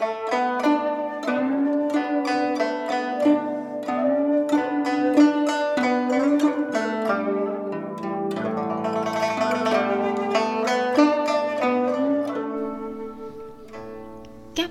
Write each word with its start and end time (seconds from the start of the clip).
các 0.00 0.08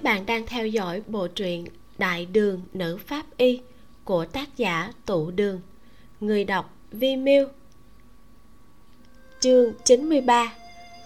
bạn 0.03 0.25
đang 0.25 0.45
theo 0.47 0.67
dõi 0.67 1.01
bộ 1.07 1.27
truyện 1.27 1.65
đại 1.97 2.25
đường 2.25 2.61
nữ 2.73 2.97
pháp 3.07 3.25
y 3.37 3.61
của 4.03 4.25
tác 4.25 4.57
giả 4.57 4.93
tụ 5.05 5.31
đường. 5.31 5.61
Người 6.19 6.43
đọc 6.43 6.73
vi 6.91 7.15
miêu 7.15 7.47
chương 9.39 9.73
93 9.85 10.53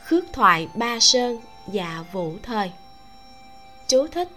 khước 0.06 0.24
thoại 0.34 0.68
ba 0.76 1.00
sơn 1.00 1.38
dạ 1.72 2.04
vũ 2.14 2.36
thời 2.44 2.72
chú 3.94 4.08
thích. 4.08 4.28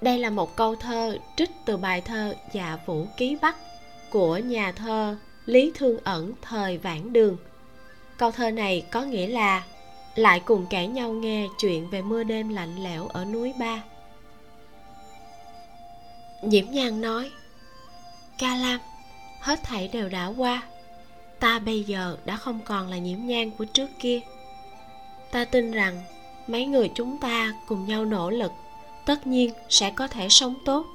Đây 0.00 0.18
là 0.18 0.30
một 0.30 0.56
câu 0.56 0.76
thơ 0.76 1.18
trích 1.36 1.50
từ 1.64 1.76
bài 1.76 2.00
thơ 2.00 2.34
dạ 2.52 2.78
vũ 2.86 3.06
ký 3.16 3.36
bắc 3.42 3.56
của 4.10 4.36
nhà 4.36 4.72
thơ 4.72 5.16
lý 5.46 5.72
thương 5.74 5.98
ẩn 6.04 6.32
thời 6.42 6.78
vãn 6.78 7.12
đường. 7.12 7.36
Câu 8.16 8.30
thơ 8.30 8.50
này 8.50 8.86
có 8.90 9.02
nghĩa 9.02 9.26
là 9.26 9.64
lại 10.14 10.40
cùng 10.44 10.66
kể 10.70 10.86
nhau 10.86 11.12
nghe 11.12 11.46
chuyện 11.58 11.90
về 11.90 12.02
mưa 12.02 12.24
đêm 12.24 12.48
lạnh 12.48 12.84
lẽo 12.84 13.08
ở 13.08 13.24
núi 13.24 13.52
ba. 13.58 13.82
Nhiễm 16.42 16.64
nhan 16.70 17.00
nói, 17.00 17.30
ca 18.38 18.56
lam, 18.56 18.80
hết 19.40 19.62
thảy 19.62 19.88
đều 19.88 20.08
đã 20.08 20.26
qua. 20.36 20.62
Ta 21.40 21.58
bây 21.58 21.82
giờ 21.82 22.16
đã 22.24 22.36
không 22.36 22.60
còn 22.64 22.88
là 22.88 22.98
nhiễm 22.98 23.18
nhan 23.26 23.50
của 23.50 23.64
trước 23.64 23.88
kia. 23.98 24.20
Ta 25.30 25.44
tin 25.44 25.70
rằng 25.70 26.02
mấy 26.46 26.66
người 26.66 26.90
chúng 26.94 27.18
ta 27.20 27.52
cùng 27.68 27.86
nhau 27.86 28.04
nỗ 28.04 28.30
lực 28.30 28.52
tất 29.08 29.26
nhiên 29.26 29.50
sẽ 29.68 29.90
có 29.90 30.08
thể 30.08 30.28
sống 30.28 30.54
tốt. 30.64 30.86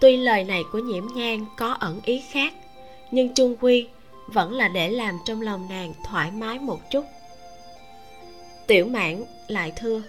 Tuy 0.00 0.16
lời 0.16 0.44
này 0.44 0.62
của 0.72 0.78
nhiễm 0.78 1.06
nhan 1.14 1.46
có 1.56 1.72
ẩn 1.72 2.00
ý 2.04 2.22
khác 2.30 2.54
nhưng 3.10 3.34
trung 3.34 3.56
quy 3.60 3.88
vẫn 4.26 4.52
là 4.52 4.68
để 4.68 4.90
làm 4.90 5.18
trong 5.24 5.40
lòng 5.40 5.66
nàng 5.70 5.92
thoải 6.04 6.30
mái 6.30 6.58
một 6.58 6.90
chút. 6.90 7.04
Tiểu 8.66 8.86
mãn 8.86 9.24
lại 9.48 9.72
thưa 9.76 10.02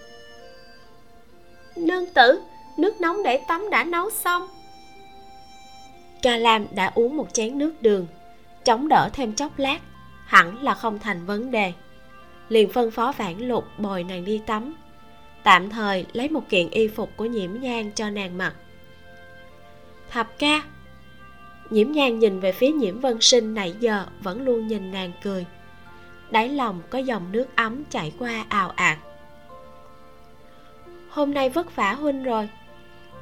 nương 1.76 2.06
tử 2.14 2.42
nước 2.76 3.00
nóng 3.00 3.22
để 3.22 3.40
tắm 3.48 3.70
đã 3.70 3.84
nấu 3.84 4.10
xong. 4.10 4.48
Ca 6.22 6.36
lam 6.36 6.66
đã 6.70 6.92
uống 6.94 7.16
một 7.16 7.34
chén 7.34 7.58
nước 7.58 7.82
đường 7.82 8.06
chống 8.64 8.88
đỡ 8.88 9.08
thêm 9.12 9.32
chốc 9.32 9.58
lát 9.58 9.78
hẳn 10.26 10.62
là 10.62 10.74
không 10.74 10.98
thành 10.98 11.26
vấn 11.26 11.50
đề. 11.50 11.72
Liền 12.48 12.72
phân 12.72 12.90
phó 12.90 13.12
vãn 13.12 13.38
lục 13.38 13.64
bồi 13.78 14.04
nàng 14.04 14.24
đi 14.24 14.40
tắm 14.46 14.74
tạm 15.42 15.70
thời 15.70 16.06
lấy 16.12 16.28
một 16.28 16.48
kiện 16.48 16.70
y 16.70 16.88
phục 16.88 17.16
của 17.16 17.24
nhiễm 17.24 17.50
nhang 17.60 17.92
cho 17.92 18.10
nàng 18.10 18.38
mặc. 18.38 18.54
Thập 20.10 20.38
ca, 20.38 20.62
nhiễm 21.70 21.92
nhang 21.92 22.18
nhìn 22.18 22.40
về 22.40 22.52
phía 22.52 22.70
nhiễm 22.70 23.00
vân 23.00 23.20
sinh 23.20 23.54
nãy 23.54 23.74
giờ 23.80 24.06
vẫn 24.20 24.42
luôn 24.42 24.66
nhìn 24.66 24.90
nàng 24.90 25.12
cười. 25.22 25.46
Đáy 26.30 26.48
lòng 26.48 26.82
có 26.90 26.98
dòng 26.98 27.32
nước 27.32 27.46
ấm 27.56 27.84
chảy 27.90 28.12
qua 28.18 28.46
ào 28.48 28.70
ạt. 28.70 28.98
Hôm 31.08 31.34
nay 31.34 31.50
vất 31.50 31.76
vả 31.76 31.92
huynh 31.92 32.22
rồi. 32.22 32.48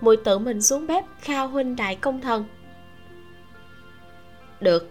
Muội 0.00 0.16
tự 0.16 0.38
mình 0.38 0.62
xuống 0.62 0.86
bếp 0.86 1.04
khao 1.20 1.48
huynh 1.48 1.76
đại 1.76 1.96
công 1.96 2.20
thần. 2.20 2.44
Được. 4.60 4.90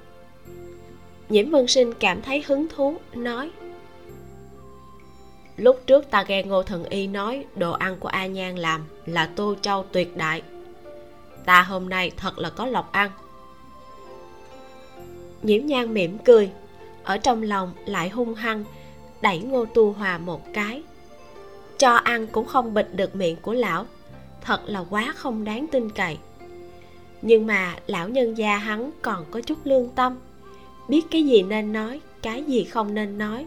Nhiễm 1.30 1.50
vân 1.50 1.68
sinh 1.68 1.94
cảm 2.00 2.22
thấy 2.22 2.44
hứng 2.48 2.68
thú, 2.68 2.98
nói 3.14 3.52
lúc 5.58 5.82
trước 5.88 6.12
ta 6.12 6.26
nghe 6.28 6.44
ngô 6.44 6.64
thần 6.64 6.84
y 6.84 7.08
nói 7.08 7.46
đồ 7.56 7.72
ăn 7.72 7.98
của 8.00 8.08
a 8.08 8.26
nhan 8.26 8.56
làm 8.56 8.86
là 9.06 9.30
tô 9.36 9.56
châu 9.62 9.84
tuyệt 9.92 10.18
đại. 10.18 10.42
Ta 11.46 11.62
hôm 11.62 11.90
nay 11.90 12.12
thật 12.18 12.38
là 12.38 12.50
có 12.50 12.66
lộc 12.66 12.92
ăn. 12.92 13.12
Nhiễm 15.42 15.66
nhan 15.66 15.94
mỉm 15.94 16.18
cười, 16.18 16.50
ở 17.04 17.18
trong 17.18 17.44
lòng 17.44 17.74
lại 17.86 18.10
hung 18.10 18.36
hăng, 18.36 18.64
đẩy 19.22 19.40
ngô 19.40 19.66
tu 19.66 19.92
hòa 19.92 20.18
một 20.18 20.54
cái. 20.54 20.84
Cho 21.78 21.96
ăn 21.96 22.28
cũng 22.28 22.46
không 22.46 22.74
bịt 22.74 22.88
được 22.94 23.16
miệng 23.16 23.36
của 23.36 23.54
lão, 23.54 23.86
thật 24.42 24.62
là 24.66 24.86
quá 24.90 25.14
không 25.16 25.44
đáng 25.44 25.68
tin 25.72 25.90
cậy. 25.90 26.18
Nhưng 27.22 27.48
mà 27.48 27.76
lão 27.88 28.10
nhân 28.10 28.38
gia 28.38 28.58
hắn 28.58 28.92
còn 29.02 29.26
có 29.32 29.42
chút 29.42 29.58
lương 29.64 29.90
tâm, 29.90 30.18
biết 30.88 31.02
cái 31.12 31.24
gì 31.24 31.42
nên 31.42 31.74
nói, 31.74 32.02
cái 32.22 32.44
gì 32.44 32.64
không 32.64 32.94
nên 32.94 33.18
nói 33.18 33.46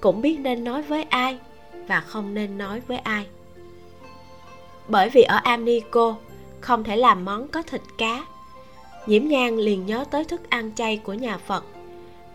cũng 0.00 0.20
biết 0.20 0.38
nên 0.40 0.64
nói 0.64 0.82
với 0.82 1.02
ai 1.02 1.38
và 1.86 2.00
không 2.00 2.34
nên 2.34 2.58
nói 2.58 2.80
với 2.80 2.98
ai. 2.98 3.26
Bởi 4.88 5.08
vì 5.10 5.22
ở 5.22 5.36
amnico 5.36 6.16
không 6.60 6.84
thể 6.84 6.96
làm 6.96 7.24
món 7.24 7.48
có 7.48 7.62
thịt 7.62 7.80
cá. 7.98 8.24
Nhiễm 9.06 9.24
nhang 9.24 9.58
liền 9.58 9.86
nhớ 9.86 10.04
tới 10.10 10.24
thức 10.24 10.50
ăn 10.50 10.74
chay 10.74 10.96
của 10.96 11.14
nhà 11.14 11.38
phật. 11.38 11.64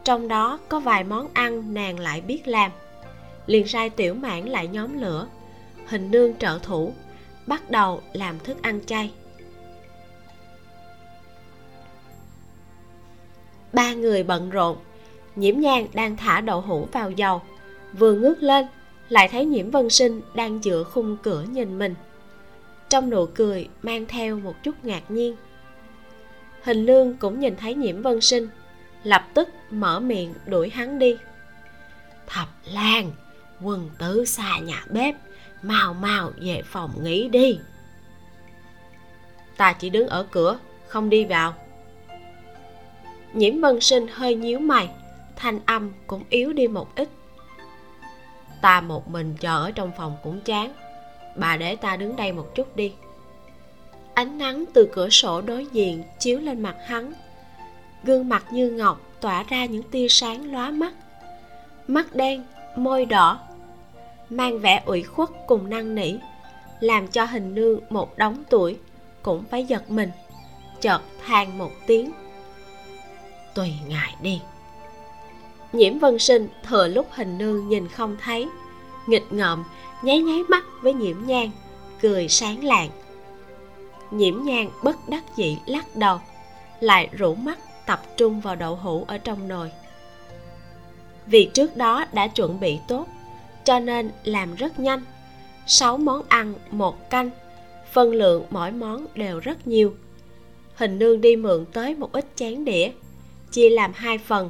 Trong 0.03 0.27
đó 0.27 0.59
có 0.69 0.79
vài 0.79 1.03
món 1.03 1.27
ăn 1.33 1.73
nàng 1.73 1.99
lại 1.99 2.21
biết 2.21 2.47
làm. 2.47 2.71
Liền 3.45 3.67
sai 3.67 3.89
tiểu 3.89 4.13
mãn 4.13 4.45
lại 4.45 4.67
nhóm 4.67 5.01
lửa, 5.01 5.27
hình 5.87 6.11
nương 6.11 6.37
trợ 6.37 6.59
thủ, 6.63 6.93
bắt 7.47 7.69
đầu 7.69 8.01
làm 8.13 8.39
thức 8.39 8.61
ăn 8.61 8.79
chay. 8.85 9.11
Ba 13.73 13.93
người 13.93 14.23
bận 14.23 14.49
rộn, 14.49 14.77
nhiễm 15.35 15.59
nhang 15.59 15.87
đang 15.93 16.17
thả 16.17 16.41
đậu 16.41 16.61
hũ 16.61 16.87
vào 16.91 17.11
dầu 17.11 17.41
vừa 17.93 18.13
ngước 18.13 18.43
lên, 18.43 18.65
lại 19.09 19.27
thấy 19.27 19.45
nhiễm 19.45 19.71
vân 19.71 19.89
sinh 19.89 20.21
đang 20.35 20.61
dựa 20.63 20.83
khung 20.83 21.17
cửa 21.23 21.45
nhìn 21.51 21.79
mình. 21.79 21.95
Trong 22.89 23.09
nụ 23.09 23.25
cười 23.25 23.69
mang 23.81 24.05
theo 24.05 24.39
một 24.39 24.63
chút 24.63 24.75
ngạc 24.83 25.11
nhiên. 25.11 25.35
Hình 26.63 26.85
lương 26.85 27.17
cũng 27.17 27.39
nhìn 27.39 27.55
thấy 27.55 27.75
nhiễm 27.75 28.01
vân 28.01 28.21
sinh, 28.21 28.47
lập 29.03 29.27
tức 29.33 29.49
mở 29.69 29.99
miệng 29.99 30.33
đuổi 30.45 30.69
hắn 30.69 30.99
đi. 30.99 31.17
Thập 32.27 32.47
lan, 32.65 33.11
quần 33.61 33.89
tứ 33.97 34.25
xa 34.25 34.59
nhà 34.59 34.85
bếp, 34.89 35.15
mau 35.61 35.93
mau 35.93 36.31
về 36.41 36.61
phòng 36.65 37.03
nghỉ 37.03 37.29
đi. 37.29 37.59
Ta 39.57 39.73
chỉ 39.73 39.89
đứng 39.89 40.07
ở 40.07 40.25
cửa, 40.31 40.59
không 40.87 41.09
đi 41.09 41.25
vào. 41.25 41.53
Nhiễm 43.33 43.61
vân 43.61 43.79
sinh 43.79 44.07
hơi 44.11 44.35
nhíu 44.35 44.59
mày, 44.59 44.89
thanh 45.35 45.59
âm 45.65 45.91
cũng 46.07 46.23
yếu 46.29 46.53
đi 46.53 46.67
một 46.67 46.95
ít 46.95 47.09
ta 48.63 48.81
một 48.81 49.09
mình 49.09 49.35
chờ 49.39 49.63
ở 49.63 49.71
trong 49.71 49.91
phòng 49.97 50.17
cũng 50.23 50.41
chán. 50.41 50.73
Bà 51.35 51.57
để 51.57 51.75
ta 51.75 51.95
đứng 51.95 52.15
đây 52.15 52.31
một 52.31 52.55
chút 52.55 52.75
đi. 52.75 52.93
Ánh 54.13 54.37
nắng 54.37 54.65
từ 54.73 54.89
cửa 54.93 55.09
sổ 55.09 55.41
đối 55.41 55.65
diện 55.65 56.03
chiếu 56.19 56.39
lên 56.39 56.63
mặt 56.63 56.75
hắn. 56.85 57.13
Gương 58.03 58.29
mặt 58.29 58.45
như 58.51 58.71
ngọc 58.71 59.01
tỏa 59.21 59.43
ra 59.43 59.65
những 59.65 59.83
tia 59.83 60.07
sáng 60.09 60.51
lóa 60.51 60.71
mắt. 60.71 60.93
Mắt 61.87 62.15
đen, 62.15 62.43
môi 62.75 63.05
đỏ, 63.05 63.39
mang 64.29 64.59
vẻ 64.59 64.83
ủy 64.85 65.03
khuất 65.03 65.29
cùng 65.47 65.69
năn 65.69 65.95
nỉ, 65.95 66.13
làm 66.79 67.07
cho 67.07 67.25
hình 67.25 67.55
nương 67.55 67.79
một 67.89 68.17
đống 68.17 68.43
tuổi 68.49 68.77
cũng 69.21 69.43
phải 69.43 69.65
giật 69.65 69.91
mình, 69.91 70.11
chợt 70.81 71.01
than 71.25 71.57
một 71.57 71.71
tiếng. 71.87 72.11
Tùy 73.53 73.73
ngài 73.87 74.15
đi 74.21 74.41
nhiễm 75.73 75.99
vân 75.99 76.19
sinh 76.19 76.47
thừa 76.67 76.87
lúc 76.87 77.07
hình 77.11 77.37
nương 77.37 77.69
nhìn 77.69 77.87
không 77.87 78.17
thấy. 78.21 78.47
Nghịch 79.07 79.33
ngợm, 79.33 79.63
nháy 80.03 80.19
nháy 80.19 80.43
mắt 80.49 80.65
với 80.81 80.93
nhiễm 80.93 81.17
nhan, 81.25 81.51
cười 82.01 82.27
sáng 82.27 82.63
lạng. 82.63 82.89
Nhiễm 84.11 84.43
nhan 84.43 84.69
bất 84.83 84.95
đắc 85.09 85.23
dĩ 85.35 85.57
lắc 85.65 85.95
đầu, 85.95 86.19
lại 86.79 87.09
rủ 87.11 87.35
mắt 87.35 87.59
tập 87.85 88.01
trung 88.17 88.41
vào 88.41 88.55
đậu 88.55 88.75
hũ 88.75 89.05
ở 89.07 89.17
trong 89.17 89.47
nồi. 89.47 89.71
Vì 91.25 91.49
trước 91.53 91.77
đó 91.77 92.05
đã 92.13 92.27
chuẩn 92.27 92.59
bị 92.59 92.79
tốt, 92.87 93.07
cho 93.63 93.79
nên 93.79 94.11
làm 94.23 94.55
rất 94.55 94.79
nhanh. 94.79 95.01
Sáu 95.67 95.97
món 95.97 96.21
ăn, 96.27 96.53
một 96.71 97.09
canh, 97.09 97.29
phân 97.91 98.11
lượng 98.11 98.45
mỗi 98.49 98.71
món 98.71 99.05
đều 99.15 99.39
rất 99.39 99.67
nhiều. 99.67 99.95
Hình 100.75 100.99
nương 100.99 101.21
đi 101.21 101.35
mượn 101.35 101.65
tới 101.73 101.95
một 101.95 102.11
ít 102.11 102.25
chén 102.35 102.65
đĩa, 102.65 102.91
chia 103.51 103.69
làm 103.69 103.91
hai 103.95 104.17
phần 104.17 104.49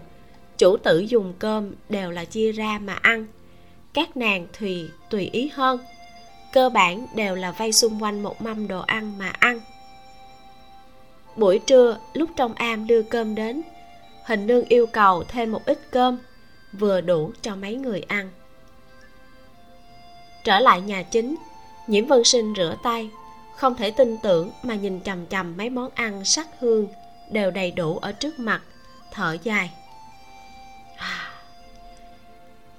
chủ 0.58 0.78
tử 0.78 1.00
dùng 1.00 1.34
cơm 1.40 1.72
đều 1.90 2.12
là 2.12 2.26
chia 2.26 2.52
ra 2.52 2.80
mà 2.80 2.94
ăn. 2.94 3.26
Các 3.94 4.18
nàng 4.18 4.48
thì 4.54 4.90
tùy 5.10 5.30
ý 5.32 5.50
hơn. 5.54 5.80
Cơ 6.54 6.70
bản 6.70 7.08
đều 7.16 7.36
là 7.36 7.52
vây 7.52 7.72
xung 7.72 8.04
quanh 8.04 8.24
một 8.24 8.42
mâm 8.42 8.68
đồ 8.68 8.82
ăn 8.82 9.18
mà 9.18 9.30
ăn. 9.40 9.60
Buổi 11.36 11.60
trưa, 11.60 11.98
lúc 12.14 12.30
trong 12.36 12.54
am 12.54 12.88
đưa 12.88 13.02
cơm 13.02 13.36
đến, 13.36 13.62
hình 14.26 14.48
nương 14.48 14.66
yêu 14.66 14.86
cầu 14.88 15.24
thêm 15.24 15.52
một 15.52 15.66
ít 15.66 15.80
cơm, 15.92 16.18
vừa 16.74 17.02
đủ 17.02 17.32
cho 17.42 17.56
mấy 17.56 17.76
người 17.76 18.02
ăn. 18.08 18.30
Trở 20.44 20.60
lại 20.60 20.82
nhà 20.82 21.04
chính, 21.04 21.36
nhiễm 21.88 22.06
vân 22.06 22.24
sinh 22.24 22.54
rửa 22.58 22.76
tay, 22.84 23.10
không 23.56 23.76
thể 23.76 23.92
tin 23.92 24.18
tưởng 24.18 24.52
mà 24.64 24.76
nhìn 24.76 25.00
chằm 25.00 25.26
chằm 25.26 25.58
mấy 25.58 25.70
món 25.70 25.90
ăn 25.96 26.26
sắc 26.26 26.48
hương 26.60 26.88
đều 27.32 27.52
đầy 27.52 27.72
đủ 27.72 27.98
ở 27.98 28.12
trước 28.12 28.40
mặt, 28.40 28.62
thở 29.12 29.38
dài 29.44 29.72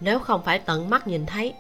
nếu 0.01 0.19
không 0.19 0.43
phải 0.45 0.59
tận 0.59 0.91
mắt 0.91 1.07
nhìn 1.07 1.27
thấy 1.27 1.55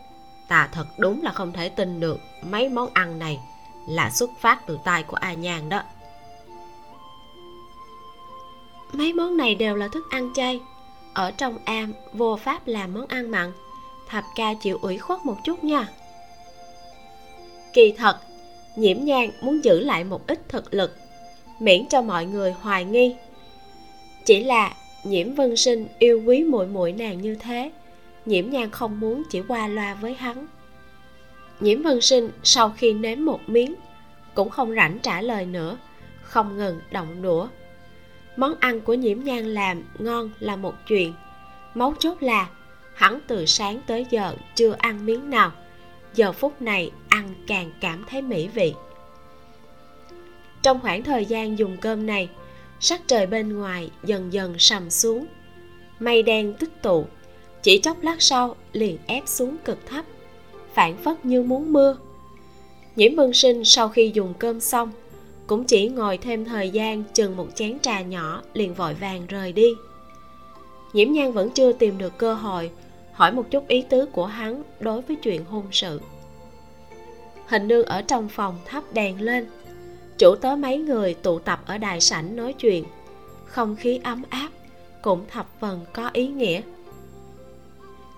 ta 0.49 0.69
thật 0.72 0.87
đúng 0.99 1.22
là 1.22 1.32
không 1.32 1.52
thể 1.52 1.69
tin 1.69 2.00
được 2.00 2.20
mấy 2.43 2.69
món 2.69 2.90
ăn 2.94 3.19
này 3.19 3.40
là 3.88 4.11
xuất 4.11 4.31
phát 4.40 4.66
từ 4.66 4.78
tay 4.84 5.02
của 5.02 5.16
a 5.16 5.32
nhan 5.32 5.69
đó. 5.69 5.82
Mấy 8.93 9.12
món 9.12 9.37
này 9.37 9.55
đều 9.55 9.76
là 9.76 9.88
thức 9.88 10.05
ăn 10.11 10.31
chay. 10.34 10.61
Ở 11.14 11.31
trong 11.31 11.58
am 11.64 11.93
vô 12.12 12.37
pháp 12.37 12.66
làm 12.66 12.94
món 12.94 13.06
ăn 13.06 13.31
mặn 13.31 13.52
thập 14.08 14.25
ca 14.34 14.55
chịu 14.55 14.78
ủy 14.82 14.99
khuất 14.99 15.25
một 15.25 15.37
chút 15.44 15.64
nha. 15.64 15.88
Kỳ 17.72 17.93
thật 17.93 18.19
nhiễm 18.76 19.05
nhang 19.05 19.31
muốn 19.43 19.64
giữ 19.64 19.81
lại 19.81 20.05
một 20.05 20.26
ít 20.26 20.49
thực 20.49 20.75
lực 20.75 20.96
miễn 21.58 21.88
cho 21.88 22.02
mọi 22.02 22.26
người 22.26 22.52
hoài 22.52 22.84
nghi. 22.84 23.16
Chỉ 24.25 24.44
là 24.44 24.75
nhiễm 25.05 25.35
vân 25.35 25.56
sinh 25.56 25.87
yêu 25.99 26.23
quý 26.27 26.45
muội 26.45 26.67
muội 26.67 26.93
nàng 26.93 27.21
như 27.21 27.35
thế, 27.35 27.73
nhiễm 28.27 28.51
Nhan 28.51 28.71
không 28.71 29.01
muốn 29.01 29.23
chỉ 29.31 29.43
qua 29.49 29.69
loa 29.69 29.95
với 29.95 30.15
hắn. 30.15 30.47
Nhiễm 31.61 31.83
vân 31.83 32.01
sinh 32.01 32.31
sau 32.43 32.71
khi 32.71 32.93
nếm 32.93 33.25
một 33.25 33.41
miếng, 33.47 33.75
cũng 34.35 34.51
không 34.51 34.75
rảnh 34.75 34.99
trả 34.99 35.21
lời 35.21 35.47
nữa, 35.47 35.79
không 36.23 36.56
ngừng 36.56 36.81
động 36.91 37.23
đũa. 37.23 37.49
Món 38.37 38.55
ăn 38.61 38.81
của 38.81 38.95
nhiễm 38.95 39.21
Nhan 39.21 39.45
làm 39.45 39.83
ngon 39.99 40.31
là 40.41 40.56
một 40.56 40.75
chuyện, 40.89 41.12
mấu 41.75 41.95
chốt 41.99 42.23
là 42.23 42.49
hắn 42.95 43.21
từ 43.27 43.47
sáng 43.47 43.81
tới 43.87 44.07
giờ 44.11 44.35
chưa 44.55 44.75
ăn 44.79 45.07
miếng 45.07 45.31
nào, 45.31 45.53
giờ 46.15 46.33
phút 46.33 46.62
này 46.62 46.91
ăn 47.09 47.29
càng 47.47 47.71
cảm 47.81 48.05
thấy 48.11 48.23
mỹ 48.23 48.49
vị. 48.55 48.75
Trong 50.62 50.81
khoảng 50.81 51.03
thời 51.03 51.25
gian 51.25 51.59
dùng 51.59 51.77
cơm 51.81 52.07
này 52.07 52.29
sắc 52.81 53.00
trời 53.06 53.26
bên 53.26 53.59
ngoài 53.59 53.91
dần 54.05 54.32
dần 54.32 54.55
sầm 54.59 54.91
xuống. 54.91 55.26
Mây 55.99 56.23
đen 56.23 56.55
tích 56.55 56.82
tụ, 56.82 57.06
chỉ 57.62 57.79
chốc 57.79 58.03
lát 58.03 58.23
sau 58.23 58.56
liền 58.73 58.99
ép 59.06 59.23
xuống 59.26 59.56
cực 59.65 59.87
thấp 59.87 60.05
phản 60.75 60.97
phất 60.97 61.25
như 61.25 61.43
muốn 61.43 61.73
mưa. 61.73 61.97
Nhiễm 62.97 63.15
vân 63.15 63.32
sinh 63.32 63.65
sau 63.65 63.88
khi 63.88 64.11
dùng 64.15 64.35
cơm 64.38 64.61
xong, 64.61 64.93
cũng 65.47 65.65
chỉ 65.65 65.88
ngồi 65.88 66.19
thêm 66.19 66.44
thời 66.44 66.71
gian 66.71 67.05
chừng 67.15 67.37
một 67.37 67.47
chén 67.55 67.79
trà 67.81 68.03
nhỏ 68.03 68.43
liền 68.55 68.75
vội 68.75 68.94
vàng 68.94 69.26
rời 69.26 69.53
đi. 69.53 69.69
Nhiễm 70.93 71.12
nhan 71.12 71.32
vẫn 71.32 71.50
chưa 71.50 71.73
tìm 71.73 71.99
được 71.99 72.19
cơ 72.19 72.35
hội 72.35 72.71
hỏi 73.12 73.32
một 73.32 73.50
chút 73.50 73.69
ý 73.69 73.82
tứ 73.82 74.06
của 74.06 74.26
hắn 74.26 74.62
đối 74.81 75.03
với 75.03 75.17
chuyện 75.17 75.44
hôn 75.44 75.65
sự. 75.73 76.00
Hình 77.47 77.69
nương 77.69 77.87
ở 77.87 78.03
trong 78.03 78.29
phòng 78.29 78.59
thắp 78.65 78.85
đèn 78.93 79.21
lên 79.21 79.47
chủ 80.19 80.34
tớ 80.34 80.56
mấy 80.56 80.78
người 80.78 81.14
tụ 81.14 81.38
tập 81.38 81.61
ở 81.66 81.78
đài 81.78 82.00
sảnh 82.00 82.37
nói 82.37 82.52
chuyện. 82.52 82.84
Không 83.44 83.76
khí 83.76 84.00
ấm 84.05 84.22
áp, 84.28 84.49
cũng 85.02 85.25
thập 85.31 85.61
phần 85.61 85.81
có 85.93 86.11
ý 86.12 86.26
nghĩa. 86.26 86.61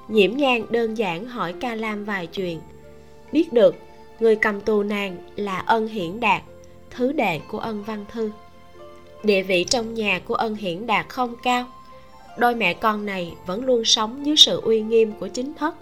Nhiễm 0.08 0.36
nhang 0.36 0.66
đơn 0.70 0.94
giản 0.94 1.26
hỏi 1.26 1.54
ca 1.60 1.74
lam 1.74 2.04
vài 2.04 2.26
chuyện. 2.26 2.60
Biết 3.32 3.52
được, 3.52 3.74
người 4.20 4.36
cầm 4.36 4.60
tù 4.60 4.82
nàng 4.82 5.16
là 5.36 5.58
ân 5.58 5.88
hiển 5.88 6.20
đạt, 6.20 6.42
thứ 6.90 7.12
đệ 7.12 7.40
của 7.48 7.58
ân 7.58 7.82
văn 7.82 8.04
thư. 8.12 8.30
Địa 9.22 9.42
vị 9.42 9.64
trong 9.64 9.94
nhà 9.94 10.20
của 10.24 10.34
ân 10.34 10.54
hiển 10.54 10.86
đạt 10.86 11.08
không 11.08 11.36
cao. 11.42 11.66
Đôi 12.38 12.54
mẹ 12.54 12.74
con 12.74 13.06
này 13.06 13.34
vẫn 13.46 13.64
luôn 13.64 13.84
sống 13.84 14.26
dưới 14.26 14.36
sự 14.36 14.60
uy 14.60 14.80
nghiêm 14.80 15.12
của 15.20 15.28
chính 15.28 15.54
thất. 15.54 15.74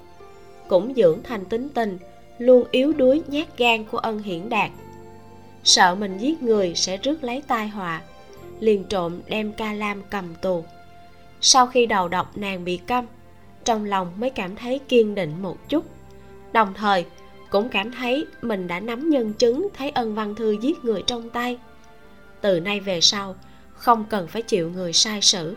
Cũng 0.68 0.94
dưỡng 0.96 1.22
thành 1.24 1.44
tính 1.44 1.68
tình, 1.68 1.98
luôn 2.38 2.64
yếu 2.70 2.92
đuối 2.92 3.22
nhát 3.26 3.58
gan 3.58 3.84
của 3.84 3.98
ân 3.98 4.22
hiển 4.22 4.48
đạt 4.48 4.70
sợ 5.64 5.94
mình 5.94 6.18
giết 6.18 6.42
người 6.42 6.74
sẽ 6.74 6.96
rước 6.96 7.24
lấy 7.24 7.42
tai 7.46 7.68
họa. 7.68 8.00
Liền 8.60 8.84
trộm 8.84 9.20
đem 9.26 9.52
ca 9.52 9.72
lam 9.72 10.02
cầm 10.10 10.34
tù. 10.34 10.64
Sau 11.40 11.66
khi 11.66 11.86
đầu 11.86 12.08
độc, 12.08 12.38
nàng 12.38 12.64
bị 12.64 12.76
câm. 12.76 13.06
Trong 13.64 13.84
lòng 13.84 14.12
mới 14.16 14.30
cảm 14.30 14.56
thấy 14.56 14.80
kiên 14.88 15.14
định 15.14 15.42
một 15.42 15.68
chút. 15.68 15.84
Đồng 16.52 16.74
thời, 16.74 17.04
cũng 17.50 17.68
cảm 17.68 17.92
thấy 17.92 18.26
mình 18.42 18.66
đã 18.66 18.80
nắm 18.80 19.10
nhân 19.10 19.32
chứng, 19.32 19.68
thấy 19.74 19.90
ân 19.90 20.14
văn 20.14 20.34
thư 20.34 20.56
giết 20.60 20.84
người 20.84 21.02
trong 21.06 21.30
tay. 21.30 21.58
Từ 22.40 22.60
nay 22.60 22.80
về 22.80 23.00
sau, 23.00 23.36
không 23.74 24.04
cần 24.10 24.28
phải 24.28 24.42
chịu 24.42 24.70
người 24.70 24.92
sai 24.92 25.20
sử. 25.22 25.56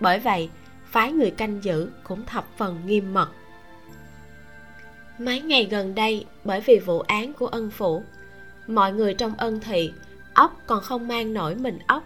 Bởi 0.00 0.18
vậy, 0.18 0.48
phái 0.84 1.12
người 1.12 1.30
canh 1.30 1.64
giữ 1.64 1.90
cũng 2.02 2.26
thập 2.26 2.46
phần 2.56 2.80
nghiêm 2.86 3.14
mật. 3.14 3.28
Mấy 5.18 5.40
ngày 5.40 5.64
gần 5.70 5.94
đây, 5.94 6.24
bởi 6.44 6.60
vì 6.60 6.78
vụ 6.78 7.00
án 7.00 7.32
của 7.32 7.46
ân 7.46 7.70
phủ 7.70 8.02
mọi 8.66 8.92
người 8.92 9.14
trong 9.14 9.34
ân 9.36 9.60
thị, 9.60 9.92
ốc 10.34 10.60
còn 10.66 10.80
không 10.80 11.08
mang 11.08 11.34
nổi 11.34 11.54
mình 11.54 11.78
ốc, 11.86 12.04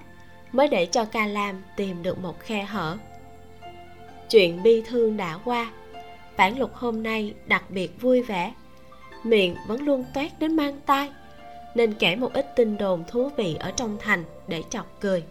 mới 0.52 0.68
để 0.68 0.86
cho 0.86 1.04
ca 1.04 1.26
lam 1.26 1.62
tìm 1.76 2.02
được 2.02 2.18
một 2.18 2.40
khe 2.40 2.62
hở. 2.62 2.96
Chuyện 4.30 4.62
bi 4.62 4.82
thương 4.86 5.16
đã 5.16 5.38
qua, 5.44 5.70
bản 6.36 6.58
lục 6.58 6.74
hôm 6.74 7.02
nay 7.02 7.34
đặc 7.46 7.70
biệt 7.70 8.00
vui 8.00 8.22
vẻ. 8.22 8.52
Miệng 9.24 9.56
vẫn 9.66 9.82
luôn 9.82 10.04
toét 10.14 10.38
đến 10.38 10.56
mang 10.56 10.80
tai, 10.86 11.10
nên 11.74 11.94
kể 11.94 12.16
một 12.16 12.32
ít 12.32 12.46
tin 12.56 12.76
đồn 12.76 13.04
thú 13.08 13.30
vị 13.36 13.56
ở 13.60 13.70
trong 13.70 13.96
thành 14.00 14.24
để 14.48 14.62
chọc 14.70 15.00
cười. 15.00 15.22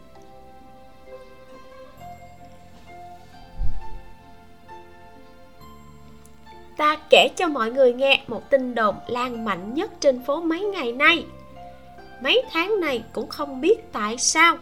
Ta 6.78 6.98
kể 7.10 7.30
cho 7.36 7.48
mọi 7.48 7.72
người 7.72 7.94
nghe 7.94 8.22
một 8.28 8.50
tin 8.50 8.76
đồn 8.76 8.96
lan 9.08 9.46
mạnh 9.46 9.74
nhất 9.74 9.92
trên 10.00 10.24
phố 10.24 10.42
mấy 10.42 10.62
ngày 10.62 10.92
nay. 10.92 11.26
Mấy 12.22 12.44
tháng 12.52 12.80
này 12.80 13.04
cũng 13.14 13.28
không 13.30 13.62
biết 13.62 13.92
tại 13.94 14.18
sao, 14.18 14.58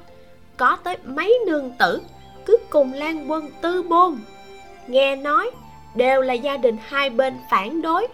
có 0.58 0.78
tới 0.84 0.98
mấy 1.04 1.40
nương 1.48 1.72
tử 1.80 2.02
cứ 2.46 2.58
cùng 2.70 2.94
lan 2.94 3.32
quân 3.32 3.50
tư 3.62 3.84
bôn. 3.84 4.18
Nghe 4.88 5.16
nói, 5.16 5.52
đều 5.96 6.22
là 6.22 6.34
gia 6.34 6.58
đình 6.58 6.78
hai 6.88 7.10
bên 7.10 7.38
phản 7.52 7.82
đối. 7.82 8.08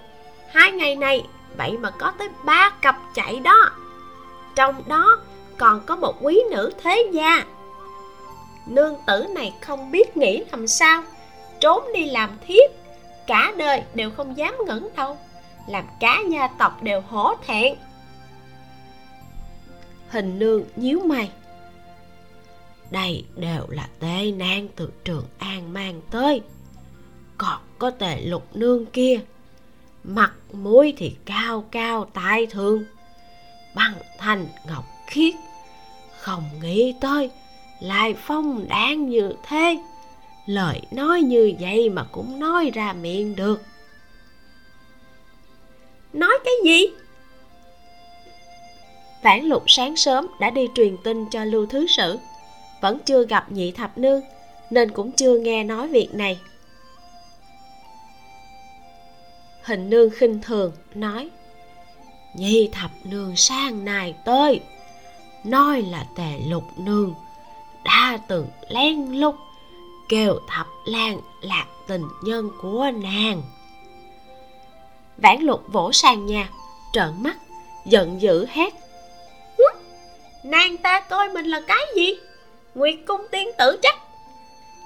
Hai 0.47 0.71
ngày 0.71 0.95
này, 0.95 1.23
vậy 1.57 1.71
mà 1.71 1.89
có 1.89 2.13
tới 2.17 2.29
ba 2.45 2.69
cặp 2.81 2.95
chạy 3.15 3.39
đó. 3.39 3.69
Trong 4.55 4.83
đó 4.87 5.19
còn 5.57 5.81
có 5.85 5.95
một 5.95 6.15
quý 6.21 6.41
nữ 6.51 6.71
thế 6.83 7.09
gia. 7.11 7.43
Nương 8.67 8.95
tử 9.07 9.25
này 9.35 9.53
không 9.61 9.91
biết 9.91 10.17
nghĩ 10.17 10.43
làm 10.51 10.67
sao, 10.67 11.03
trốn 11.59 11.83
đi 11.93 12.05
làm 12.05 12.29
thiếp 12.47 12.80
cả 13.27 13.53
đời 13.57 13.83
đều 13.95 14.11
không 14.11 14.37
dám 14.37 14.55
ngẩng 14.67 14.89
đầu 14.97 15.17
làm 15.67 15.85
cá 15.99 16.21
gia 16.31 16.47
tộc 16.47 16.83
đều 16.83 17.01
hổ 17.01 17.33
thẹn. 17.45 17.75
Hình 20.09 20.39
nương 20.39 20.63
nhíu 20.75 20.99
mày. 20.99 21.31
Đây 22.91 23.25
đều 23.35 23.67
là 23.69 23.89
tê 23.99 24.31
nan 24.31 24.67
từ 24.75 24.91
trường 25.03 25.25
an 25.37 25.73
mang 25.73 26.01
tới. 26.11 26.41
Còn 27.37 27.61
có 27.79 27.89
tề 27.89 28.21
lục 28.21 28.47
nương 28.53 28.85
kia. 28.85 29.19
Mặt 30.03 30.33
mũi 30.53 30.93
thì 30.97 31.15
cao 31.25 31.65
cao 31.71 32.05
tai 32.13 32.45
thương. 32.45 32.85
Bằng 33.75 33.93
thành 34.17 34.47
ngọc 34.67 34.85
khiết. 35.07 35.33
Không 36.19 36.43
nghĩ 36.61 36.95
tới 37.01 37.31
lại 37.81 38.15
phong 38.17 38.67
đáng 38.67 39.09
như 39.09 39.33
thế 39.43 39.77
lời 40.45 40.81
nói 40.91 41.21
như 41.21 41.53
vậy 41.59 41.89
mà 41.89 42.03
cũng 42.11 42.39
nói 42.39 42.71
ra 42.73 42.93
miệng 42.93 43.35
được. 43.35 43.61
Nói 46.13 46.39
cái 46.45 46.53
gì? 46.63 46.87
Vãn 49.23 49.43
lục 49.43 49.63
sáng 49.67 49.95
sớm 49.95 50.27
đã 50.39 50.49
đi 50.49 50.67
truyền 50.75 50.97
tin 51.03 51.25
cho 51.31 51.43
lưu 51.43 51.65
thứ 51.65 51.87
sử. 51.87 52.19
Vẫn 52.81 52.99
chưa 53.05 53.25
gặp 53.25 53.51
nhị 53.51 53.71
thập 53.71 53.97
nương, 53.97 54.21
nên 54.69 54.91
cũng 54.91 55.11
chưa 55.11 55.39
nghe 55.39 55.63
nói 55.63 55.87
việc 55.87 56.13
này. 56.13 56.39
Hình 59.63 59.89
nương 59.89 60.09
khinh 60.09 60.41
thường 60.41 60.71
nói, 60.93 61.29
nhị 62.35 62.69
thập 62.71 62.91
nương 63.03 63.35
sang 63.35 63.85
này 63.85 64.15
tới, 64.25 64.59
nói 65.43 65.81
là 65.81 66.05
tề 66.17 66.39
lục 66.47 66.63
nương 66.77 67.13
đã 67.83 68.17
từng 68.27 68.47
len 68.69 69.19
lút 69.19 69.35
kêu 70.11 70.39
thập 70.47 70.67
lan 70.85 71.21
là 71.41 71.65
tình 71.87 72.07
nhân 72.21 72.49
của 72.61 72.91
nàng. 73.03 73.41
Vãn 75.17 75.41
lục 75.41 75.63
vỗ 75.67 75.91
sàn 75.91 76.25
nhà, 76.25 76.49
trợn 76.93 77.11
mắt, 77.19 77.37
giận 77.85 78.21
dữ 78.21 78.45
hét. 78.49 78.73
Nàng 80.43 80.77
ta 80.77 80.99
coi 80.99 81.29
mình 81.29 81.45
là 81.45 81.61
cái 81.67 81.85
gì? 81.95 82.13
Nguyệt 82.75 82.95
cung 83.07 83.21
tiên 83.31 83.49
tử 83.57 83.79
chắc. 83.81 83.95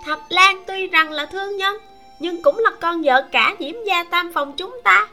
Thập 0.05 0.20
lan 0.29 0.63
tuy 0.67 0.88
rằng 0.88 1.12
là 1.12 1.25
thương 1.25 1.58
nhân, 1.58 1.77
nhưng 2.20 2.41
cũng 2.41 2.58
là 2.60 2.72
con 2.82 3.01
vợ 3.01 3.27
cả 3.32 3.55
nhiễm 3.60 3.75
gia 3.88 4.03
tam 4.03 4.34
phòng 4.34 4.53
chúng 4.58 4.82
ta. 4.84 5.08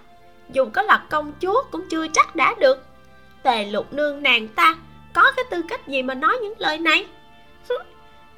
Dù 0.52 0.64
có 0.72 0.82
là 0.82 1.04
công 1.10 1.32
chúa 1.40 1.62
cũng 1.70 1.88
chưa 1.90 2.06
chắc 2.14 2.36
đã 2.36 2.54
được. 2.58 2.86
Tề 3.42 3.64
lục 3.64 3.92
nương 3.92 4.22
nàng 4.22 4.48
ta 4.48 4.76
có 5.12 5.32
cái 5.36 5.44
tư 5.50 5.62
cách 5.68 5.88
gì 5.88 6.02
mà 6.02 6.14
nói 6.14 6.38
những 6.42 6.54
lời 6.58 6.78
này? 6.78 7.06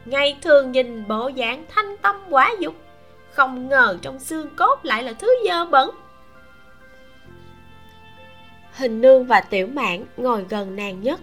Ngày 0.04 0.36
thường 0.42 0.72
nhìn 0.72 1.08
bộ 1.08 1.30
dạng 1.36 1.64
thanh 1.68 1.96
tâm 2.02 2.16
quá 2.30 2.52
dục, 2.60 2.74
không 3.30 3.68
ngờ 3.68 3.98
trong 4.02 4.20
xương 4.20 4.48
cốt 4.56 4.84
lại 4.84 5.02
là 5.02 5.12
thứ 5.12 5.28
dơ 5.48 5.64
bẩn. 5.64 5.90
Hình 8.72 9.00
nương 9.00 9.26
và 9.26 9.40
tiểu 9.40 9.66
mạn 9.66 10.04
ngồi 10.16 10.44
gần 10.48 10.76
nàng 10.76 11.02
nhất, 11.02 11.20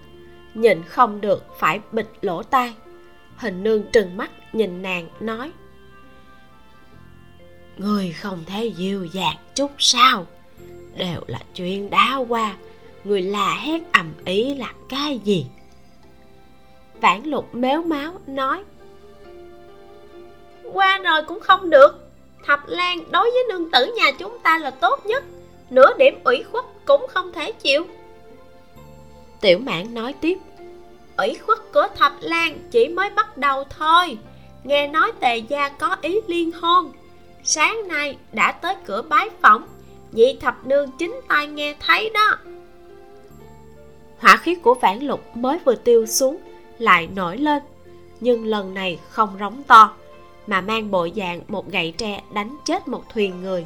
nhịn 0.54 0.84
không 0.84 1.22
được 1.22 1.46
phải 1.60 1.80
bịt 1.92 2.08
lỗ 2.22 2.44
tai. 2.44 2.74
Hình 3.38 3.64
nương 3.64 3.84
trừng 3.94 4.18
mắt 4.18 4.32
nhìn 4.54 4.82
nàng, 4.82 5.08
nói, 5.20 5.52
người 7.78 8.12
không 8.12 8.44
thể 8.46 8.66
dịu 8.66 9.06
dàng 9.06 9.36
chút 9.56 9.72
sao? 9.78 10.28
Đều 10.96 11.22
là 11.28 11.40
chuyện 11.56 11.90
đã 11.90 12.16
qua, 12.28 12.56
người 13.04 13.22
là 13.22 13.56
hét 13.56 13.82
ầm 13.92 14.14
ý 14.26 14.56
là 14.56 14.74
cái 14.90 15.20
gì? 15.24 15.46
Vãn 17.02 17.24
lục 17.24 17.56
méo 17.56 17.84
máu, 17.84 18.14
nói 18.28 18.64
qua 20.74 20.98
rồi 20.98 21.24
cũng 21.28 21.40
không 21.40 21.70
được. 21.70 22.08
Thập 22.46 22.60
lan 22.68 23.12
đối 23.12 23.32
với 23.32 23.44
nương 23.50 23.72
tử 23.72 23.94
nhà 23.96 24.12
chúng 24.20 24.40
ta 24.40 24.58
là 24.58 24.72
tốt 24.72 25.06
nhất 25.06 25.24
nửa 25.70 25.94
điểm 25.98 26.20
ủy 26.24 26.44
khuất 26.51 26.66
cũng 26.86 27.08
không 27.08 27.32
thể 27.34 27.51
chịu. 27.51 27.86
Tiểu 29.42 29.60
mãn 29.60 29.94
nói 29.94 30.13
tiếp. 30.22 30.38
Ủy 31.18 31.38
khuất 31.46 31.60
của 31.74 31.88
thập 31.98 32.13
lan 32.20 32.60
chỉ 32.72 32.88
mới 32.88 33.10
bắt 33.10 33.38
đầu 33.38 33.63
thôi. 33.80 34.18
Nghe 34.63 34.88
nói 34.88 35.12
tề 35.20 35.38
gia 35.38 35.70
có 35.70 35.96
ý 36.01 36.20
liên 36.28 36.51
hôn. 36.51 36.92
Sáng 37.44 37.88
nay 37.88 38.18
đã 38.32 38.51
tới 38.51 38.75
cửa 38.86 39.01
bái 39.01 39.30
phỏng 39.42 39.68
nhị 40.12 40.38
thập 40.42 40.66
nương 40.66 40.92
chính 40.92 41.22
tai 41.28 41.48
nghe 41.48 41.75
thấy 41.80 42.10
đó. 42.13 42.38
Hỏa 44.20 44.38
khí 44.38 44.56
của 44.56 44.74
vãn 44.74 45.00
lục 45.00 45.38
mới 45.38 45.60
vừa 45.66 45.75
tiêu 45.75 46.06
xuống 46.06 46.38
lại 46.78 47.10
nổi 47.16 47.38
lên 47.38 47.63
nhưng 48.20 48.46
lần 48.46 48.74
này 48.74 49.00
không 49.10 49.38
rống 49.40 49.63
to 49.63 49.94
mà 50.51 50.62
mang 50.62 50.91
bộ 50.91 51.08
dạng 51.15 51.41
một 51.48 51.72
gậy 51.72 51.93
tre 51.98 52.22
đánh 52.34 52.58
chết 52.65 52.88
một 52.88 53.03
thuyền 53.13 53.41
người. 53.41 53.65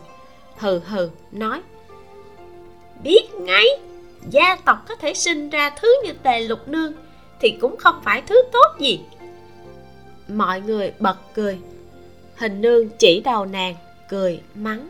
Hừ 0.57 0.79
hừ, 0.79 1.09
nói, 1.31 1.61
biết 3.03 3.33
ngay, 3.33 3.65
gia 4.29 4.55
tộc 4.55 4.85
có 4.87 4.95
thể 4.95 5.13
sinh 5.13 5.49
ra 5.49 5.69
thứ 5.69 6.01
như 6.03 6.13
tề 6.13 6.39
lục 6.39 6.67
nương 6.67 6.93
thì 7.39 7.57
cũng 7.61 7.77
không 7.77 8.01
phải 8.03 8.21
thứ 8.21 8.41
tốt 8.51 8.79
gì. 8.79 8.99
Mọi 10.27 10.61
người 10.61 10.93
bật 10.99 11.17
cười. 11.33 11.59
Hình 12.35 12.61
nương 12.61 12.89
chỉ 12.89 13.21
đầu 13.21 13.45
nàng, 13.45 13.75
cười 14.09 14.41
mắng, 14.55 14.87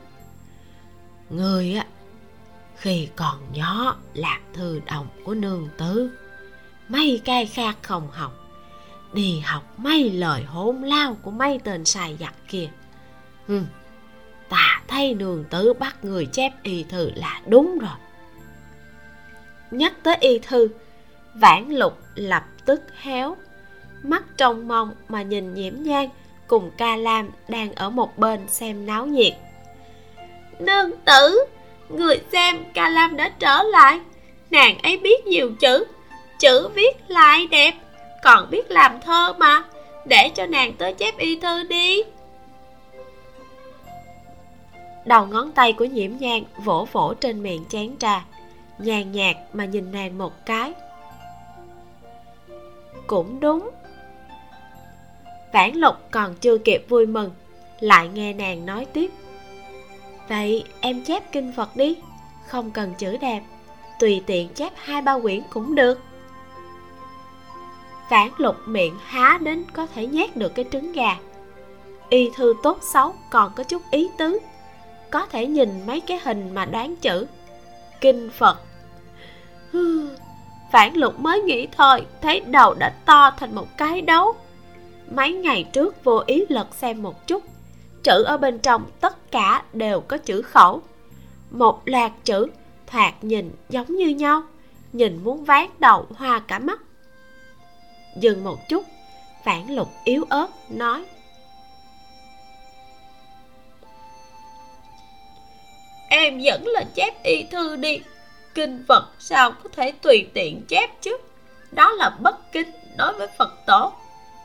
người 1.30 1.74
á, 1.74 1.86
khi 2.76 3.08
còn 3.16 3.40
nhỏ, 3.54 3.96
lạc 4.14 4.40
thư 4.54 4.82
đồng 4.86 5.08
của 5.26 5.34
nương 5.34 5.70
tứ, 5.78 6.10
mấy 6.90 7.22
cái 7.26 7.46
khác 7.46 7.78
không 7.82 8.08
học 8.12 8.45
đi 9.16 9.40
học 9.46 9.64
mấy 9.78 10.12
lời 10.12 10.44
hỗn 10.44 10.82
lao 10.82 11.18
của 11.22 11.32
mấy 11.32 11.60
tên 11.64 11.86
sai 11.86 12.18
giặc 12.20 12.34
kia. 12.48 12.70
Ừ, 13.48 13.62
ta 14.50 14.82
thấy 14.88 15.14
nương 15.14 15.44
tử 15.50 15.74
bắt 15.74 16.06
người 16.06 16.26
chép 16.26 16.52
y 16.64 16.84
thư 16.84 17.12
là 17.16 17.42
đúng 17.48 17.80
rồi. 17.80 17.98
Nhắc 19.72 19.94
tới 20.04 20.18
y 20.20 20.40
thư 20.40 20.70
vãn 21.36 21.70
lục 21.70 21.98
lập 22.16 22.44
tức 22.66 22.82
héo 23.02 23.38
mắt 24.04 24.24
trông 24.38 24.68
mong 24.68 24.96
mà 25.10 25.22
nhìn 25.22 25.54
nhiễm 25.54 25.74
nhang 25.78 26.10
cùng 26.48 26.72
ca 26.78 26.96
lam 26.96 27.30
đang 27.48 27.74
ở 27.76 27.90
một 27.90 28.18
bên 28.18 28.48
xem 28.48 28.86
náo 28.86 29.06
nhiệt. 29.06 29.34
Nương 30.60 30.92
tử 31.06 31.46
người 31.90 32.20
xem 32.32 32.64
ca 32.74 32.90
lam 32.90 33.16
đã 33.16 33.30
trở 33.40 33.64
lại 33.64 34.00
nàng 34.52 34.78
ấy 34.78 34.98
biết 34.98 35.28
nhiều 35.28 35.52
chữ 35.60 35.86
chữ 36.40 36.68
viết 36.76 36.98
lại 37.08 37.48
đẹp 37.48 37.74
còn 38.26 38.50
biết 38.50 38.72
làm 38.72 39.02
thơ 39.02 39.34
mà. 39.34 39.64
Để 40.06 40.32
cho 40.36 40.46
nàng 40.46 40.74
tới 40.74 40.94
chép 40.94 41.18
y 41.18 41.40
thư 41.40 41.64
đi. 41.64 42.04
Đầu 45.06 45.26
ngón 45.26 45.52
tay 45.52 45.74
của 45.74 45.86
nhiễm 45.86 46.12
nhang 46.20 46.44
vỗ 46.58 46.88
vỗ 46.92 47.14
trên 47.14 47.44
miệng 47.44 47.66
chén 47.70 47.98
trà, 47.98 48.26
nhàn 48.78 49.12
nhạt 49.12 49.36
mà 49.54 49.66
nhìn 49.66 49.92
nàng 49.92 50.18
một 50.18 50.46
cái. 50.46 50.74
Cũng 53.08 53.40
đúng. 53.40 53.70
Vãn 55.54 55.72
lục 55.76 55.96
còn 56.12 56.36
chưa 56.36 56.58
kịp 56.58 56.86
vui 56.90 57.06
mừng, 57.06 57.32
lại 57.80 58.08
nghe 58.14 58.34
nàng 58.34 58.66
nói 58.66 58.86
tiếp. 58.94 59.12
Vậy 60.30 60.64
em 60.82 61.04
chép 61.04 61.32
kinh 61.32 61.54
phật 61.56 61.76
đi, 61.76 61.98
không 62.48 62.72
cần 62.72 62.94
chữ 62.98 63.18
đẹp, 63.18 63.42
tùy 64.00 64.24
tiện 64.26 64.50
chép 64.50 64.74
hai 64.76 65.02
ba 65.02 65.20
quyển 65.20 65.42
cũng 65.50 65.76
được 65.76 66.00
vãn 68.10 68.30
lục 68.38 68.56
miệng 68.66 68.98
há 69.06 69.40
đến 69.42 69.66
có 69.74 69.88
thể 69.88 70.08
nhét 70.08 70.38
được 70.38 70.56
cái 70.56 70.66
trứng 70.72 70.92
gà. 70.92 71.18
Y 72.10 72.30
thư 72.36 72.54
tốt 72.64 72.80
xấu 72.94 73.14
còn 73.30 73.52
có 73.56 73.64
chút 73.64 73.82
ý 73.92 74.10
tứ. 74.18 74.40
Có 75.12 75.26
thể 75.26 75.48
nhìn 75.48 75.70
mấy 75.88 76.00
cái 76.00 76.20
hình 76.24 76.54
mà 76.54 76.66
đoán 76.66 76.96
chữ. 76.96 77.28
Kinh 78.02 78.30
phật. 78.38 78.58
Phản 80.72 80.98
lục 80.98 81.20
mới 81.20 81.42
nghĩ 81.42 81.68
thôi, 81.78 82.06
Thấy 82.22 82.40
đầu 82.40 82.74
đã 82.74 82.94
to 83.06 83.32
thành 83.38 83.56
một 83.56 83.68
cái 83.78 84.02
đấu. 84.02 84.34
Mấy 85.12 85.34
ngày 85.34 85.64
trước 85.64 86.04
vô 86.04 86.24
ý 86.26 86.46
lật 86.50 86.68
xem 86.76 87.04
một 87.04 87.28
chút. 87.28 87.44
Chữ 88.04 88.24
ở 88.24 88.38
bên 88.38 88.60
trong 88.60 88.86
tất 89.02 89.32
cả 89.32 89.64
đều 89.74 90.02
có 90.02 90.18
chữ 90.18 90.42
khẩu. 90.42 90.82
Một 91.52 91.82
loạt 91.86 92.12
chữ, 92.24 92.48
thoạt 92.88 93.24
nhìn 93.24 93.52
giống 93.70 93.96
như 93.96 94.08
nhau, 94.08 94.44
Nhìn 94.96 95.24
muốn 95.24 95.46
ván 95.46 95.70
đầu 95.80 96.06
hoa 96.16 96.40
cả 96.40 96.60
mắt. 96.60 96.80
Dừng 98.16 98.44
một 98.44 98.68
chút. 98.70 98.86
Phản 99.44 99.72
lục 99.72 99.90
yếu 100.04 100.26
ớt 100.30 100.48
nói. 100.70 101.06
Em 106.10 106.42
vẫn 106.44 106.64
là 106.68 106.84
chép 106.96 107.24
y 107.24 107.44
thư 107.52 107.76
đi. 107.76 108.00
Kinh 108.54 108.86
Phật 108.88 109.10
sao 109.20 109.52
có 109.52 109.70
thể 109.76 109.92
tùy 109.92 110.28
tiện 110.34 110.66
chép 110.68 111.02
chứ? 111.02 111.18
Đó 111.72 111.92
là 111.92 112.10
bất 112.10 112.52
kính 112.52 112.72
đối 112.98 113.14
với 113.14 113.28
Phật 113.38 113.66
tổ. 113.66 113.94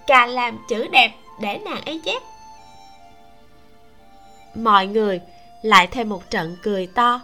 Cà 0.07 0.27
làm 0.27 0.59
chữ 0.69 0.89
đẹp 0.93 1.13
để 1.41 1.59
nàng 1.59 1.85
ấy 1.85 2.01
chép. 2.05 2.23
Mọi 4.55 4.87
người 4.87 5.21
lại 5.63 5.87
thêm 5.87 6.09
một 6.09 6.31
trận 6.31 6.57
cười 6.63 6.87
to. 6.87 7.21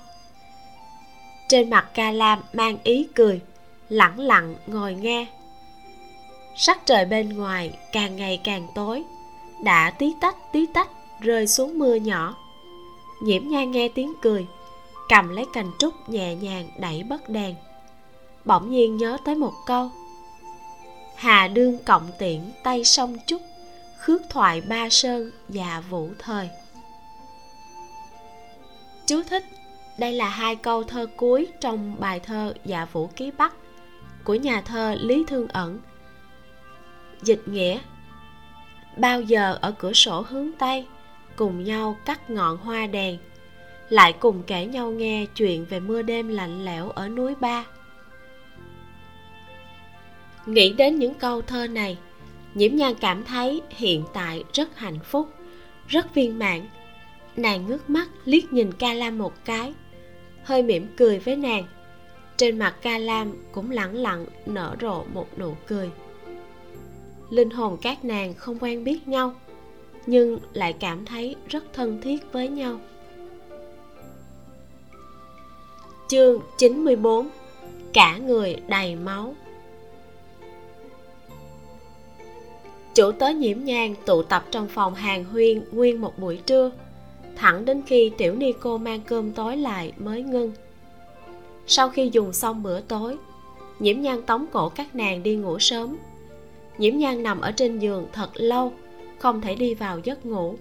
Trên 1.48 1.70
mặt 1.70 1.88
ca 1.94 2.10
lam 2.10 2.42
mang 2.52 2.78
ý 2.82 3.08
cười, 3.14 3.40
lẳng 3.88 4.20
lặng 4.20 4.54
ngồi 4.66 4.94
nghe. 4.94 5.26
Sắc 6.56 6.86
trời 6.86 7.04
bên 7.04 7.28
ngoài 7.28 7.78
càng 7.92 8.16
ngày 8.16 8.40
càng 8.44 8.68
tối. 8.74 9.04
Đã 9.62 9.90
tí 9.90 10.14
tách 10.20 10.52
tí 10.52 10.66
tách 10.66 10.88
rơi 11.20 11.46
xuống 11.46 11.78
mưa 11.78 11.94
nhỏ. 11.94 12.36
Nhiễm 13.22 13.48
nha 13.48 13.64
nghe 13.64 13.88
tiếng 13.88 14.12
cười, 14.22 14.46
cầm 15.08 15.28
lấy 15.28 15.44
cành 15.52 15.70
trúc 15.78 16.08
nhẹ 16.08 16.34
nhàng 16.34 16.68
đẩy 16.80 17.02
bất 17.02 17.28
đèn. 17.28 17.54
Bỗng 18.44 18.70
nhiên 18.70 18.96
nhớ 18.96 19.18
tới 19.24 19.34
một 19.34 19.52
câu, 19.66 19.90
hà 21.14 21.48
đương 21.48 21.78
cộng 21.84 22.10
tiễn 22.18 22.40
tay 22.62 22.84
sông 22.84 23.16
trúc 23.26 23.42
khước 23.98 24.22
thoại 24.30 24.60
ba 24.60 24.88
sơn 24.88 25.30
và 25.48 25.82
vũ 25.90 26.08
thời. 26.18 26.48
Chú 29.06 29.22
thích, 29.22 29.44
đây 29.98 30.12
là 30.12 30.28
hai 30.28 30.56
câu 30.56 30.82
thơ 30.84 31.06
cuối 31.16 31.46
trong 31.60 31.96
bài 31.98 32.20
thơ 32.20 32.54
dạ 32.64 32.86
vũ 32.92 33.06
ký 33.16 33.30
bắc 33.38 33.54
của 34.24 34.34
nhà 34.34 34.60
thơ 34.60 34.96
lý 35.00 35.24
thương 35.28 35.48
ẩn 35.48 35.80
dịch 37.22 37.48
nghĩa. 37.48 37.78
Bao 38.96 39.20
giờ 39.20 39.58
ở 39.60 39.72
cửa 39.78 39.92
sổ 39.92 40.24
hướng 40.28 40.52
tây, 40.58 40.86
cùng 41.36 41.64
nhau 41.64 41.96
cắt 42.04 42.30
ngọn 42.30 42.56
hoa 42.56 42.86
đèn, 42.86 43.18
lại 43.88 44.12
cùng 44.12 44.42
kể 44.46 44.66
nhau 44.66 44.90
nghe 44.90 45.26
chuyện 45.34 45.64
về 45.64 45.80
mưa 45.80 46.02
đêm 46.02 46.28
lạnh 46.28 46.64
lẽo 46.64 46.90
ở 46.90 47.08
núi 47.08 47.34
ba. 47.40 47.64
Nghĩ 50.46 50.72
đến 50.72 50.98
những 50.98 51.14
câu 51.14 51.42
thơ 51.42 51.66
này, 51.66 51.98
nhiễm 52.54 52.76
nhan 52.76 52.94
cảm 53.00 53.24
thấy 53.24 53.62
hiện 53.70 54.04
tại 54.12 54.44
rất 54.52 54.78
hạnh 54.78 54.98
phúc, 55.04 55.28
rất 55.88 56.14
viên 56.14 56.38
mãn. 56.38 56.68
Nàng 57.36 57.66
ngước 57.66 57.90
mắt 57.90 58.08
liếc 58.24 58.52
nhìn 58.52 58.72
ca 58.72 58.92
lam 58.92 59.18
một 59.18 59.32
cái, 59.44 59.74
hơi 60.42 60.62
mỉm 60.62 60.86
cười 60.96 61.18
với 61.18 61.36
nàng. 61.36 61.64
Trên 62.36 62.58
mặt 62.58 62.74
ca 62.82 62.98
lam 62.98 63.32
cũng 63.52 63.70
lẳng 63.70 63.94
lặng 63.94 64.26
nở 64.46 64.76
rộ 64.80 65.04
một 65.04 65.38
nụ 65.38 65.56
cười 65.66 65.90
linh 67.30 67.50
hồn 67.50 67.76
các 67.82 68.04
nàng 68.04 68.34
không 68.34 68.58
quen 68.60 68.84
biết 68.84 69.08
nhau, 69.08 69.34
nhưng 70.06 70.38
lại 70.52 70.72
cảm 70.72 71.04
thấy 71.04 71.36
rất 71.48 71.64
thân 71.72 72.00
thiết 72.00 72.32
với 72.32 72.48
nhau. 72.48 72.80
Chương 76.08 76.40
94 76.58 77.28
Cả 77.92 78.16
người 78.16 78.56
đầy 78.68 78.96
máu. 78.96 79.34
Chủ 82.94 83.12
tớ 83.12 83.28
nhiễm 83.28 83.64
nhang 83.64 83.94
tụ 84.06 84.22
tập 84.22 84.44
trong 84.50 84.68
phòng 84.68 84.94
hàng 84.94 85.24
huyên 85.24 85.64
nguyên 85.72 86.00
một 86.00 86.18
buổi 86.18 86.36
trưa, 86.46 86.70
Thẳng 87.36 87.64
đến 87.64 87.82
khi 87.86 88.12
tiểu 88.18 88.34
ni 88.34 88.52
cô 88.60 88.78
mang 88.78 89.00
cơm 89.00 89.32
tối 89.32 89.56
lại 89.56 89.92
mới 89.98 90.22
ngưng. 90.22 90.52
Sau 91.66 91.88
khi 91.88 92.10
dùng 92.12 92.32
xong 92.32 92.62
bữa 92.62 92.80
tối, 92.80 93.16
Nhiễm 93.78 94.00
nhang 94.00 94.22
tống 94.22 94.46
cổ 94.52 94.68
các 94.68 94.94
nàng 94.94 95.22
đi 95.22 95.36
ngủ 95.36 95.58
sớm. 95.58 95.96
Nhiễm 96.78 96.96
Nhan 96.96 97.22
nằm 97.22 97.40
ở 97.40 97.52
trên 97.52 97.78
giường 97.78 98.08
thật 98.12 98.30
lâu, 98.34 98.72
Không 99.18 99.40
thể 99.40 99.54
đi 99.54 99.74
vào 99.74 99.98
giấc 99.98 100.26
ngủ. 100.26 100.54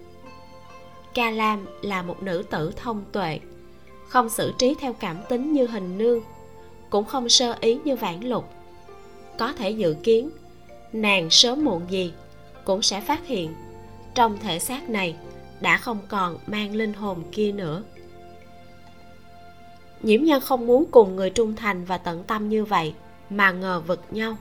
Ca 1.14 1.30
Lam 1.30 1.66
là 1.82 2.02
một 2.02 2.22
nữ 2.22 2.42
tử 2.50 2.72
thông 2.76 3.04
tuệ, 3.12 3.40
không 4.08 4.28
xử 4.28 4.52
trí 4.58 4.74
theo 4.80 4.92
cảm 4.92 5.16
tính 5.28 5.52
như 5.52 5.66
hình 5.66 5.98
nương, 5.98 6.20
cũng 6.90 7.04
không 7.04 7.28
sơ 7.28 7.56
ý 7.60 7.78
như 7.84 7.96
vãn 7.96 8.20
lục. 8.20 8.44
Có 9.38 9.52
thể 9.52 9.70
dự 9.70 9.96
kiến, 10.02 10.30
nàng 10.92 11.30
sớm 11.30 11.64
muộn 11.64 11.82
gì 11.90 12.12
cũng 12.64 12.82
sẽ 12.82 13.00
phát 13.00 13.26
hiện 13.26 13.54
trong 14.14 14.38
thể 14.38 14.58
xác 14.58 14.90
này 14.90 15.16
đã 15.60 15.76
không 15.76 15.98
còn 16.08 16.38
mang 16.46 16.74
linh 16.74 16.92
hồn 16.92 17.22
kia 17.32 17.52
nữa. 17.52 17.82
Nhiễm 20.02 20.24
nhan 20.24 20.40
không 20.40 20.66
muốn 20.66 20.84
cùng 20.90 21.16
người 21.16 21.30
trung 21.30 21.56
thành 21.56 21.84
và 21.84 21.98
tận 21.98 22.24
tâm 22.24 22.48
như 22.48 22.64
vậy 22.64 22.94
mà 23.30 23.52
ngờ 23.52 23.82
vực 23.86 24.00
nhau 24.10 24.36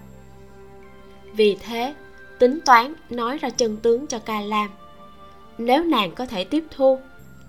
vì 1.36 1.58
thế, 1.65 1.94
tính 2.39 2.60
toán 2.65 2.94
nói 3.10 3.38
ra 3.38 3.50
chân 3.50 3.77
tướng 3.77 4.08
cho 4.08 4.20
ca 4.20 4.42
lam. 4.42 4.70
Nếu 5.58 5.84
nàng 5.84 6.15
có 6.15 6.25
thể 6.25 6.44
tiếp 6.44 6.63
thu, 6.72 7.00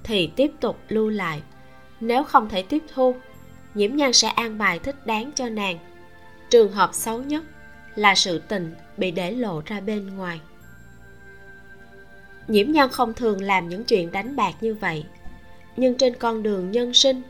thì 0.04 0.30
tiếp 0.36 0.52
tục 0.60 0.78
lưu 0.88 1.08
lại. 1.08 1.42
Nếu 2.00 2.24
không 2.24 2.48
thể 2.48 2.62
tiếp 2.62 2.82
thu, 2.94 3.14
nhiễm 3.74 3.96
nhan 3.96 4.12
sẽ 4.12 4.28
an 4.28 4.58
bài 4.58 4.78
thích 4.78 5.06
đáng 5.06 5.30
cho 5.34 5.48
nàng. 5.48 5.78
Trường 6.50 6.72
hợp 6.72 6.90
xấu 6.92 7.22
nhất 7.22 7.44
là 7.94 8.14
sự 8.14 8.38
tình 8.38 8.74
bị 8.96 9.10
để 9.10 9.30
lộ 9.30 9.62
ra 9.66 9.80
bên 9.80 10.16
ngoài. 10.16 10.40
Nhiễm 12.48 12.72
nhan 12.72 12.88
không 12.88 13.14
thường 13.14 13.42
làm 13.42 13.68
những 13.68 13.84
chuyện 13.84 14.12
đánh 14.12 14.36
bạc 14.36 14.52
như 14.60 14.74
vậy, 14.74 15.04
nhưng 15.76 15.94
trên 15.94 16.16
con 16.16 16.42
đường 16.42 16.70
nhân 16.70 16.94
sinh 16.94 17.22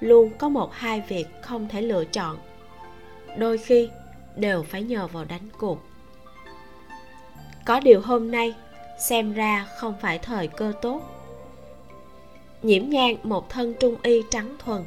luôn 0.00 0.32
có 0.38 0.48
một 0.48 0.72
hai 0.72 1.02
việc 1.08 1.26
không 1.42 1.68
thể 1.68 1.82
lựa 1.82 2.04
chọn. 2.04 2.38
Đôi 3.38 3.58
khi 3.58 3.88
đều 4.36 4.62
phải 4.62 4.82
nhờ 4.82 5.06
vào 5.06 5.24
đánh 5.24 5.48
cuộc 5.58 5.82
có 7.66 7.80
điều 7.80 8.00
hôm 8.00 8.30
nay 8.30 8.54
xem 8.98 9.32
ra 9.32 9.66
không 9.76 9.94
phải 10.00 10.18
thời 10.18 10.48
cơ 10.48 10.72
tốt. 10.82 11.02
Nhiễm 12.62 12.88
nhang 12.88 13.16
một 13.22 13.50
thân 13.50 13.74
trung 13.80 13.96
y 14.02 14.22
trắng 14.30 14.56
thuần, 14.58 14.84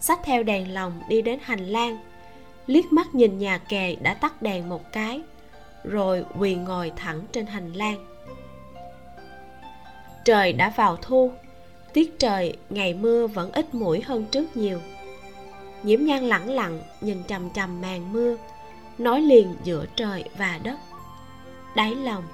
xách 0.00 0.20
theo 0.24 0.42
đèn 0.42 0.74
lồng 0.74 1.00
đi 1.08 1.22
đến 1.22 1.38
hành 1.42 1.66
lang, 1.66 1.98
liếc 2.66 2.92
mắt 2.92 3.14
nhìn 3.14 3.38
nhà 3.38 3.58
kề 3.58 3.96
đã 4.02 4.14
tắt 4.14 4.42
đèn 4.42 4.68
một 4.68 4.92
cái, 4.92 5.20
rồi 5.84 6.24
quỳ 6.38 6.54
ngồi 6.54 6.92
thẳng 6.96 7.20
trên 7.32 7.46
hành 7.46 7.72
lang. 7.72 8.06
Trời 10.24 10.52
đã 10.52 10.72
vào 10.76 10.96
thu, 10.96 11.32
tiết 11.92 12.18
trời, 12.18 12.56
ngày 12.70 12.94
mưa 12.94 13.26
vẫn 13.26 13.52
ít 13.52 13.74
mũi 13.74 14.02
hơn 14.02 14.24
trước 14.30 14.56
nhiều. 14.56 14.80
Nhiễm 15.82 16.04
nhan 16.04 16.24
lẳng 16.24 16.50
lặng 16.50 16.80
nhìn 17.00 17.22
chằm 17.28 17.50
chằm 17.50 17.80
màn 17.80 18.12
mưa, 18.12 18.36
nói 18.98 19.20
liền 19.20 19.54
giữa 19.64 19.84
trời 19.96 20.24
và 20.36 20.60
đất 20.62 20.76
đáy 21.74 21.94
lòng, 21.94 22.24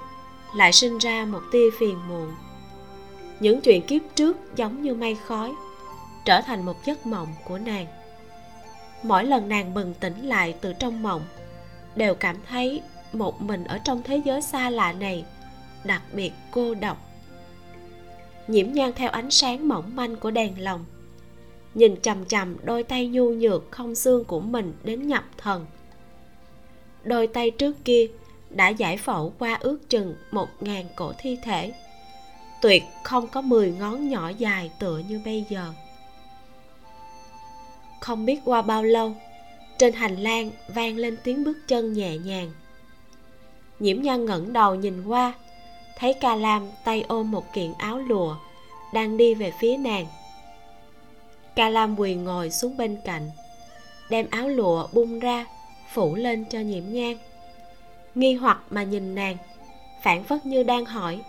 lại 0.54 0.72
sinh 0.72 0.98
ra 0.98 1.24
một 1.24 1.42
tia 1.52 1.70
phiền 1.78 1.98
muộn. 2.08 2.34
Những 3.40 3.60
chuyện 3.60 3.82
kiếp 3.86 4.02
trước 4.14 4.56
giống 4.56 4.82
như 4.82 4.94
mây 4.94 5.16
khói, 5.26 5.54
trở 6.24 6.40
thành 6.40 6.64
một 6.64 6.84
giấc 6.84 7.06
mộng 7.06 7.28
của 7.44 7.58
nàng. 7.58 7.86
Mỗi 9.02 9.24
lần 9.24 9.48
nàng 9.48 9.74
bừng 9.74 9.94
tỉnh 9.94 10.28
lại 10.28 10.54
từ 10.60 10.72
trong 10.72 11.02
mộng, 11.02 11.22
đều 11.96 12.14
cảm 12.14 12.36
thấy 12.48 12.82
một 13.12 13.42
mình 13.42 13.64
ở 13.64 13.78
trong 13.78 14.02
thế 14.02 14.22
giới 14.24 14.42
xa 14.42 14.70
lạ 14.70 14.92
này 14.92 15.24
đặc 15.84 16.02
biệt 16.12 16.32
cô 16.50 16.74
độc. 16.74 16.96
Nhiễm 18.48 18.72
nhan 18.72 18.92
theo 18.92 19.10
ánh 19.10 19.30
sáng 19.30 19.68
mỏng 19.68 19.96
manh 19.96 20.16
của 20.16 20.30
đèn 20.30 20.64
lồng, 20.64 20.84
nhìn 21.74 22.00
chằm 22.02 22.24
chằm 22.24 22.56
đôi 22.64 22.82
tay 22.82 23.08
nhu 23.08 23.30
nhược 23.30 23.70
không 23.70 23.94
xương 23.94 24.24
của 24.24 24.40
mình 24.40 24.72
đến 24.84 25.06
nhập 25.06 25.24
thần. 25.38 25.66
Đôi 27.04 27.26
tay 27.26 27.50
trước 27.50 27.84
kia 27.84 28.06
đã 28.56 28.68
giải 28.68 28.96
phẫu 28.96 29.32
qua 29.38 29.58
ước 29.60 29.78
chừng 29.88 30.14
một 30.30 30.48
ngàn 30.60 30.84
cổ 30.96 31.12
thi 31.18 31.38
thể. 31.42 31.72
Tuyệt 32.62 32.82
không 33.02 33.28
có 33.28 33.40
mười 33.40 33.70
ngón 33.70 34.08
nhỏ 34.08 34.28
dài 34.38 34.70
tựa 34.78 34.98
như 35.08 35.20
bây 35.24 35.44
giờ. 35.48 35.72
Không 38.00 38.26
biết 38.26 38.40
qua 38.44 38.62
bao 38.62 38.82
lâu, 38.82 39.12
trên 39.78 39.92
hành 39.92 40.16
lang 40.16 40.50
vang 40.68 40.96
lên 40.96 41.16
tiếng 41.24 41.44
bước 41.44 41.56
chân 41.68 41.92
nhẹ 41.92 42.18
nhàng. 42.18 42.52
Nhiễm 43.78 44.02
nhan 44.02 44.24
ngẩng 44.24 44.52
đầu 44.52 44.74
nhìn 44.74 45.04
qua, 45.04 45.34
thấy 45.98 46.14
ca 46.14 46.36
lam 46.36 46.68
tay 46.84 47.04
ôm 47.08 47.30
một 47.30 47.52
kiện 47.52 47.72
áo 47.78 47.98
lụa 47.98 48.36
đang 48.94 49.16
đi 49.16 49.34
về 49.34 49.52
phía 49.60 49.76
nàng. 49.76 50.06
Ca 51.56 51.68
lam 51.68 51.98
quỳ 52.00 52.14
ngồi 52.14 52.50
xuống 52.50 52.76
bên 52.76 52.96
cạnh, 53.04 53.30
đem 54.10 54.26
áo 54.30 54.48
lụa 54.48 54.86
bung 54.92 55.18
ra, 55.18 55.46
phủ 55.92 56.14
lên 56.14 56.44
cho 56.50 56.60
nhiễm 56.60 56.84
nhang 56.86 57.18
nghi 58.16 58.34
hoặc 58.34 58.58
mà 58.70 58.82
nhìn 58.82 59.14
nàng 59.14 59.36
phản 60.02 60.24
phất 60.24 60.46
như 60.46 60.62
đang 60.62 60.84
hỏi, 60.84 61.20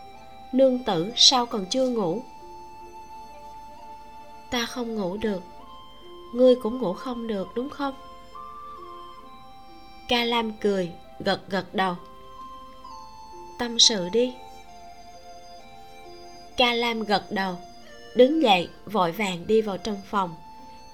nương 0.52 0.84
tử, 0.84 1.12
sao 1.15 1.45
còn 1.45 1.65
chưa 1.65 1.89
ngủ? 1.89 2.21
Ta 4.52 4.65
không 4.65 4.95
ngủ 4.95 5.17
được, 5.17 5.43
ngươi 6.34 6.56
cũng 6.56 6.80
ngủ 6.80 6.93
không 6.93 7.28
được, 7.28 7.47
đúng 7.56 7.69
không? 7.69 7.93
Ca 10.08 10.23
lam 10.23 10.52
cười, 10.52 10.91
gật 11.19 11.50
gật 11.50 11.73
đầu. 11.73 11.95
Tâm 13.60 13.80
sự 13.80 14.10
đi. 14.10 14.34
Ca 16.58 16.73
lam 16.73 17.04
gật 17.04 17.32
đầu, 17.32 17.56
đứng 18.15 18.41
dậy, 18.41 18.69
vội 18.86 19.12
vàng 19.12 19.47
đi 19.47 19.62
vào 19.62 19.78
trong 19.78 20.02
phòng, 20.10 20.36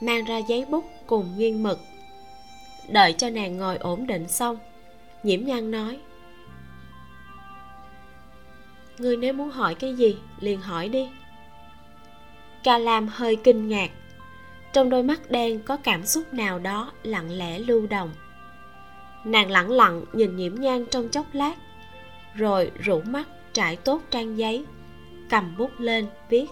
mang 0.01 0.23
ra 0.23 0.38
giấy 0.38 0.65
bút 0.65 0.86
cùng 1.08 1.38
nghiêng 1.38 1.63
mực. 1.63 1.79
Đợi 2.88 3.13
cho 3.13 3.29
nàng 3.29 3.58
ngồi 3.58 3.77
ổn 3.77 4.08
định 4.08 4.27
xong 4.27 4.58
nhiễm 5.23 5.45
nhan 5.45 5.71
nói. 5.71 5.99
Ngươi 8.97 9.17
nếu 9.17 9.33
muốn 9.33 9.49
hỏi 9.49 9.75
cái 9.75 9.95
gì, 9.95 10.17
liền 10.39 10.62
hỏi 10.62 10.89
đi. 10.89 11.09
Ca 12.63 12.77
lam 12.77 13.07
hơi 13.07 13.36
kinh 13.36 13.67
ngạc. 13.67 13.91
Trong 14.73 14.89
đôi 14.89 15.03
mắt 15.03 15.31
đen 15.31 15.59
có 15.59 15.77
cảm 15.77 16.05
xúc 16.05 16.33
nào 16.33 16.59
đó 16.59 16.91
lặng 17.03 17.31
lẽ 17.31 17.59
lưu 17.59 17.88
động. 17.88 18.12
Nàng 19.25 19.51
lẳng 19.51 19.71
lặng 19.71 20.05
nhìn 20.13 20.36
nhiễm 20.36 20.55
nhan 20.55 20.86
trong 20.86 21.09
chốc 21.09 21.25
lát, 21.33 21.55
rồi 22.36 22.71
rủ 22.79 23.01
mắt 23.01 23.27
trải 23.53 23.75
tốt 23.75 24.01
trang 24.12 24.38
giấy, 24.38 24.65
cầm 25.29 25.57
bút 25.57 25.71
lên, 25.79 26.07
viết. 26.29 26.45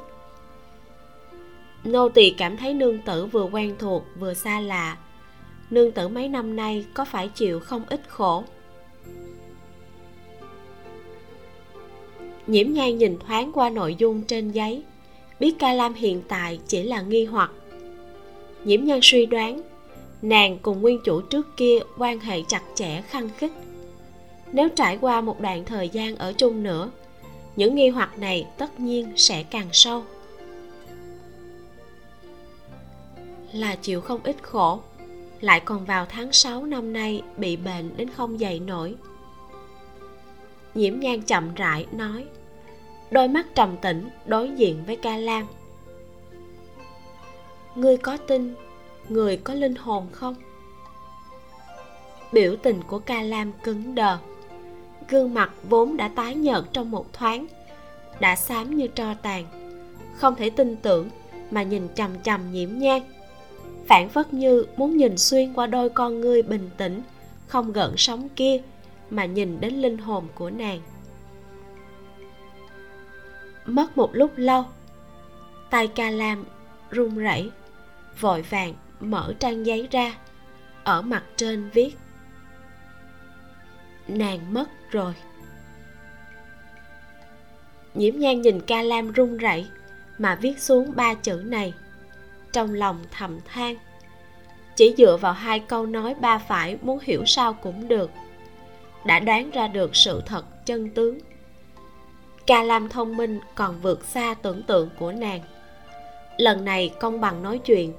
Nô 1.83 2.09
tỳ 2.09 2.29
cảm 2.37 2.57
thấy 2.57 2.73
nương 2.73 3.01
tử 3.01 3.25
vừa 3.25 3.43
quen 3.43 3.75
thuộc, 3.79 4.05
vừa 4.19 4.33
xa 4.33 4.59
lạ. 4.59 4.97
Nương 5.69 5.91
tử 5.91 6.07
mấy 6.07 6.27
năm 6.27 6.55
nay 6.55 6.85
có 6.93 7.05
phải 7.05 7.27
chịu 7.27 7.59
không 7.59 7.83
ít 7.89 8.01
khổ? 8.07 8.43
Nhiễm 12.47 12.73
nhan 12.73 12.97
nhìn 12.97 13.17
thoáng 13.27 13.51
qua 13.53 13.69
nội 13.69 13.95
dung 13.97 14.21
trên 14.23 14.51
giấy. 14.51 14.83
Biết 15.39 15.55
ca 15.59 15.73
lam 15.73 15.93
hiện 15.93 16.21
tại 16.27 16.59
chỉ 16.67 16.83
là 16.83 17.01
nghi 17.01 17.25
hoặc. 17.25 17.51
Nhiễm 18.63 18.85
nhan 18.85 18.99
suy 19.01 19.25
đoán, 19.25 19.61
nàng 20.21 20.57
cùng 20.61 20.81
nguyên 20.81 20.99
chủ 21.05 21.21
trước 21.21 21.57
kia 21.57 21.79
quan 21.97 22.19
hệ 22.19 22.41
chặt 22.47 22.61
chẽ 22.75 23.01
khăng 23.01 23.29
khít. 23.37 23.51
Nếu 24.51 24.69
trải 24.69 24.97
qua 25.01 25.21
một 25.21 25.41
đoạn 25.41 25.65
thời 25.65 25.89
gian 25.89 26.15
ở 26.15 26.33
chung 26.33 26.63
nữa, 26.63 26.91
những 27.55 27.75
nghi 27.75 27.89
hoặc 27.89 28.19
này 28.19 28.47
tất 28.57 28.79
nhiên 28.79 29.07
sẽ 29.15 29.43
càng 29.43 29.67
sâu. 29.71 30.03
Là 33.53 33.75
chịu 33.75 34.01
không 34.01 34.19
ít 34.23 34.35
khổ, 34.41 34.79
lại 35.41 35.59
còn 35.59 35.85
vào 35.85 36.05
tháng 36.09 36.31
6 36.31 36.65
năm 36.65 36.93
nay 36.93 37.21
bị 37.37 37.55
bệnh 37.55 37.97
đến 37.97 38.09
không 38.09 38.39
dậy 38.39 38.59
nổi 38.59 38.95
nhiễm 40.75 40.99
nhan 40.99 41.21
chậm 41.21 41.55
rãi 41.55 41.85
nói. 41.91 42.25
Đôi 43.11 43.27
mắt 43.27 43.47
trầm 43.55 43.77
tĩnh 43.77 44.09
đối 44.25 44.49
diện 44.49 44.83
với 44.85 44.95
ca 44.95 45.17
lam 45.17 45.47
ngươi 47.75 47.97
có 47.97 48.17
tin 48.17 48.53
người 49.09 49.37
có 49.37 49.53
linh 49.53 49.75
hồn 49.75 50.07
không? 50.11 50.35
Biểu 52.31 52.55
tình 52.55 52.81
của 52.87 52.99
ca 52.99 53.21
lam 53.21 53.51
cứng 53.63 53.95
đờ. 53.95 54.17
Gương 55.09 55.33
mặt 55.33 55.51
vốn 55.69 55.97
đã 55.97 56.07
tái 56.07 56.35
nhợt 56.35 56.63
trong 56.73 56.91
một 56.91 57.13
thoáng 57.13 57.47
đã 58.19 58.35
xám 58.35 58.75
như 58.75 58.87
tro 58.87 59.13
tàn. 59.13 59.45
Không 60.15 60.35
thể 60.35 60.49
tin 60.49 60.75
tưởng 60.75 61.09
mà 61.51 61.63
nhìn 61.63 61.87
chằm 61.95 62.11
chằm 62.23 62.51
nhiễm 62.51 62.69
nhan, 62.77 63.01
phản 63.87 64.09
phất 64.09 64.33
như 64.33 64.65
muốn 64.77 64.97
nhìn 64.97 65.17
xuyên 65.17 65.53
qua 65.53 65.67
đôi 65.67 65.89
con 65.89 66.21
ngươi 66.21 66.41
bình 66.41 66.69
tĩnh 66.77 67.01
không 67.47 67.73
gợn 67.73 67.93
sóng 67.97 68.29
kia 68.35 68.61
mà 69.11 69.25
nhìn 69.25 69.61
đến 69.61 69.73
linh 69.73 69.97
hồn 69.97 70.27
của 70.35 70.49
nàng. 70.49 70.79
Mất 73.65 73.97
một 73.97 74.09
lúc 74.13 74.31
lâu, 74.35 74.65
tay 75.69 75.87
ca 75.87 76.09
lam 76.09 76.45
run 76.89 77.17
rẩy, 77.17 77.51
vội 78.19 78.41
vàng 78.41 78.73
mở 78.99 79.33
trang 79.39 79.65
giấy 79.65 79.87
ra, 79.91 80.15
ở 80.83 81.01
mặt 81.01 81.23
trên 81.35 81.69
viết, 81.69 81.97
nàng 84.07 84.53
mất 84.53 84.69
rồi. 84.91 85.13
Nhiễm 87.93 88.19
nhan 88.19 88.41
nhìn 88.41 88.61
ca 88.61 88.81
lam 88.81 89.11
run 89.11 89.37
rẩy 89.37 89.67
mà 90.17 90.35
viết 90.35 90.59
xuống 90.59 90.91
ba 90.95 91.13
chữ 91.13 91.43
này, 91.45 91.73
trong 92.51 92.73
lòng 92.73 92.99
thầm 93.11 93.39
than. 93.45 93.75
Chỉ 94.75 94.95
dựa 94.97 95.17
vào 95.17 95.33
hai 95.33 95.59
câu 95.59 95.85
nói 95.85 96.15
ba 96.21 96.37
phải 96.37 96.77
muốn 96.81 96.99
hiểu 97.01 97.25
sao 97.25 97.53
cũng 97.53 97.87
được 97.87 98.11
đã 99.05 99.19
đoán 99.19 99.51
ra 99.51 99.67
được 99.67 99.95
sự 99.95 100.21
thật 100.25 100.65
chân 100.65 100.89
tướng. 100.89 101.19
Ca 102.47 102.63
lam 102.63 102.89
thông 102.89 103.17
minh 103.17 103.39
còn 103.55 103.81
vượt 103.81 104.05
xa 104.05 104.33
tưởng 104.41 104.63
tượng 104.63 104.89
của 104.99 105.11
nàng. 105.11 105.41
Lần 106.37 106.65
này 106.65 106.91
công 106.99 107.21
bằng 107.21 107.43
nói 107.43 107.57
chuyện, 107.57 107.93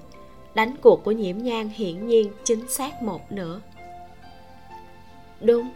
đánh 0.55 0.77
cuộc 0.83 1.05
của 1.05 1.12
nhiễm 1.12 1.38
nhan 1.38 1.69
hiển 1.69 2.07
nhiên 2.07 2.33
chính 2.45 2.69
xác 2.69 3.03
một 3.03 3.33
nửa. 3.33 3.61
Đúng, 5.41 5.71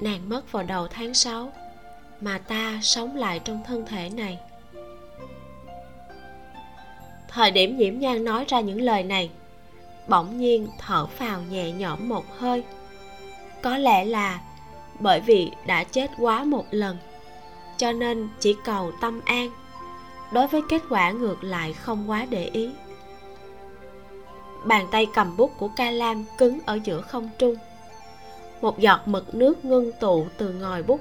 nàng 0.00 0.28
mất 0.28 0.52
vào 0.52 0.62
đầu 0.62 0.88
tháng 0.88 1.14
6 1.14 1.52
mà 2.20 2.38
ta 2.38 2.78
sống 2.82 3.16
lại 3.16 3.40
trong 3.44 3.62
thân 3.66 3.86
thể 3.86 4.10
này. 4.10 4.38
Thời 7.28 7.50
điểm 7.50 7.76
nhiễm 7.76 7.98
nhan 7.98 8.24
nói 8.24 8.44
ra 8.48 8.60
những 8.60 8.80
lời 8.80 9.02
này, 9.02 9.30
bỗng 10.08 10.38
nhiên 10.38 10.68
thở 10.78 11.06
phào 11.06 11.40
nhẹ 11.50 11.72
nhõm 11.72 12.08
một 12.08 12.24
hơi 12.38 12.64
có 13.64 13.78
lẽ 13.78 14.04
là 14.04 14.40
bởi 15.00 15.20
vì 15.20 15.50
đã 15.66 15.84
chết 15.84 16.10
quá 16.18 16.44
một 16.44 16.64
lần, 16.70 16.96
cho 17.76 17.92
nên 17.92 18.28
chỉ 18.40 18.56
cầu 18.64 18.92
tâm 19.00 19.20
an. 19.24 19.50
Đối 20.32 20.46
với 20.46 20.62
kết 20.68 20.82
quả 20.90 21.10
ngược 21.10 21.44
lại 21.44 21.72
không 21.72 22.10
quá 22.10 22.26
để 22.30 22.44
ý. 22.44 22.70
Bàn 24.64 24.86
tay 24.90 25.06
cầm 25.14 25.36
bút 25.36 25.52
của 25.58 25.68
ca 25.76 25.90
lam 25.90 26.24
cứng 26.38 26.58
ở 26.66 26.78
giữa 26.84 27.00
không 27.00 27.28
trung. 27.38 27.56
Một 28.60 28.78
giọt 28.78 29.00
mực 29.06 29.34
nước 29.34 29.64
ngưng 29.64 29.92
tụ 30.00 30.26
từ 30.38 30.52
ngòi 30.52 30.82
bút, 30.82 31.00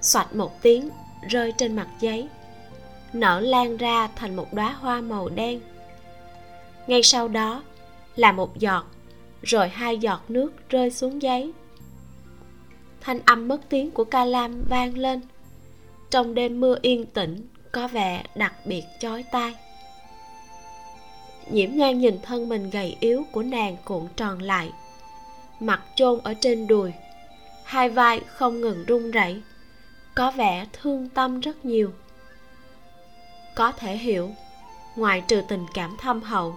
xoạch 0.00 0.34
một 0.34 0.62
tiếng, 0.62 0.90
rơi 1.28 1.52
trên 1.58 1.76
mặt 1.76 1.88
giấy, 2.00 2.28
nở 3.12 3.40
lan 3.40 3.76
ra 3.76 4.08
thành 4.16 4.36
một 4.36 4.52
đóa 4.52 4.76
hoa 4.80 5.00
màu 5.00 5.28
đen. 5.28 5.60
Ngay 6.86 7.02
sau 7.02 7.28
đó 7.28 7.62
là 8.16 8.32
một 8.32 8.58
giọt, 8.58 8.84
rồi 9.42 9.68
hai 9.68 9.98
giọt 9.98 10.20
nước 10.28 10.52
rơi 10.70 10.90
xuống 10.90 11.22
giấy 11.22 11.52
thanh 13.08 13.20
âm 13.26 13.48
mất 13.48 13.60
tiếng 13.68 13.90
của 13.90 14.04
ca 14.04 14.24
lam 14.24 14.64
vang 14.68 14.98
lên. 14.98 15.20
Trong 16.10 16.34
đêm 16.34 16.60
mưa 16.60 16.78
yên 16.82 17.06
tĩnh, 17.06 17.46
có 17.72 17.88
vẻ 17.88 18.24
đặc 18.34 18.54
biệt 18.64 18.84
chói 19.00 19.22
tai. 19.22 19.54
Nhiễm 21.50 21.70
nhan 21.74 21.98
nhìn 21.98 22.18
thân 22.22 22.48
mình 22.48 22.70
gầy 22.70 22.96
yếu 23.00 23.24
của 23.32 23.42
nàng 23.42 23.76
cuộn 23.84 24.06
tròn 24.16 24.42
lại. 24.42 24.72
Mặt 25.60 25.80
chôn 25.94 26.20
ở 26.22 26.34
trên 26.40 26.66
đùi, 26.66 26.92
hai 27.64 27.88
vai 27.88 28.20
không 28.26 28.60
ngừng 28.60 28.84
run 28.86 29.10
rẩy, 29.10 29.42
có 30.14 30.30
vẻ 30.30 30.66
thương 30.72 31.08
tâm 31.08 31.40
rất 31.40 31.64
nhiều. 31.64 31.92
Có 33.54 33.72
thể 33.72 33.96
hiểu, 33.96 34.30
ngoài 34.96 35.22
trừ 35.28 35.42
tình 35.48 35.66
cảm 35.74 35.96
thâm 36.00 36.22
hậu, 36.22 36.54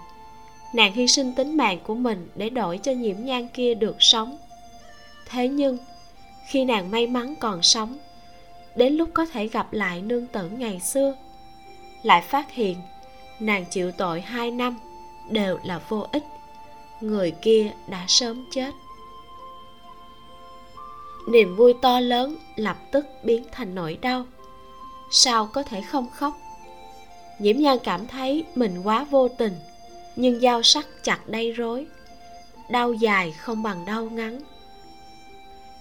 nàng 0.74 0.94
hy 0.94 1.08
sinh 1.08 1.36
tính 1.36 1.58
mạng 1.58 1.80
của 1.84 1.96
mình 1.96 2.30
để 2.36 2.50
đổi 2.50 2.78
cho 2.78 2.92
nhiễm 2.92 3.18
nhan 3.20 3.48
kia 3.48 3.74
được 3.74 3.96
sống. 4.00 4.38
Thế 5.26 5.48
nhưng 5.48 5.78
khi 6.48 6.66
nàng 6.66 6.92
may 6.92 7.08
mắn 7.08 7.36
còn 7.40 7.64
sống, 7.64 7.98
đến 8.76 8.94
lúc 8.94 9.10
có 9.14 9.26
thể 9.26 9.48
gặp 9.48 9.74
lại 9.74 10.02
nương 10.02 10.28
tử 10.28 10.50
ngày 10.50 10.80
xưa. 10.80 11.16
Lại 12.04 12.22
phát 12.22 12.52
hiện, 12.52 12.78
nàng 13.40 13.66
chịu 13.66 13.92
tội 13.92 14.22
hai 14.22 14.52
năm 14.52 14.80
đều 15.30 15.58
là 15.64 15.82
vô 15.90 16.06
ích, 16.12 16.24
người 17.02 17.32
kia 17.32 17.72
đã 17.88 18.06
sớm 18.08 18.46
chết. 18.52 18.72
Niềm 21.28 21.56
vui 21.56 21.74
to 21.82 22.00
lớn 22.00 22.36
lập 22.56 22.78
tức 22.92 23.06
biến 23.24 23.44
thành 23.52 23.76
nỗi 23.76 23.98
đau, 24.02 24.26
sao 25.12 25.50
có 25.54 25.64
thể 25.64 25.82
không 25.82 26.10
khóc? 26.10 26.34
Nhiễm 27.40 27.58
nhan 27.58 27.78
cảm 27.84 28.08
thấy 28.08 28.46
mình 28.56 28.82
quá 28.84 29.04
vô 29.04 29.28
tình, 29.28 29.54
nhưng 30.16 30.40
dao 30.40 30.64
sắc 30.64 30.88
chặt 31.04 31.20
đây 31.28 31.52
rối, 31.52 31.86
đau 32.70 32.94
dài 32.94 33.32
không 33.32 33.64
bằng 33.64 33.86
đau 33.86 34.06
ngắn 34.06 34.40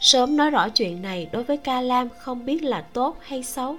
sớm 0.01 0.37
nói 0.37 0.51
rõ 0.51 0.69
chuyện 0.69 1.03
này 1.03 1.29
đối 1.33 1.45
với 1.45 1.57
ca 1.57 1.81
lam 1.81 2.09
không 2.19 2.45
biết 2.45 2.63
là 2.63 2.81
tốt 2.81 3.17
hay 3.23 3.43
xấu. 3.43 3.77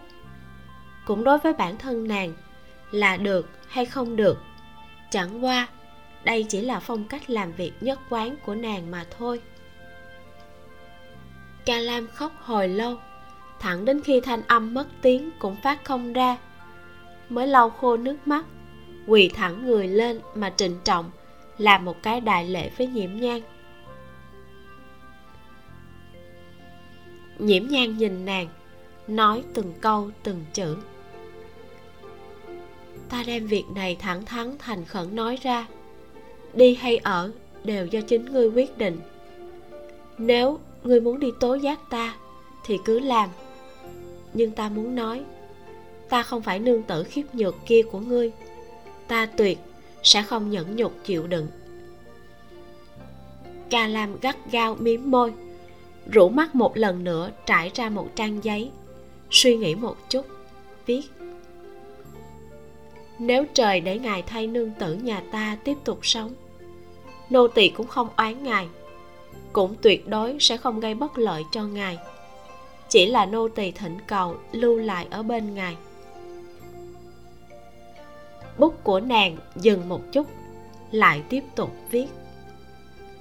Cũng 1.05 1.23
đối 1.23 1.37
với 1.37 1.53
bản 1.53 1.77
thân 1.77 2.07
nàng, 2.07 2.33
là 2.91 3.17
được 3.17 3.49
hay 3.67 3.85
không 3.85 4.15
được, 4.15 4.37
chẳng 5.09 5.45
qua, 5.45 5.67
đây 6.23 6.45
chỉ 6.49 6.61
là 6.61 6.79
phong 6.79 7.03
cách 7.03 7.29
làm 7.29 7.51
việc 7.51 7.73
nhất 7.81 7.99
quán 8.09 8.35
của 8.45 8.55
nàng 8.55 8.91
mà 8.91 9.05
thôi. 9.17 9.41
Ca 11.65 11.79
lam 11.79 12.07
khóc 12.07 12.31
hồi 12.41 12.67
lâu, 12.67 12.95
thẳng 13.59 13.85
đến 13.85 14.01
khi 14.03 14.21
thanh 14.21 14.41
âm 14.47 14.73
mất 14.73 14.87
tiếng 15.01 15.29
cũng 15.39 15.55
phát 15.63 15.83
không 15.83 16.13
ra. 16.13 16.37
Mới 17.29 17.47
lau 17.47 17.69
khô 17.69 17.97
nước 17.97 18.17
mắt, 18.25 18.45
quỳ 19.07 19.29
thẳng 19.29 19.65
người 19.65 19.87
lên 19.87 20.19
mà 20.35 20.53
trịnh 20.57 20.79
trọng, 20.83 21.11
làm 21.57 21.85
một 21.85 22.03
cái 22.03 22.21
đại 22.21 22.45
lễ 22.45 22.69
với 22.77 22.87
nhiễm 22.87 23.15
nhang 23.15 23.41
nhiễm 27.39 27.67
nhang 27.67 27.97
nhìn 27.97 28.25
nàng, 28.25 28.47
nói 29.07 29.43
từng 29.53 29.73
câu 29.81 30.09
từng 30.23 30.45
chữ. 30.53 30.75
Ta 33.09 33.23
đem 33.27 33.47
việc 33.47 33.65
này 33.75 33.95
thẳng 33.95 34.25
thắn 34.25 34.55
thành 34.59 34.85
khẩn 34.85 35.15
nói 35.15 35.37
ra. 35.41 35.67
Đi 36.53 36.75
hay 36.75 36.97
ở 36.97 37.31
đều 37.63 37.85
do 37.85 38.01
chính 38.01 38.25
ngươi 38.25 38.47
quyết 38.47 38.77
định. 38.77 38.99
Nếu 40.17 40.59
ngươi 40.83 41.01
muốn 41.01 41.19
đi 41.19 41.27
tố 41.39 41.55
giác 41.55 41.79
ta, 41.89 42.15
thì 42.65 42.77
cứ 42.85 42.99
làm. 42.99 43.29
Nhưng 44.33 44.51
ta 44.51 44.69
muốn 44.69 44.95
nói, 44.95 45.23
ta 46.09 46.23
không 46.23 46.41
phải 46.41 46.59
nương 46.59 46.83
tử 46.83 47.03
khiếp 47.03 47.23
nhược 47.33 47.55
kia 47.65 47.81
của 47.91 47.99
ngươi. 47.99 48.31
Ta 49.07 49.25
tuyệt 49.25 49.57
sẽ 50.03 50.23
không 50.23 50.49
nhẫn 50.49 50.75
nhục 50.75 50.93
chịu 51.03 51.27
đựng. 51.27 51.47
Ca 53.69 53.87
lam 53.87 54.19
gắt 54.21 54.51
gao 54.51 54.75
miếm 54.75 55.11
môi 55.11 55.33
rủ 56.11 56.29
mắt 56.29 56.55
một 56.55 56.77
lần 56.77 57.03
nữa 57.03 57.31
trải 57.45 57.71
ra 57.73 57.89
một 57.89 58.07
trang 58.15 58.43
giấy. 58.43 58.71
Suy 59.29 59.57
nghĩ 59.57 59.75
một 59.75 59.97
chút, 60.09 60.25
viết. 60.85 61.01
Nếu 63.19 63.45
trời 63.53 63.81
để 63.81 63.99
ngài 63.99 64.21
thay 64.21 64.47
nương 64.47 64.71
tử 64.79 64.93
nhà 64.93 65.23
ta 65.31 65.57
tiếp 65.63 65.77
tục 65.83 65.99
sống, 66.01 66.33
nô 67.29 67.47
tỳ 67.47 67.69
cũng 67.69 67.87
không 67.87 68.07
oán 68.17 68.43
ngài, 68.43 68.67
cũng 69.53 69.75
tuyệt 69.81 70.07
đối 70.07 70.37
sẽ 70.39 70.57
không 70.57 70.79
gây 70.79 70.93
bất 70.93 71.17
lợi 71.17 71.43
cho 71.51 71.63
ngài. 71.63 71.97
Chỉ 72.89 73.05
là 73.05 73.25
nô 73.25 73.47
tỳ 73.47 73.71
thỉnh 73.71 73.97
cầu 74.07 74.35
lưu 74.51 74.77
lại 74.77 75.07
ở 75.09 75.23
bên 75.23 75.55
ngài. 75.55 75.75
Bút 78.57 78.83
của 78.83 78.99
nàng 78.99 79.37
dừng 79.55 79.89
một 79.89 80.01
chút, 80.11 80.27
lại 80.91 81.21
tiếp 81.29 81.43
tục 81.55 81.71
viết. 81.91 82.07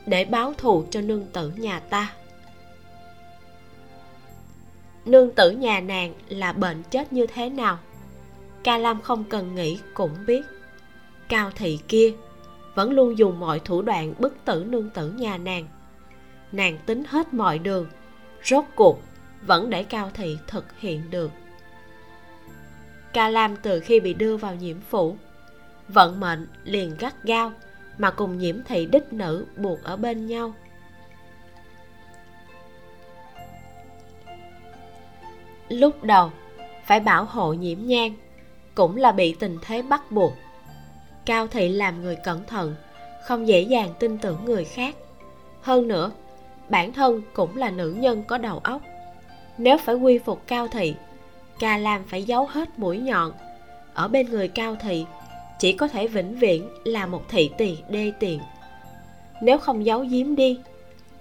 Để 0.06 0.24
báo 0.24 0.54
thù 0.58 0.84
cho 0.90 1.00
nương 1.00 1.24
tử 1.32 1.52
nhà 1.56 1.80
ta 1.80 2.12
nương 5.04 5.34
tử 5.34 5.50
nhà 5.50 5.80
nàng 5.80 6.14
là 6.28 6.52
bệnh 6.52 6.82
chết 6.82 7.12
như 7.12 7.26
thế 7.26 7.50
nào? 7.50 7.78
Ca 8.62 8.78
lam 8.78 9.00
không 9.00 9.24
cần 9.24 9.54
nghĩ 9.54 9.78
cũng 9.94 10.10
biết. 10.26 10.42
Cao 11.28 11.50
thị 11.54 11.78
kia 11.88 12.12
vẫn 12.74 12.92
luôn 12.92 13.18
dùng 13.18 13.40
mọi 13.40 13.60
thủ 13.64 13.82
đoạn 13.82 14.14
bức 14.18 14.36
tử 14.44 14.64
nương 14.68 14.90
tử 14.90 15.10
nhà 15.10 15.38
nàng. 15.38 15.68
Nàng 16.52 16.78
tính 16.86 17.02
hết 17.08 17.34
mọi 17.34 17.58
đường, 17.58 17.86
rốt 18.44 18.64
cuộc 18.74 19.00
vẫn 19.46 19.70
để 19.70 19.84
cao 19.84 20.10
thị 20.14 20.38
thực 20.46 20.64
hiện 20.78 21.10
được. 21.10 21.30
Ca 23.12 23.28
lam 23.28 23.56
từ 23.56 23.80
khi 23.80 24.00
bị 24.00 24.14
đưa 24.14 24.36
vào 24.36 24.54
nhiễm 24.54 24.76
phủ, 24.80 25.16
vận 25.88 26.20
mệnh 26.20 26.46
liền 26.64 26.96
gắt 26.98 27.24
gao 27.24 27.52
mà 27.98 28.10
cùng 28.10 28.38
nhiễm 28.38 28.56
thị 28.64 28.86
đích 28.86 29.12
nữ 29.12 29.46
buộc 29.56 29.82
ở 29.82 29.96
bên 29.96 30.26
nhau. 30.26 30.54
Lúc 35.70 36.04
đầu, 36.04 36.30
phải 36.84 37.00
bảo 37.00 37.24
hộ 37.24 37.52
nhiễm 37.52 37.78
nhang, 37.82 38.14
cũng 38.74 38.96
là 38.96 39.12
bị 39.12 39.34
tình 39.38 39.58
thế 39.62 39.82
bắt 39.82 40.12
buộc. 40.12 40.32
Cao 41.26 41.46
thị 41.46 41.68
làm 41.68 42.02
người 42.02 42.16
cẩn 42.16 42.44
thận, 42.46 42.74
không 43.24 43.48
dễ 43.48 43.60
dàng 43.60 43.94
tin 43.98 44.18
tưởng 44.18 44.44
người 44.44 44.64
khác. 44.64 44.96
Hơn 45.62 45.88
nữa, 45.88 46.10
bản 46.68 46.92
thân 46.92 47.22
cũng 47.32 47.56
là 47.56 47.70
nữ 47.70 47.96
nhân 47.98 48.22
có 48.22 48.38
đầu 48.38 48.58
óc. 48.58 48.82
Nếu 49.58 49.78
phải 49.78 49.94
quy 49.94 50.18
phục 50.18 50.46
cao 50.46 50.68
thị, 50.68 50.94
ca 51.58 51.78
lam 51.78 52.04
phải 52.04 52.22
giấu 52.22 52.46
hết 52.46 52.78
mũi 52.78 52.98
nhọn. 52.98 53.32
Ở 53.94 54.08
bên 54.08 54.30
người 54.30 54.48
cao 54.48 54.76
thị, 54.80 55.06
chỉ 55.58 55.72
có 55.72 55.88
thể 55.88 56.08
vĩnh 56.08 56.38
viễn 56.38 56.68
là 56.84 57.06
một 57.06 57.22
thị 57.28 57.50
tỳ 57.58 57.78
đê 57.88 58.12
tiện. 58.18 58.40
Nếu 59.42 59.58
không 59.58 59.86
giấu 59.86 60.00
giếm 60.00 60.36
đi, 60.36 60.58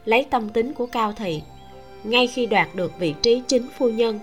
lấy 0.06 0.26
tâm 0.30 0.50
tính 0.50 0.74
của 0.74 0.86
cao 0.86 1.14
thị, 1.14 1.42
ngay 2.04 2.28
khi 2.28 2.46
đoạt 2.46 2.68
được 2.76 3.00
vị 3.00 3.16
trí 3.22 3.42
chính 3.48 3.68
phu 3.78 3.90
nhân 3.90 4.20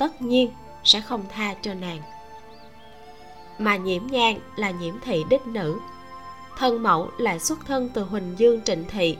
tất 0.00 0.22
nhiên 0.22 0.50
sẽ 0.84 1.00
không 1.00 1.24
tha 1.28 1.54
cho 1.62 1.74
nàng. 1.74 2.02
Mà 3.58 3.76
nhiễm 3.76 4.06
nhan 4.06 4.34
là 4.56 4.70
nhiễm 4.70 4.94
thị 5.04 5.24
đích 5.30 5.46
nữ. 5.46 5.78
Thân 6.58 6.82
mẫu 6.82 7.10
lại 7.18 7.38
xuất 7.38 7.58
thân 7.66 7.88
từ 7.94 8.02
huỳnh 8.02 8.34
dương 8.36 8.60
trịnh 8.64 8.84
thị. 8.88 9.16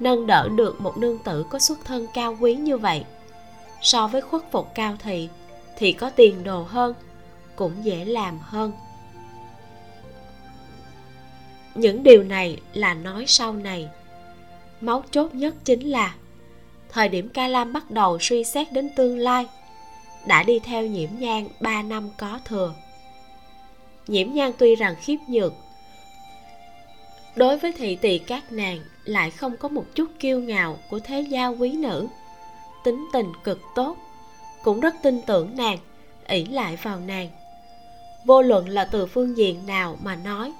Nâng 0.00 0.26
đỡ 0.26 0.48
được 0.48 0.80
một 0.80 0.96
nương 0.96 1.18
tử 1.18 1.46
có 1.50 1.58
xuất 1.58 1.84
thân 1.84 2.06
cao 2.14 2.36
quý 2.40 2.54
như 2.54 2.78
vậy, 2.78 3.04
so 3.80 4.06
với 4.06 4.20
khuất 4.20 4.42
phục 4.52 4.68
cao 4.74 4.96
thị 4.98 5.28
thì 5.78 5.92
có 5.92 6.10
tiền 6.10 6.44
đồ 6.44 6.62
hơn, 6.62 6.94
cũng 7.56 7.84
dễ 7.84 8.04
làm 8.04 8.38
hơn. 8.42 8.72
Những 11.74 12.02
điều 12.02 12.22
này 12.22 12.60
là 12.74 12.94
nói 12.94 13.24
sau 13.28 13.52
này. 13.52 13.88
Máu 14.80 15.04
chốt 15.10 15.34
nhất 15.34 15.54
chính 15.64 15.90
là 15.90 16.14
thời 16.88 17.08
điểm 17.08 17.28
ca 17.28 17.48
lam 17.48 17.72
bắt 17.72 17.90
đầu 17.90 18.18
suy 18.20 18.44
xét 18.44 18.72
đến 18.72 18.90
tương 18.96 19.18
lai 19.18 19.46
đã 20.26 20.42
đi 20.42 20.58
theo 20.58 20.86
nhiễm 20.86 21.10
nhang 21.18 21.48
ba 21.60 21.82
năm 21.82 22.10
có 22.16 22.40
thừa. 22.44 22.74
Nhiễm 24.06 24.32
nhang 24.32 24.52
tuy 24.58 24.74
rằng 24.74 24.94
khiếp 25.00 25.16
nhược, 25.28 25.52
đối 27.36 27.58
với 27.58 27.72
thị 27.72 27.96
tỳ 27.96 28.18
các 28.18 28.52
nàng 28.52 28.78
lại 29.04 29.30
không 29.30 29.56
có 29.56 29.68
một 29.68 29.84
chút 29.94 30.06
kiêu 30.18 30.40
ngạo 30.40 30.78
của 30.90 31.00
thế 31.00 31.20
gia 31.20 31.46
quý 31.46 31.72
nữ. 31.72 32.08
Tính 32.84 33.06
tình 33.12 33.32
cực 33.44 33.60
tốt, 33.74 33.96
cũng 34.62 34.80
rất 34.80 34.94
tin 35.02 35.22
tưởng 35.22 35.56
nàng, 35.56 35.78
ỷ 36.26 36.44
lại 36.44 36.78
vào 36.82 37.00
nàng. 37.00 37.28
Vô 38.24 38.42
luận 38.42 38.68
là 38.68 38.84
từ 38.84 39.06
phương 39.06 39.36
diện 39.36 39.66
nào 39.66 39.96
mà 40.02 40.16
nói, 40.16 40.52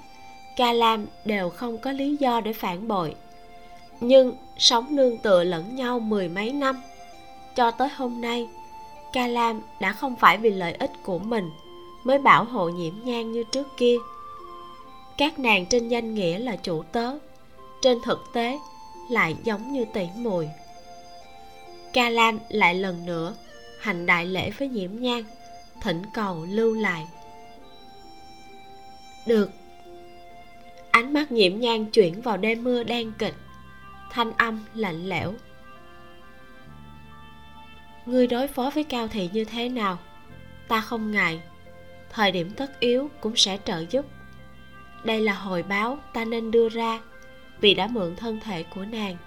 ca 0.57 0.73
lam 0.73 1.05
đều 1.25 1.49
không 1.49 1.77
có 1.77 1.91
lý 1.91 2.17
do 2.19 2.41
để 2.41 2.53
phản 2.53 2.87
bội. 2.87 3.15
Nhưng 4.01 4.35
sống 4.57 4.95
nương 4.95 5.17
tựa 5.17 5.43
lẫn 5.43 5.75
nhau 5.75 5.99
mười 5.99 6.29
mấy 6.29 6.53
năm, 6.53 6.81
cho 7.55 7.71
tới 7.71 7.89
hôm 7.89 8.21
nay 8.21 8.47
ca 9.13 9.27
lam 9.27 9.61
đã 9.79 9.93
không 9.93 10.15
phải 10.15 10.37
vì 10.37 10.49
lợi 10.49 10.73
ích 10.73 10.91
của 11.03 11.19
mình 11.19 11.49
mới 12.03 12.19
bảo 12.19 12.43
hộ 12.43 12.69
nhiễm 12.69 12.93
nhan 13.03 13.31
như 13.31 13.43
trước 13.51 13.67
kia. 13.77 13.97
Các 15.17 15.39
nàng 15.39 15.65
trên 15.65 15.87
danh 15.87 16.15
nghĩa 16.15 16.39
là 16.39 16.55
chủ 16.55 16.83
tớ, 16.83 17.17
trên 17.81 18.01
thực 18.01 18.19
tế 18.33 18.59
lại 19.09 19.35
giống 19.43 19.73
như 19.73 19.85
tỷ 19.93 20.07
mùi 20.15 20.47
ca 21.93 22.09
lam 22.09 22.39
lại 22.49 22.75
lần 22.75 23.05
nữa 23.05 23.33
hành 23.79 24.05
đại 24.05 24.25
lễ 24.25 24.51
với 24.51 24.67
nhiễm 24.67 24.91
nhan, 24.99 25.23
thỉnh 25.81 26.01
cầu 26.13 26.45
lưu 26.49 26.73
lại. 26.73 27.07
Được. 29.27 29.49
Ánh 30.91 31.13
mắt 31.13 31.31
nhiễm 31.31 31.59
nhan 31.59 31.85
chuyển 31.85 32.21
vào 32.21 32.37
đêm 32.37 32.63
mưa 32.63 32.83
đen 32.83 33.11
kịch, 33.17 33.35
thanh 34.11 34.31
âm 34.37 34.65
lạnh 34.75 35.09
lẽo 35.09 35.33
ngươi 38.05 38.27
đối 38.27 38.47
phó 38.47 38.69
với 38.69 38.83
cao 38.83 39.07
thị 39.07 39.29
như 39.33 39.45
thế 39.45 39.69
nào? 39.69 39.99
Ta 40.67 40.81
không 40.81 41.11
ngại. 41.11 41.41
Thời 42.09 42.31
điểm 42.31 42.51
tất 42.51 42.79
yếu 42.79 43.09
cũng 43.21 43.35
sẽ 43.35 43.57
trợ 43.65 43.85
giúp. 43.89 44.05
Đây 45.03 45.21
là 45.21 45.33
hồi 45.33 45.63
báo 45.63 45.97
ta 46.13 46.25
nên 46.25 46.51
đưa 46.51 46.69
ra, 46.69 46.99
vì 47.61 47.73
đã 47.73 47.87
mượn 47.87 48.15
thân 48.15 48.39
thể 48.39 48.63
của 48.63 48.85
nàng. 48.85 49.17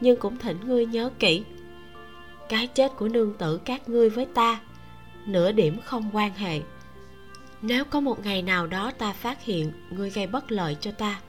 Nhưng 0.00 0.16
cũng 0.20 0.38
thỉnh 0.38 0.56
ngươi 0.64 0.86
nhớ 0.86 1.10
kỹ, 1.18 1.44
cái 2.48 2.66
chết 2.66 2.92
của 2.96 3.08
nương 3.08 3.34
tử 3.34 3.60
các 3.64 3.88
ngươi 3.88 4.10
với 4.10 4.26
ta, 4.34 4.60
nửa 5.26 5.52
điểm 5.52 5.80
không 5.84 6.10
quan 6.12 6.34
hệ. 6.34 6.60
Nếu 7.62 7.84
có 7.84 8.00
một 8.00 8.24
ngày 8.24 8.42
nào 8.42 8.66
đó 8.66 8.92
ta 8.98 9.12
phát 9.12 9.42
hiện 9.42 9.72
ngươi 9.90 10.10
gây 10.10 10.26
bất 10.26 10.52
lợi 10.52 10.76
cho 10.80 10.90
ta, 10.90 11.20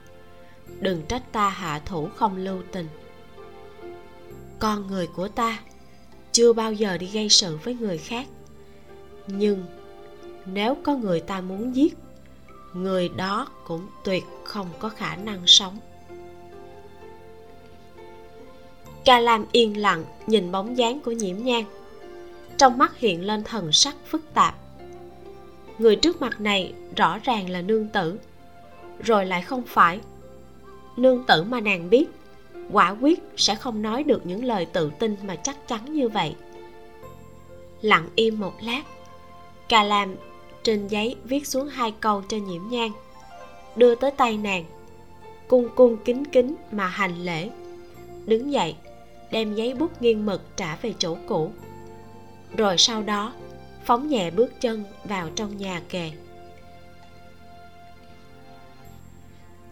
đừng 0.80 1.02
trách 1.08 1.32
ta 1.32 1.48
hạ 1.48 1.80
thủ 1.84 2.08
không 2.16 2.36
lưu 2.36 2.62
tình. 2.72 2.88
Con 4.58 4.86
người 4.86 5.06
của 5.06 5.28
ta 5.28 5.58
chưa 6.38 6.52
bao 6.52 6.72
giờ 6.72 6.98
đi 6.98 7.06
gây 7.06 7.28
sự 7.28 7.58
với 7.64 7.74
người 7.74 7.98
khác. 7.98 8.26
Nhưng 9.26 9.64
nếu 10.46 10.76
có 10.82 10.96
người 10.96 11.20
ta 11.20 11.40
muốn 11.40 11.76
giết, 11.76 11.96
người 12.72 13.08
đó 13.08 13.48
cũng 13.66 13.86
tuyệt 14.04 14.24
không 14.44 14.68
có 14.78 14.88
khả 14.88 15.16
năng 15.16 15.40
sống. 15.46 15.78
Ca 19.04 19.20
lam 19.20 19.44
yên 19.52 19.76
lặng 19.76 20.04
nhìn 20.26 20.52
bóng 20.52 20.78
dáng 20.78 21.00
của 21.00 21.12
nhiễm 21.12 21.36
nhang 21.36 21.64
trong 22.56 22.78
mắt 22.78 22.98
hiện 22.98 23.24
lên 23.24 23.44
thần 23.44 23.72
sắc 23.72 23.96
phức 24.06 24.34
tạp. 24.34 24.54
Người 25.78 25.96
trước 25.96 26.20
mặt 26.20 26.40
này 26.40 26.72
rõ 26.96 27.18
ràng 27.18 27.50
là 27.50 27.62
nương 27.62 27.88
tử, 27.88 28.18
rồi 29.02 29.26
lại 29.26 29.42
không 29.42 29.62
phải. 29.66 30.00
Nương 30.96 31.24
tử 31.26 31.42
mà 31.42 31.60
nàng 31.60 31.90
biết 31.90 32.06
quả 32.72 32.90
quyết 33.00 33.22
sẽ 33.36 33.54
không 33.54 33.82
nói 33.82 34.02
được 34.02 34.26
những 34.26 34.44
lời 34.44 34.66
tự 34.66 34.90
tin 34.98 35.16
mà 35.22 35.36
chắc 35.36 35.68
chắn 35.68 35.92
như 35.92 36.08
vậy. 36.08 36.34
Lặng 37.80 38.08
im 38.14 38.40
một 38.40 38.54
lát 38.62 38.82
cà 39.68 39.82
làm 39.82 40.14
trên 40.62 40.88
giấy 40.88 41.16
viết 41.24 41.46
xuống 41.46 41.68
hai 41.68 41.94
câu 42.00 42.22
cho 42.28 42.36
nhiễm 42.36 42.62
nhang 42.70 42.92
đưa 43.76 43.94
tới 43.94 44.10
tay 44.10 44.36
nàng, 44.36 44.64
cung 45.48 45.68
cung 45.74 45.96
kính 46.04 46.24
kính 46.24 46.54
mà 46.70 46.86
hành 46.86 47.24
lễ, 47.24 47.50
đứng 48.26 48.52
dậy, 48.52 48.76
đem 49.30 49.54
giấy 49.54 49.74
bút 49.74 50.02
nghiêng 50.02 50.26
mực 50.26 50.56
trả 50.56 50.76
về 50.76 50.94
chỗ 50.98 51.16
cũ. 51.28 51.52
Rồi 52.56 52.78
sau 52.78 53.02
đó, 53.02 53.32
phóng 53.84 54.08
nhẹ 54.08 54.30
bước 54.30 54.60
chân 54.60 54.84
vào 55.04 55.28
trong 55.36 55.56
nhà 55.56 55.82
kề. 55.88 56.10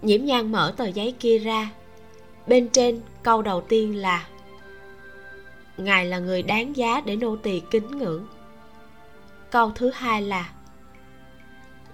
Nhiễm 0.03 0.25
nhan 0.25 0.53
mở 0.53 0.75
tờ 0.77 0.87
giấy 0.87 1.15
kia 1.21 1.39
ra 1.39 1.71
bên 2.47 2.69
trên, 2.69 3.01
câu 3.23 3.43
đầu 3.43 3.61
tiên 3.61 3.97
là, 3.97 4.27
ngài 5.77 6.07
là 6.07 6.19
người 6.19 6.43
đáng 6.43 6.77
giá 6.77 7.01
để 7.05 7.17
nô 7.17 7.37
tỳ 7.37 7.63
kính 7.71 7.99
ngưỡng. 7.99 8.27
Câu 9.51 9.73
thứ 9.75 9.91
hai 9.95 10.23
là, 10.23 10.51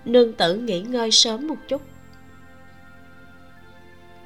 nương 0.05 0.33
tử 0.33 0.55
nghỉ 0.55 0.81
ngơi 0.81 1.11
sớm 1.11 1.47
một 1.47 1.57
chút. 1.69 1.83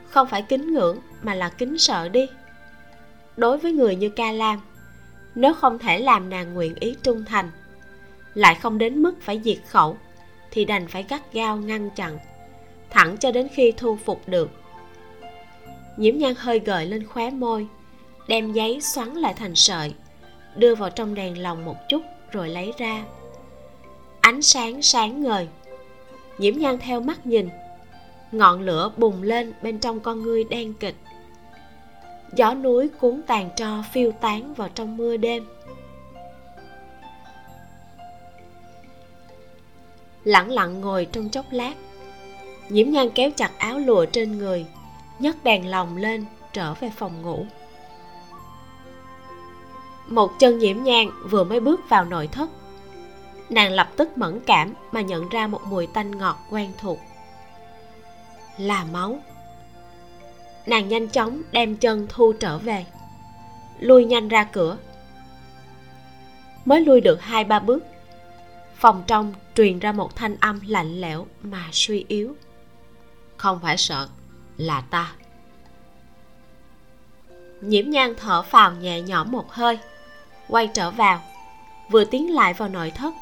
Không 0.08 0.28
phải 0.28 0.42
kính 0.42 0.74
ngưỡng 0.74 0.98
mà 1.22 1.34
là 1.34 1.48
kính 1.48 1.78
sợ 1.78 2.08
đi. 2.08 2.26
Đối 3.36 3.58
với 3.58 3.72
người 3.72 3.96
như 3.96 4.08
ca 4.08 4.32
lam, 4.32 4.60
nếu 5.34 5.54
không 5.54 5.78
thể 5.78 5.98
làm 5.98 6.30
nàng 6.30 6.54
nguyện 6.54 6.74
ý 6.74 6.96
trung 7.02 7.24
thành, 7.24 7.50
lại 8.34 8.54
không 8.54 8.78
đến 8.78 9.02
mức 9.02 9.14
phải 9.20 9.40
diệt 9.44 9.58
khẩu, 9.68 9.98
thì 10.50 10.64
đành 10.64 10.86
phải 10.86 11.04
gắt 11.08 11.32
gao 11.32 11.56
ngăn 11.56 11.90
chặn, 11.90 12.18
thẳng 12.90 13.16
cho 13.16 13.30
đến 13.30 13.48
khi 13.54 13.72
thu 13.76 13.98
phục 14.04 14.28
được 14.28 14.50
nhiễm 15.96 16.18
nhan 16.18 16.34
hơi 16.38 16.58
gợi 16.58 16.86
lên 16.86 17.06
khóe 17.06 17.30
môi, 17.30 17.66
đem 18.28 18.52
giấy 18.52 18.80
xoắn 18.80 19.14
lại 19.14 19.34
thành 19.34 19.54
sợi, 19.54 19.94
đưa 20.56 20.74
vào 20.74 20.90
trong 20.90 21.14
đèn 21.14 21.42
lồng 21.42 21.64
một 21.64 21.76
chút 21.88 22.02
rồi 22.30 22.48
lấy 22.48 22.72
ra. 22.78 23.04
Ánh 24.20 24.42
sáng 24.42 24.82
sáng 24.82 25.22
ngời. 25.22 25.48
Nhiễm 26.38 26.58
nhan 26.58 26.78
theo 26.78 27.00
mắt 27.00 27.26
nhìn, 27.26 27.48
ngọn 28.32 28.62
lửa 28.62 28.90
bùng 28.96 29.22
lên 29.22 29.52
bên 29.62 29.78
trong 29.78 30.00
con 30.00 30.22
ngươi 30.22 30.44
đen 30.44 30.74
kịch. 30.74 30.94
Gió 32.32 32.54
núi 32.54 32.88
cuốn 32.88 33.22
tàn 33.26 33.50
tro 33.56 33.82
phiêu 33.92 34.12
tán 34.12 34.54
vào 34.54 34.68
trong 34.74 34.96
mưa 34.96 35.16
đêm. 35.16 35.46
Lẳng 40.24 40.50
lặng 40.50 40.80
ngồi 40.80 41.06
trong 41.12 41.28
chốc 41.28 41.44
lát, 41.50 41.74
nhiễm 42.68 42.90
nhan 42.90 43.10
kéo 43.10 43.30
chặt 43.36 43.50
áo 43.58 43.78
lụa 43.78 44.04
trên 44.04 44.38
người 44.38 44.66
nhấc 45.18 45.44
đèn 45.44 45.70
lồng 45.70 45.96
lên, 45.96 46.24
trở 46.52 46.74
về 46.74 46.90
phòng 46.96 47.22
ngủ. 47.22 47.46
Một 50.08 50.32
chân 50.38 50.58
nhiễm 50.58 50.82
nhang 50.82 51.10
vừa 51.30 51.44
mới 51.44 51.60
bước 51.60 51.80
vào 51.88 52.04
nội 52.04 52.26
thất. 52.26 52.50
Nàng 53.50 53.72
lập 53.72 53.88
tức 53.96 54.18
mẫn 54.18 54.40
cảm 54.46 54.74
mà 54.92 55.00
nhận 55.00 55.28
ra 55.28 55.46
một 55.46 55.60
mùi 55.64 55.86
tanh 55.86 56.18
ngọt 56.18 56.36
quen 56.50 56.72
thuộc. 56.78 56.98
Là 58.58 58.84
máu. 58.92 59.18
Nàng 60.66 60.88
nhanh 60.88 61.08
chóng 61.08 61.42
đem 61.52 61.76
chân 61.76 62.06
thu 62.08 62.32
trở 62.32 62.58
về, 62.58 62.86
lui 63.80 64.04
nhanh 64.04 64.28
ra 64.28 64.44
cửa. 64.44 64.76
Mới 66.64 66.80
lui 66.80 67.00
được 67.00 67.22
hai 67.22 67.44
ba 67.44 67.58
bước, 67.58 67.84
phòng 68.76 69.02
trong 69.06 69.34
truyền 69.54 69.78
ra 69.78 69.92
một 69.92 70.16
thanh 70.16 70.36
âm 70.40 70.60
lạnh 70.66 71.00
lẽo 71.00 71.26
mà 71.42 71.68
suy 71.72 72.04
yếu. 72.08 72.34
Không 73.36 73.58
phải 73.62 73.76
sợ 73.76 74.08
là 74.56 74.80
ta. 74.80 75.12
Nhiễm 77.60 77.90
nhan 77.90 78.14
thở 78.16 78.42
phào 78.42 78.72
nhẹ 78.72 79.00
nhõm 79.00 79.32
một 79.32 79.52
hơi, 79.52 79.78
quay 80.48 80.66
trở 80.66 80.90
vào, 80.90 81.20
vừa 81.90 82.04
tiến 82.04 82.34
lại 82.34 82.54
vào 82.54 82.68
nội 82.68 82.90
thất. 82.90 83.14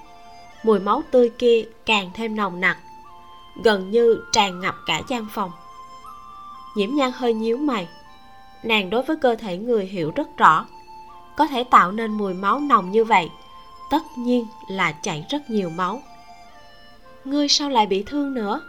Mùi 0.65 0.81
máu 0.81 1.03
tươi 1.11 1.31
kia 1.39 1.65
càng 1.87 2.11
thêm 2.15 2.37
nồng 2.37 2.61
nặc, 2.61 2.79
gần 3.63 3.91
như 3.91 4.25
tràn 4.33 4.61
ngập 4.61 4.75
cả 4.87 5.03
gian 5.09 5.27
phòng. 5.33 5.51
Nhiễm 6.77 6.95
nhan 6.95 7.13
hơi 7.15 7.35
nhíu 7.35 7.57
mày, 7.57 7.89
nàng 8.63 8.91
đối 8.91 9.03
với 9.03 9.17
cơ 9.17 9.35
thể 9.35 9.59
người 9.59 9.87
hiểu 9.87 10.13
rất 10.17 10.37
rõ, 10.37 10.67
có 11.37 11.47
thể 11.47 11.65
tạo 11.65 11.93
nên 11.93 12.13
mùi 12.13 12.35
máu 12.35 12.61
nồng 12.61 12.91
như 12.91 13.05
vậy, 13.05 13.31
tất 13.91 14.03
nhiên 14.19 14.47
là 14.69 14.93
chảy 14.93 15.27
rất 15.31 15.51
nhiều 15.51 15.71
máu. 15.71 16.03
Ngươi 17.25 17.49
sao 17.49 17.71
lại 17.71 17.87
bị 17.87 18.03
thương 18.03 18.35
nữa? 18.35 18.61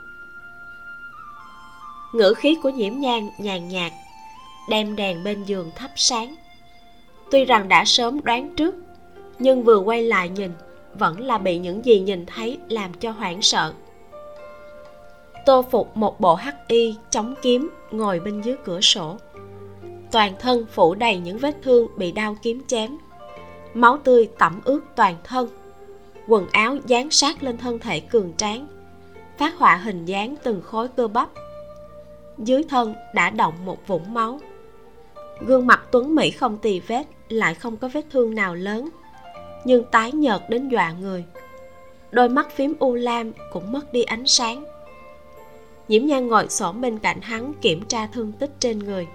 Ngữ 2.15 2.33
khí 2.33 2.57
của 2.63 2.69
nhiễm 2.69 2.93
nhan 2.99 3.29
nhàn 3.37 3.67
nhạt, 3.67 3.91
đem 4.69 4.95
đèn 4.95 5.23
bên 5.23 5.43
giường 5.43 5.71
thắp 5.75 5.91
sáng. 5.95 6.35
Tuy 7.31 7.45
rằng 7.45 7.67
đã 7.67 7.85
sớm 7.85 8.23
đoán 8.23 8.55
trước, 8.55 8.75
nhưng 9.39 9.63
vừa 9.63 9.77
quay 9.77 10.03
lại 10.03 10.29
nhìn, 10.29 10.51
vẫn 10.93 11.19
là 11.19 11.37
bị 11.37 11.57
những 11.57 11.85
gì 11.85 11.99
nhìn 11.99 12.25
thấy 12.25 12.57
làm 12.69 12.93
cho 12.93 13.11
hoảng 13.11 13.41
sợ. 13.41 13.73
Tô 15.45 15.65
phục 15.71 15.97
một 15.97 16.19
bộ 16.19 16.35
hắc 16.35 16.67
y 16.67 16.95
chống 17.09 17.33
kiếm 17.41 17.69
ngồi 17.91 18.19
bên 18.19 18.41
dưới 18.41 18.55
cửa 18.65 18.81
sổ. 18.81 19.17
Toàn 20.11 20.33
thân 20.39 20.65
phủ 20.71 20.95
đầy 20.95 21.17
những 21.17 21.37
vết 21.37 21.55
thương 21.63 21.87
bị 21.97 22.11
đau 22.11 22.37
kiếm 22.41 22.61
chém. 22.67 22.97
Máu 23.73 23.97
tươi 23.97 24.29
tẩm 24.39 24.61
ướt 24.65 24.81
toàn 24.95 25.15
thân. 25.23 25.49
Quần 26.27 26.47
áo 26.51 26.77
dán 26.85 27.11
sát 27.11 27.43
lên 27.43 27.57
thân 27.57 27.79
thể 27.79 27.99
cường 27.99 28.33
tráng, 28.37 28.67
phát 29.37 29.57
họa 29.57 29.75
hình 29.75 30.05
dáng 30.05 30.35
từng 30.43 30.61
khối 30.61 30.87
cơ 30.87 31.07
bắp 31.07 31.29
dưới 32.37 32.63
thân 32.63 32.95
đã 33.13 33.29
động 33.29 33.53
một 33.65 33.87
vũng 33.87 34.13
máu. 34.13 34.39
Gương 35.47 35.67
mặt 35.67 35.81
tuấn 35.91 36.15
mỹ 36.15 36.31
không 36.31 36.57
tì 36.57 36.79
vết, 36.79 37.03
lại 37.29 37.53
không 37.53 37.77
có 37.77 37.87
vết 37.87 38.05
thương 38.11 38.35
nào 38.35 38.55
lớn, 38.55 38.89
nhưng 39.65 39.83
tái 39.91 40.11
nhợt 40.11 40.41
đến 40.49 40.69
dọa 40.69 40.91
người. 40.91 41.25
Đôi 42.11 42.29
mắt 42.29 42.51
phím 42.55 42.73
u 42.79 42.93
lam 42.93 43.31
cũng 43.51 43.71
mất 43.71 43.93
đi 43.93 44.03
ánh 44.03 44.27
sáng. 44.27 44.65
Nhiễm 45.87 46.05
nhan 46.05 46.27
ngồi 46.27 46.49
xổm 46.49 46.81
bên 46.81 46.99
cạnh 46.99 47.21
hắn 47.21 47.53
kiểm 47.61 47.85
tra 47.85 48.07
thương 48.07 48.31
tích 48.31 48.51
trên 48.59 48.79
người. 48.79 49.07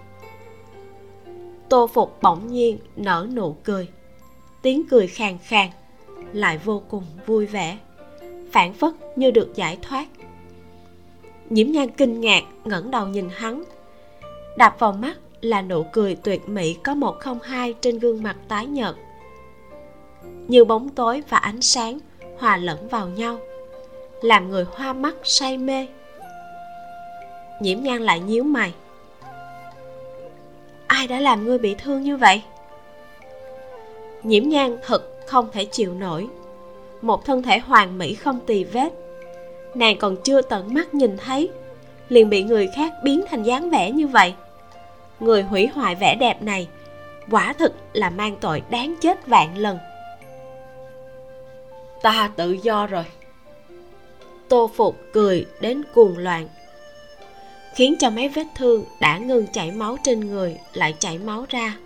Tô 1.68 1.86
phục 1.86 2.22
bỗng 2.22 2.46
nhiên 2.46 2.78
nở 2.96 3.26
nụ 3.34 3.56
cười. 3.64 3.88
Tiếng 4.62 4.88
cười 4.88 5.06
khàn 5.06 5.38
khàn, 5.38 5.68
lại 6.32 6.58
vô 6.58 6.82
cùng 6.88 7.04
vui 7.26 7.46
vẻ 7.46 7.78
phản 8.52 8.72
phất 8.72 8.94
như 9.16 9.30
được 9.30 9.54
giải 9.54 9.78
thoát 9.82 10.06
nhiễm 11.50 11.72
nhan 11.72 11.90
kinh 11.90 12.20
ngạc, 12.20 12.44
ngẩng 12.64 12.90
đầu 12.90 13.06
nhìn 13.06 13.28
hắn. 13.32 13.64
Đạp 14.56 14.76
vào 14.78 14.92
mắt 14.92 15.16
là 15.40 15.62
nụ 15.62 15.82
cười 15.92 16.14
tuyệt 16.14 16.48
mỹ 16.48 16.76
có 16.82 16.94
một 16.94 17.20
không 17.20 17.38
hai 17.42 17.74
trên 17.80 17.98
gương 17.98 18.22
mặt 18.22 18.36
tái 18.48 18.66
nhợt. 18.66 18.94
Như 20.48 20.64
bóng 20.64 20.88
tối 20.88 21.22
và 21.28 21.36
ánh 21.36 21.62
sáng 21.62 21.98
hòa 22.38 22.56
lẫn 22.56 22.88
vào 22.88 23.08
nhau, 23.08 23.38
làm 24.22 24.50
người 24.50 24.64
hoa 24.72 24.92
mắt 24.92 25.14
say 25.24 25.58
mê. 25.58 25.86
Nhiễm 27.60 27.82
nhan 27.82 28.02
lại 28.02 28.20
nhíu 28.20 28.44
mày. 28.44 28.72
Ai 30.86 31.06
đã 31.06 31.20
làm 31.20 31.44
ngươi 31.44 31.58
bị 31.58 31.74
thương 31.74 32.02
như 32.02 32.16
vậy? 32.16 32.42
Nhiễm 34.22 34.48
nhan 34.48 34.76
thật 34.86 35.26
không 35.26 35.48
thể 35.52 35.64
chịu 35.64 35.94
nổi. 35.94 36.28
Một 37.02 37.24
thân 37.24 37.42
thể 37.42 37.58
hoàn 37.58 37.98
mỹ 37.98 38.14
không 38.14 38.40
tì 38.46 38.64
vết 38.64 38.99
nàng 39.74 39.98
còn 39.98 40.16
chưa 40.16 40.42
tận 40.42 40.74
mắt 40.74 40.94
nhìn 40.94 41.16
thấy. 41.16 41.50
Liền 42.08 42.30
bị 42.30 42.42
người 42.42 42.68
khác 42.76 42.92
biến 43.04 43.24
thành 43.30 43.42
dáng 43.42 43.70
vẻ 43.70 43.90
như 43.90 44.06
vậy. 44.06 44.34
Người 45.20 45.42
hủy 45.42 45.66
hoại 45.66 45.94
vẻ 45.94 46.16
đẹp 46.20 46.42
này 46.42 46.68
quả 47.30 47.52
thực 47.52 47.72
là 47.92 48.10
mang 48.10 48.36
tội 48.40 48.62
đáng 48.70 48.94
chết 49.00 49.26
vạn 49.26 49.58
lần. 49.58 49.78
Ta 52.02 52.30
tự 52.36 52.52
do 52.62 52.86
rồi. 52.86 53.04
Tô 54.48 54.70
phục 54.76 54.96
cười 55.12 55.46
đến 55.60 55.82
cuồng 55.94 56.18
loạn. 56.18 56.48
Khiến 57.74 57.94
cho 57.98 58.10
mấy 58.10 58.28
vết 58.28 58.46
thương 58.56 58.84
đã 59.00 59.18
ngừng 59.18 59.46
chảy 59.52 59.70
máu 59.70 59.96
trên 60.04 60.20
người 60.20 60.58
lại 60.72 60.94
chảy 60.98 61.18
máu 61.18 61.44
ra. 61.48 61.76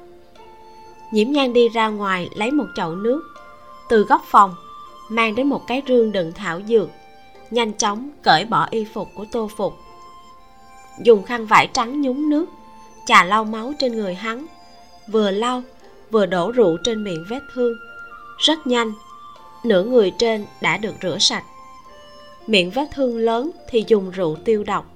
Nhiễm 1.12 1.30
nhan 1.30 1.52
đi 1.52 1.68
ra 1.68 1.88
ngoài 1.88 2.28
lấy 2.36 2.50
một 2.50 2.66
chậu 2.76 2.94
nước. 2.94 3.22
Từ 3.88 4.02
góc 4.02 4.22
phòng 4.26 4.54
mang 5.08 5.34
đến 5.34 5.46
một 5.46 5.66
cái 5.66 5.82
rương 5.88 6.12
đựng 6.12 6.32
thảo 6.32 6.60
dược 6.68 6.88
nhanh 7.54 7.72
chóng 7.72 8.10
cởi 8.22 8.44
bỏ 8.44 8.66
y 8.70 8.84
phục 8.84 9.08
của 9.14 9.24
tô 9.32 9.48
phục. 9.56 9.74
Dùng 11.02 11.22
khăn 11.22 11.46
vải 11.46 11.68
trắng 11.72 12.00
nhúng 12.00 12.30
nước, 12.30 12.46
chà 13.06 13.24
lau 13.24 13.44
máu 13.44 13.72
trên 13.78 13.92
người 13.92 14.14
hắn, 14.14 14.46
vừa 15.08 15.30
lau, 15.30 15.62
vừa 16.10 16.26
đổ 16.26 16.50
rượu 16.50 16.76
trên 16.84 17.04
miệng 17.04 17.24
vết 17.28 17.40
thương. 17.54 17.74
Rất 18.38 18.66
nhanh, 18.66 18.92
nửa 19.64 19.84
người 19.84 20.12
trên 20.18 20.46
đã 20.60 20.76
được 20.76 20.94
rửa 21.02 21.18
sạch. 21.18 21.44
Miệng 22.46 22.70
vết 22.70 22.86
thương 22.94 23.18
lớn 23.18 23.50
thì 23.68 23.84
dùng 23.86 24.10
rượu 24.10 24.36
tiêu 24.44 24.64
độc. 24.64 24.86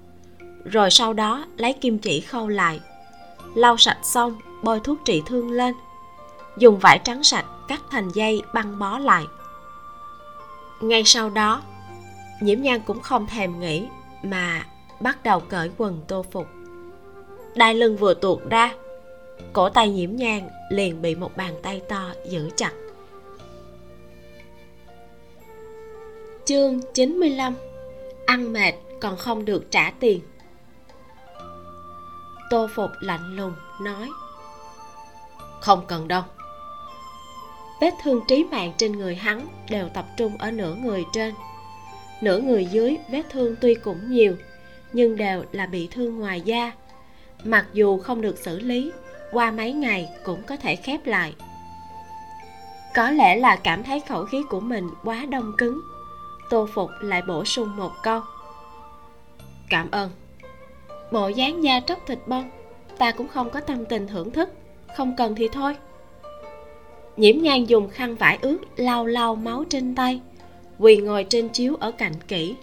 Rồi 0.64 0.90
sau 0.90 1.12
đó 1.12 1.44
lấy 1.56 1.72
kim 1.72 1.98
chỉ 1.98 2.20
khâu 2.20 2.48
lại. 2.48 2.80
Lau 3.54 3.76
sạch 3.76 3.98
xong, 4.02 4.40
bôi 4.62 4.80
thuốc 4.80 4.98
trị 5.04 5.22
thương 5.26 5.50
lên. 5.50 5.74
Dùng 6.58 6.78
vải 6.78 6.98
trắng 7.04 7.22
sạch 7.22 7.44
cắt 7.68 7.80
thành 7.90 8.08
dây 8.14 8.42
băng 8.54 8.78
bó 8.78 8.98
lại. 8.98 9.24
Ngay 10.80 11.02
sau 11.04 11.30
đó 11.30 11.62
nhiễm 12.40 12.62
nhan 12.62 12.80
cũng 12.80 13.00
không 13.00 13.26
thèm 13.26 13.60
nghĩ 13.60 13.88
mà 14.22 14.66
bắt 15.00 15.22
đầu 15.22 15.40
cởi 15.40 15.70
quần 15.76 16.00
tô 16.08 16.24
phục. 16.30 16.46
Đai 17.54 17.74
lưng 17.74 17.96
vừa 17.96 18.14
tuột 18.14 18.38
ra, 18.50 18.74
cổ 19.52 19.68
tay 19.68 19.90
nhiễm 19.90 20.16
nhan 20.16 20.48
liền 20.70 21.02
bị 21.02 21.14
một 21.14 21.36
bàn 21.36 21.54
tay 21.62 21.82
to 21.88 22.12
giữ 22.28 22.50
chặt. 22.56 22.72
Chương 26.44 26.80
95 26.94 27.54
ăn 28.26 28.52
mệt 28.52 28.72
còn 29.00 29.16
không 29.16 29.44
được 29.44 29.70
trả 29.70 29.92
tiền. 30.00 30.20
Tô 32.50 32.68
phục 32.74 32.90
lạnh 33.00 33.36
lùng 33.36 33.54
nói, 33.80 34.10
không 35.60 35.86
cần 35.86 36.08
đâu. 36.08 36.22
Vết 37.80 37.94
thương 38.02 38.20
trí 38.28 38.44
mạng 38.44 38.72
trên 38.76 38.92
người 38.92 39.14
hắn 39.14 39.46
đều 39.70 39.88
tập 39.88 40.06
trung 40.16 40.36
ở 40.38 40.50
nửa 40.50 40.74
người 40.74 41.04
trên 41.12 41.34
nửa 42.20 42.38
người 42.38 42.64
dưới 42.64 42.98
vết 43.10 43.22
thương 43.30 43.56
tuy 43.60 43.74
cũng 43.74 44.10
nhiều, 44.10 44.36
nhưng 44.92 45.16
đều 45.16 45.44
là 45.52 45.66
bị 45.66 45.88
thương 45.90 46.18
ngoài 46.18 46.40
da. 46.40 46.72
Mặc 47.44 47.66
dù 47.72 47.98
không 47.98 48.20
được 48.20 48.38
xử 48.38 48.58
lý, 48.58 48.92
qua 49.32 49.50
mấy 49.50 49.72
ngày 49.72 50.08
cũng 50.24 50.42
có 50.42 50.56
thể 50.56 50.76
khép 50.76 51.06
lại. 51.06 51.34
Có 52.94 53.10
lẽ 53.10 53.36
là 53.36 53.56
cảm 53.56 53.84
thấy 53.84 54.00
khẩu 54.00 54.24
khí 54.24 54.42
của 54.50 54.60
mình 54.60 54.88
quá 55.04 55.26
đông 55.28 55.52
cứng. 55.58 55.80
Tô 56.50 56.68
phục 56.74 56.90
lại 57.00 57.22
bổ 57.28 57.44
sung 57.44 57.76
một 57.76 57.92
câu. 58.02 58.20
Cảm 59.70 59.90
ơn. 59.90 60.10
Bộ 61.12 61.28
dáng 61.28 61.64
da 61.64 61.80
tróc 61.80 61.98
thịt 62.06 62.18
bông, 62.26 62.50
ta 62.98 63.10
cũng 63.10 63.28
không 63.28 63.50
có 63.50 63.60
tâm 63.60 63.84
tình 63.84 64.06
thưởng 64.06 64.30
thức, 64.30 64.50
không 64.96 65.16
cần 65.16 65.34
thì 65.34 65.48
thôi. 65.52 65.76
Nhiễm 67.16 67.42
nhan 67.42 67.64
dùng 67.64 67.90
khăn 67.90 68.14
vải 68.14 68.38
ướt 68.42 68.58
lau 68.76 69.06
lau 69.06 69.34
máu 69.34 69.64
trên 69.70 69.94
tay 69.94 70.20
quỳ 70.78 70.96
ngồi 70.96 71.26
trên 71.30 71.48
chiếu 71.48 71.76
ở 71.80 71.90
cạnh 71.90 72.14
kỹ. 72.28 72.54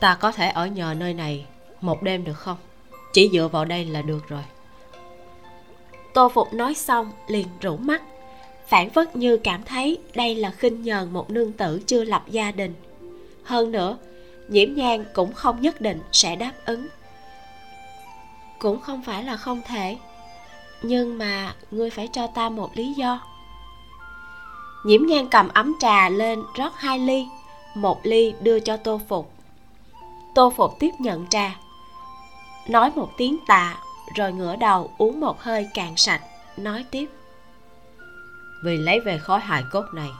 Ta 0.00 0.14
có 0.20 0.32
thể 0.32 0.48
ở 0.48 0.66
nhờ 0.66 0.94
nơi 0.98 1.14
này 1.14 1.46
một 1.80 2.02
đêm 2.02 2.24
được 2.24 2.38
không? 2.38 2.56
Chỉ 3.12 3.30
dựa 3.32 3.48
vào 3.48 3.64
đây 3.64 3.84
là 3.84 4.02
được 4.02 4.28
rồi. 4.28 4.42
Tô 6.14 6.28
phục 6.34 6.54
nói 6.54 6.74
xong 6.74 7.12
liền 7.28 7.46
rủ 7.60 7.76
mắt, 7.76 8.02
phản 8.66 8.90
phất 8.90 9.16
như 9.16 9.36
cảm 9.36 9.62
thấy 9.62 9.98
đây 10.14 10.34
là 10.34 10.50
khinh 10.50 10.82
nhờn 10.82 11.12
một 11.12 11.30
nương 11.30 11.52
tử 11.52 11.80
chưa 11.86 12.04
lập 12.04 12.24
gia 12.28 12.50
đình. 12.50 12.74
Hơn 13.44 13.72
nữa, 13.72 13.98
nhiễm 14.48 14.74
nhan 14.74 15.04
cũng 15.12 15.32
không 15.32 15.60
nhất 15.60 15.80
định 15.80 16.00
sẽ 16.12 16.36
đáp 16.36 16.52
ứng. 16.64 16.88
Cũng 18.58 18.80
không 18.80 19.02
phải 19.02 19.24
là 19.24 19.36
không 19.36 19.62
thể, 19.66 19.96
nhưng 20.82 21.18
mà 21.18 21.54
ngươi 21.70 21.90
phải 21.90 22.08
cho 22.12 22.26
ta 22.26 22.48
một 22.48 22.70
lý 22.76 22.92
do 22.92 23.20
nhiễm 24.84 25.06
nhan 25.06 25.28
cầm 25.28 25.48
ấm 25.48 25.74
trà 25.80 26.08
lên 26.08 26.42
rót 26.58 26.72
hai 26.76 26.98
ly, 26.98 27.26
một 27.74 28.00
ly 28.02 28.34
đưa 28.40 28.60
cho 28.60 28.76
tô 28.76 29.00
phục. 29.08 29.32
Tô 30.34 30.52
phục 30.56 30.78
tiếp 30.78 30.90
nhận 30.98 31.26
trà, 31.26 31.56
nói 32.68 32.90
một 32.94 33.08
tiếng 33.16 33.36
tạ, 33.46 33.76
rồi 34.16 34.32
ngửa 34.32 34.56
đầu 34.56 34.90
uống 34.98 35.20
một 35.20 35.40
hơi 35.40 35.68
cạn 35.74 35.96
sạch, 35.96 36.20
nói 36.56 36.84
tiếp. 36.90 37.06
Vì 38.64 38.76
lấy 38.76 39.00
về 39.00 39.18
khối 39.18 39.40
hài 39.40 39.62
cốt 39.70 39.84
này, 39.94 40.10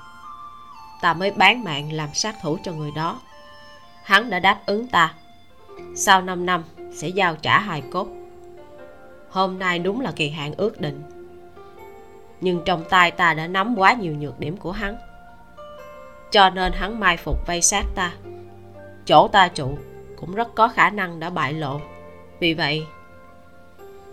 ta 1.01 1.15
mới 1.15 1.31
bán 1.31 1.65
mạng 1.65 1.93
làm 1.93 2.09
sát 2.15 2.37
thủ 2.43 2.59
cho 2.65 2.73
người 2.73 2.91
đó. 2.97 3.21
Hắn 4.03 4.31
đã 4.31 4.39
đáp 4.39 4.61
ứng 4.67 4.87
ta. 4.87 5.15
Sau 5.97 6.23
5 6.23 6.47
năm, 6.47 6.63
sẽ 6.95 7.09
giao 7.09 7.37
trả 7.37 7.59
hài 7.59 7.83
cốt. 7.91 8.09
Hôm 9.31 9.59
nay 9.59 9.79
đúng 9.79 10.01
là 10.01 10.13
kỳ 10.17 10.31
hạn 10.31 10.55
ước 10.57 10.81
định 10.81 11.03
nhưng 12.43 12.63
trong 12.65 12.85
tay 12.89 13.11
ta 13.11 13.35
đã 13.35 13.47
nắm 13.47 13.75
quá 13.79 13.93
nhiều 13.93 14.15
nhược 14.15 14.41
điểm 14.41 14.57
của 14.57 14.73
hắn. 14.73 14.97
Cho 16.31 16.51
nên 16.51 16.73
hắn 16.73 17.01
mai 17.01 17.17
phục 17.17 17.47
vây 17.47 17.63
sát 17.63 17.85
ta. 17.95 18.13
Chỗ 19.07 19.29
ta 19.29 19.49
trụ 19.49 19.79
cũng 20.17 20.35
rất 20.35 20.55
có 20.55 20.69
khả 20.69 20.91
năng 20.91 21.21
đã 21.21 21.31
bại 21.31 21.53
lộ. 21.53 21.81
Vì 22.41 22.55
vậy, 22.55 22.87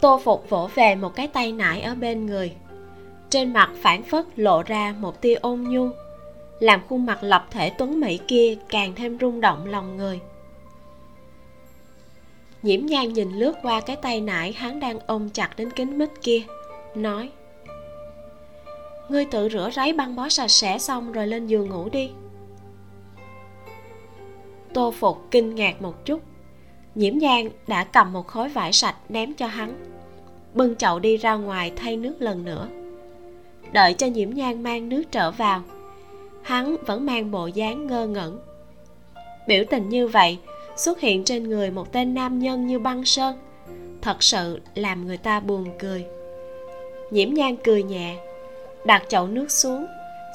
tô 0.02 0.22
phục 0.24 0.50
vỗ 0.50 0.70
về 0.76 0.96
một 0.96 1.16
cái 1.16 1.28
tay 1.28 1.52
nải 1.52 1.82
ở 1.82 1.96
bên 1.96 2.26
người. 2.26 2.56
Trên 3.30 3.54
mặt 3.54 3.70
phản 3.82 4.04
phất 4.04 4.26
lộ 4.36 4.64
ra 4.64 4.96
một 5.00 5.22
tia 5.22 5.36
ôn 5.36 5.64
nhu, 5.64 5.90
làm 6.60 6.82
khuôn 6.90 7.06
mặt 7.06 7.24
lập 7.24 7.48
thể 7.52 7.70
tuấn 7.78 8.00
mỹ 8.00 8.20
kia 8.28 8.56
càng 8.70 8.96
thêm 8.96 9.18
rung 9.22 9.42
động 9.42 9.66
lòng 9.66 9.98
người. 9.98 10.20
Nhiễm 12.62 12.86
nhan 12.86 13.14
nhìn 13.14 13.32
lướt 13.32 13.54
qua 13.62 13.82
cái 13.82 13.96
tay 13.96 14.22
nải 14.22 14.54
hắn 14.54 14.80
đang 14.80 15.00
ôm 15.08 15.30
chặt 15.30 15.50
đến 15.58 15.70
kính 15.72 15.98
mít 15.98 16.10
kia, 16.22 16.42
nói 16.96 17.30
ngươi 19.10 19.26
tự 19.26 19.50
rửa 19.50 19.70
ráy 19.74 19.94
băng 19.94 20.16
bó 20.16 20.30
sạch 20.30 20.48
sẽ 20.48 20.80
xong 20.80 21.12
rồi 21.12 21.28
lên 21.28 21.48
giường 21.48 21.70
ngủ 21.70 21.90
đi. 21.90 22.12
Tô 24.74 24.92
phục 24.92 25.18
kinh 25.32 25.56
ngạc 25.56 25.82
một 25.82 26.06
chút. 26.06 26.22
Nhiễm 26.96 27.20
giang 27.20 27.50
đã 27.68 27.84
cầm 27.84 28.14
một 28.14 28.28
khối 28.28 28.50
vải 28.50 28.74
sạch 28.74 28.96
ném 29.10 29.34
cho 29.34 29.48
hắn. 29.48 29.86
Bưng 30.54 30.76
chậu 30.76 31.00
đi 31.00 31.18
ra 31.18 31.36
ngoài 31.36 31.72
thay 31.76 31.98
nước 31.98 32.16
lần 32.20 32.46
nữa. 32.46 32.68
Đợi 33.72 33.94
cho 33.94 34.08
nhiễm 34.08 34.36
giang 34.36 34.64
mang 34.64 34.90
nước 34.90 35.04
trở 35.12 35.32
vào, 35.32 35.62
hắn 36.42 36.76
vẫn 36.86 37.06
mang 37.06 37.32
bộ 37.32 37.48
dáng 37.48 37.88
ngơ 37.88 38.08
ngẩn. 38.08 38.40
Biểu 39.48 39.64
tình 39.70 39.90
như 39.90 40.08
vậy, 40.08 40.38
xuất 40.76 41.00
hiện 41.00 41.24
trên 41.24 41.50
người 41.50 41.72
một 41.72 41.92
tên 41.92 42.14
nam 42.14 42.40
nhân 42.40 42.68
như 42.68 42.80
băng 42.80 43.06
sơn, 43.06 43.38
thật 44.02 44.24
sự 44.24 44.60
làm 44.76 45.08
người 45.08 45.18
ta 45.18 45.40
buồn 45.40 45.66
cười. 45.80 46.06
Nhiễm 47.12 47.34
nhan 47.34 47.56
cười 47.64 47.84
nhẹ 47.84 48.18
đặt 48.86 49.04
chậu 49.08 49.28
nước 49.28 49.52
xuống, 49.52 49.88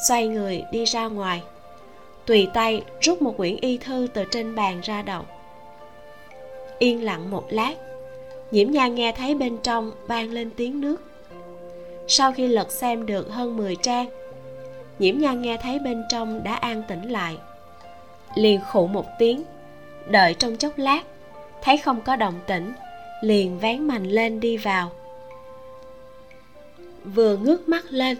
xoay 0.08 0.28
người 0.28 0.64
đi 0.70 0.84
ra 0.84 1.06
ngoài. 1.06 1.42
Tùy 2.26 2.48
tay 2.54 2.82
rút 3.00 3.22
một 3.22 3.36
quyển 3.36 3.56
y 3.56 3.78
thư 3.78 4.08
từ 4.14 4.24
trên 4.30 4.54
bàn 4.54 4.80
ra 4.80 5.02
đọc. 5.02 5.26
Yên 6.78 7.04
lặng 7.04 7.30
một 7.30 7.44
lát, 7.48 7.74
nhiễm 8.50 8.70
nhan 8.70 8.94
nghe 8.94 9.12
thấy 9.12 9.34
bên 9.34 9.58
trong 9.62 9.92
vang 10.06 10.30
lên 10.30 10.50
tiếng 10.56 10.80
nước. 10.80 10.96
Sau 12.08 12.32
khi 12.32 12.48
lật 12.48 12.72
xem 12.72 13.06
được 13.06 13.30
hơn 13.30 13.56
10 13.56 13.76
trang, 13.76 14.06
nhiễm 14.98 15.18
nhan 15.18 15.42
nghe 15.42 15.56
thấy 15.56 15.78
bên 15.78 16.04
trong 16.08 16.42
đã 16.44 16.54
an 16.54 16.82
tĩnh 16.88 17.10
lại. 17.10 17.36
Liền 18.34 18.60
khụ 18.60 18.86
một 18.86 19.06
tiếng, 19.18 19.42
đợi 20.06 20.34
trong 20.34 20.56
chốc 20.56 20.78
lát, 20.78 21.02
thấy 21.62 21.76
không 21.76 22.00
có 22.02 22.16
động 22.16 22.40
tĩnh, 22.46 22.72
liền 23.22 23.58
vén 23.58 23.82
mành 23.88 24.06
lên 24.06 24.40
đi 24.40 24.56
vào. 24.56 24.90
Vừa 27.04 27.36
ngước 27.36 27.68
mắt 27.68 27.84
lên 27.90 28.16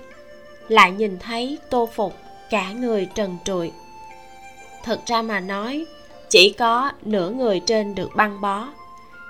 lại 0.69 0.93
nhìn 0.93 1.19
thấy 1.19 1.59
tô 1.71 1.89
phục 1.95 2.15
cả 2.51 2.73
người 2.73 3.09
trần 3.15 3.37
trụi. 3.45 3.73
Thật 4.85 5.01
ra 5.07 5.23
mà 5.23 5.41
nói, 5.41 5.87
chỉ 6.31 6.53
có 6.53 6.93
nửa 7.03 7.31
người 7.31 7.61
trên 7.61 7.95
được 7.95 8.11
băng 8.17 8.41
bó. 8.41 8.69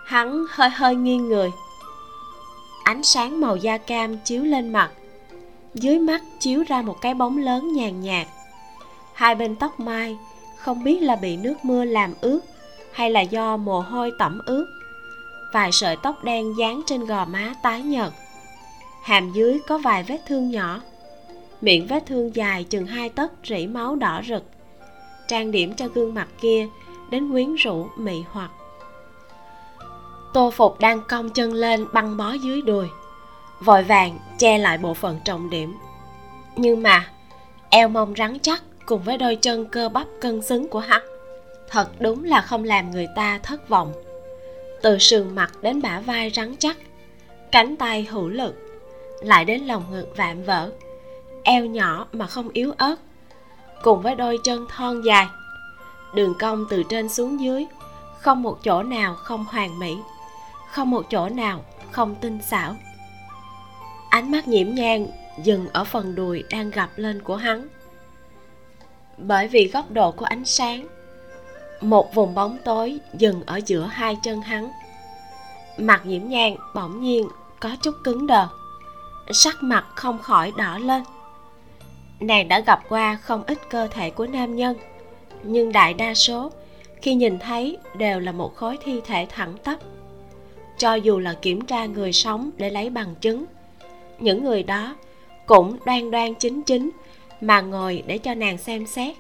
Hắn 0.07 0.45
hơi 0.51 0.71
hơi 0.71 0.95
nghiêng 0.95 1.29
người. 1.29 1.51
Ánh 2.85 3.03
sáng 3.03 3.41
màu 3.41 3.57
da 3.57 3.79
cam 3.79 4.17
chiếu 4.19 4.43
lên 4.43 4.73
mặt. 4.73 4.91
Dưới 5.75 5.99
mắt 5.99 6.23
chiếu 6.41 6.65
ra 6.69 6.83
một 6.83 6.97
cái 7.01 7.15
bóng 7.15 7.39
lớn 7.39 7.73
nhàn 7.73 8.01
nhạt. 8.01 8.27
Hai 9.15 9.35
bên 9.35 9.57
tóc 9.57 9.81
mai, 9.81 10.17
không 10.59 10.85
biết 10.85 11.03
là 11.03 11.17
bị 11.17 11.37
nước 11.37 11.55
mưa 11.63 11.85
làm 11.85 12.15
ướt 12.21 12.41
hay 12.93 13.11
là 13.11 13.21
do 13.21 13.57
mồ 13.57 13.81
hôi 13.81 14.13
tẩm 14.19 14.41
ướt. 14.47 14.67
Vài 15.53 15.73
sợi 15.73 15.97
tóc 16.03 16.25
đen 16.25 16.55
dán 16.59 16.83
trên 16.87 17.07
gò 17.07 17.25
má 17.25 17.55
tái 17.63 17.83
nhợt. 17.83 18.13
Hàm 19.03 19.33
dưới 19.33 19.61
có 19.69 19.79
vài 19.79 20.03
vết 20.03 20.19
thương 20.27 20.51
nhỏ 20.51 20.81
miệng 21.61 21.87
vết 21.87 22.07
thương 22.07 22.37
dài 22.37 22.65
chừng 22.65 22.87
hai 22.87 23.09
tấc, 23.09 23.33
rỉ 23.45 23.67
máu 23.67 23.97
đỏ 23.97 24.23
rực. 24.29 24.43
Trang 25.29 25.51
điểm 25.51 25.75
cho 25.75 25.89
gương 25.89 26.15
mặt 26.15 26.29
kia, 26.41 26.69
đến 27.11 27.31
quyến 27.31 27.55
rũ, 27.55 27.87
mị 27.97 28.23
hoặc. 28.31 28.51
Tô 30.35 30.51
phục 30.51 30.81
đang 30.81 31.01
cong 31.09 31.31
chân 31.31 31.53
lên 31.53 31.87
băng 31.93 32.17
bó 32.17 32.33
dưới 32.33 32.63
đùi, 32.63 32.87
vội 33.61 33.83
vàng 33.83 34.19
che 34.39 34.59
lại 34.59 34.79
bộ 34.79 34.95
phận 34.95 35.21
trọng 35.25 35.51
điểm. 35.51 35.75
Nhưng 36.57 36.83
mà, 36.83 37.11
eo 37.71 37.89
mông 37.89 38.15
rắn 38.17 38.39
chắc 38.39 38.63
cùng 38.87 39.03
với 39.03 39.19
đôi 39.19 39.37
chân 39.37 39.67
cơ 39.67 39.89
bắp 39.89 40.07
cân 40.21 40.43
xứng 40.43 40.69
của 40.69 40.79
hắn, 40.79 41.03
thật 41.69 41.89
đúng 42.01 42.25
là 42.25 42.41
không 42.41 42.65
làm 42.65 42.91
người 42.91 43.07
ta 43.17 43.39
thất 43.43 43.69
vọng. 43.69 43.93
Từ 44.83 44.99
sườn 44.99 45.35
mặt 45.35 45.53
đến 45.63 45.83
bả 45.83 46.01
vai 46.01 46.31
rắn 46.31 46.55
chắc, 46.59 46.77
cánh 47.53 47.77
tay 47.77 48.07
hữu 48.11 48.29
lực, 48.29 48.55
lại 49.23 49.45
đến 49.45 49.63
lòng 49.63 49.85
ngực 49.93 50.07
vạm 50.17 50.43
vỡ 50.43 50.71
eo 51.45 51.65
nhỏ 51.65 52.07
mà 52.13 52.27
không 52.27 52.49
yếu 52.49 52.73
ớt, 52.79 52.97
cùng 53.83 54.03
với 54.03 54.15
đôi 54.15 54.39
chân 54.45 54.67
thon 54.69 55.03
dài. 55.03 55.29
Đường 56.15 56.35
cong 56.41 56.67
từ 56.71 56.83
trên 56.83 57.09
xuống 57.09 57.41
dưới, 57.41 57.67
không 58.21 58.43
một 58.43 58.59
chỗ 58.65 58.83
nào 58.83 59.15
không 59.15 59.45
hoàn 59.45 59.79
mỹ, 59.79 59.97
không 60.71 60.91
một 60.91 61.03
chỗ 61.11 61.29
nào 61.29 61.65
không 61.91 62.15
tinh 62.15 62.39
xảo. 62.43 62.77
Ánh 64.11 64.31
mắt 64.31 64.49
nhiễm 64.49 64.75
nhang 64.75 65.07
dừng 65.43 65.69
ở 65.73 65.85
phần 65.85 66.15
đùi 66.15 66.45
đang 66.51 66.71
gập 66.71 66.91
lên 66.97 67.23
của 67.23 67.37
hắn. 67.37 67.69
Bởi 69.19 69.49
vì 69.49 69.71
góc 69.73 69.91
độ 69.91 70.13
của 70.13 70.25
ánh 70.25 70.45
sáng, 70.45 70.87
một 71.81 72.15
vùng 72.15 72.35
bóng 72.35 72.59
tối 72.65 72.99
dừng 73.19 73.43
ở 73.47 73.61
giữa 73.67 73.87
hai 73.93 74.19
chân 74.23 74.41
hắn. 74.41 74.71
Mặt 75.79 76.07
nhiễm 76.07 76.29
nhang 76.29 76.57
bỗng 76.75 77.01
nhiên 77.01 77.29
có 77.61 77.77
chút 77.83 77.95
cứng 78.05 78.27
đờ, 78.27 78.49
sắc 79.33 79.63
mặt 79.63 79.85
không 79.95 80.19
khỏi 80.19 80.53
đỏ 80.57 80.79
lên 80.79 81.03
nàng 82.27 82.49
đã 82.49 82.61
gặp 82.61 82.83
qua 82.89 83.19
không 83.23 83.45
ít 83.47 83.59
cơ 83.71 83.87
thể 83.87 84.11
của 84.11 84.27
nam 84.27 84.57
nhân, 84.57 84.77
nhưng 85.43 85.73
đại 85.73 85.95
đa 85.95 86.15
số 86.15 86.51
khi 87.03 87.15
nhìn 87.15 87.39
thấy 87.39 87.77
đều 87.99 88.21
là 88.21 88.33
một 88.33 88.57
khối 88.57 88.79
thi 88.85 89.01
thể 89.05 89.27
thẳng 89.31 89.55
tắp. 89.65 89.79
Cho 90.79 90.95
dù 90.95 91.19
là 91.19 91.35
kiểm 91.43 91.61
tra 91.61 91.87
người 91.87 92.13
sống 92.13 92.51
để 92.57 92.71
lấy 92.71 92.91
bằng 92.91 93.15
chứng, 93.21 93.45
những 94.19 94.45
người 94.45 94.63
đó 94.63 94.97
cũng 95.47 95.79
đoan 95.87 96.11
đoan 96.11 96.35
chính 96.35 96.63
chính 96.63 96.91
mà 97.41 97.61
ngồi 97.61 98.03
để 98.07 98.19
cho 98.19 98.35
nàng 98.35 98.59
xem 98.59 98.87
xét, 98.87 99.17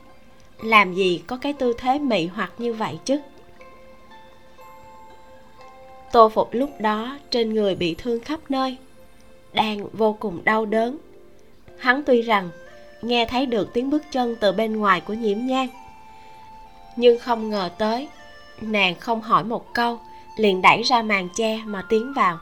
làm 0.62 0.94
gì 0.94 1.22
có 1.26 1.36
cái 1.36 1.52
tư 1.52 1.74
thế 1.78 1.98
mị 1.98 2.26
hoặc 2.26 2.52
như 2.58 2.72
vậy 2.72 2.98
chứ. 3.04 3.20
Tô 6.12 6.28
phục 6.28 6.48
lúc 6.52 6.70
đó 6.78 7.18
trên 7.30 7.54
người 7.54 7.74
bị 7.74 7.94
thương 7.98 8.20
khắp 8.20 8.40
nơi, 8.48 8.76
đang 9.52 9.88
vô 9.92 10.16
cùng 10.20 10.44
đau 10.44 10.66
đớn. 10.66 10.98
Hắn 11.78 12.02
tuy 12.06 12.22
rằng 12.22 12.50
nghe 13.06 13.26
thấy 13.26 13.46
được 13.46 13.72
tiếng 13.72 13.90
bước 13.90 14.02
chân 14.12 14.36
từ 14.40 14.52
bên 14.52 14.76
ngoài 14.76 15.00
của 15.00 15.14
nhiễm 15.14 15.38
nhang 15.46 15.68
nhưng 16.96 17.18
không 17.18 17.50
ngờ 17.50 17.70
tới, 17.78 18.08
nàng 18.60 18.94
không 19.00 19.22
hỏi 19.22 19.44
một 19.44 19.74
câu, 19.74 20.00
liền 20.36 20.62
đẩy 20.62 20.82
ra 20.82 21.02
màn 21.02 21.28
che 21.36 21.56
mà 21.64 21.82
tiến 21.88 22.12
vào. 22.12 22.38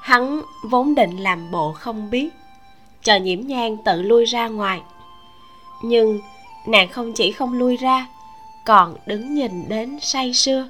Hắn 0.00 0.42
vốn 0.70 0.94
định 0.94 1.16
làm 1.16 1.50
bộ 1.50 1.72
không 1.72 2.10
biết, 2.10 2.28
chờ 3.02 3.16
nhiễm 3.16 3.40
nhang 3.40 3.76
tự 3.84 4.02
lui 4.02 4.24
ra 4.24 4.48
ngoài. 4.48 4.82
Nhưng 5.82 6.20
nàng 6.66 6.88
không 6.88 7.12
chỉ 7.12 7.32
không 7.32 7.52
lui 7.52 7.76
ra, 7.76 8.06
còn 8.66 8.96
đứng 9.06 9.34
nhìn 9.34 9.68
đến 9.68 9.98
say 10.00 10.34
sưa. 10.34 10.68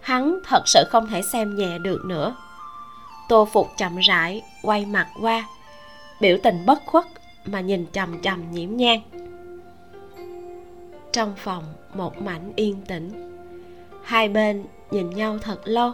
Hắn 0.00 0.38
thật 0.46 0.62
sự 0.66 0.84
không 0.90 1.06
thể 1.06 1.22
xem 1.32 1.56
nhẹ 1.56 1.78
được 1.78 2.04
nữa. 2.04 2.36
Tô 3.28 3.48
phục 3.52 3.68
chậm 3.76 3.96
rãi 3.98 4.42
quay 4.62 4.86
mặt 4.86 5.08
qua, 5.20 5.44
biểu 6.20 6.36
tình 6.42 6.66
bất 6.66 6.86
khuất 6.86 7.06
mà 7.46 7.60
nhìn 7.60 7.86
chằm 7.92 8.22
chằm 8.22 8.50
nhiễm 8.50 8.76
nhang. 8.76 9.00
Trong 11.12 11.34
phòng, 11.36 11.64
một 11.94 12.22
mảnh 12.22 12.52
yên 12.56 12.76
tĩnh. 12.88 13.38
Hai 14.02 14.28
bên 14.28 14.64
nhìn 14.90 15.10
nhau 15.10 15.38
thật 15.42 15.60
lâu. 15.64 15.92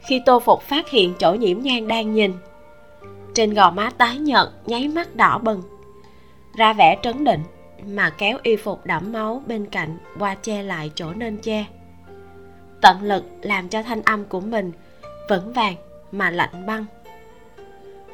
Khi 0.00 0.22
tô 0.26 0.40
phục 0.40 0.62
phát 0.62 0.88
hiện 0.90 1.14
chỗ 1.18 1.32
nhiễm 1.34 1.60
nhang 1.60 1.88
đang 1.88 2.14
nhìn, 2.14 2.32
trên 3.34 3.54
gò 3.54 3.70
má 3.70 3.90
tái 3.98 4.18
nhợt, 4.18 4.48
nháy 4.66 4.88
mắt 4.88 5.16
đỏ 5.16 5.38
bừng. 5.38 5.62
Ra 6.56 6.72
vẻ 6.72 6.98
trấn 7.02 7.24
định, 7.24 7.40
mà 7.86 8.10
kéo 8.10 8.38
y 8.42 8.56
phục 8.56 8.86
đẫm 8.86 9.12
máu 9.12 9.42
bên 9.46 9.66
cạnh 9.66 9.98
qua 10.18 10.34
che 10.34 10.62
lại 10.62 10.90
chỗ 10.94 11.12
nên 11.14 11.36
che. 11.36 11.66
Tận 12.80 13.02
lực 13.02 13.24
làm 13.42 13.68
cho 13.68 13.82
thanh 13.82 14.02
âm 14.02 14.24
của 14.24 14.40
mình 14.40 14.72
vững 15.28 15.52
vàng 15.52 15.74
mà 16.12 16.30
lạnh 16.30 16.66
băng. 16.66 16.84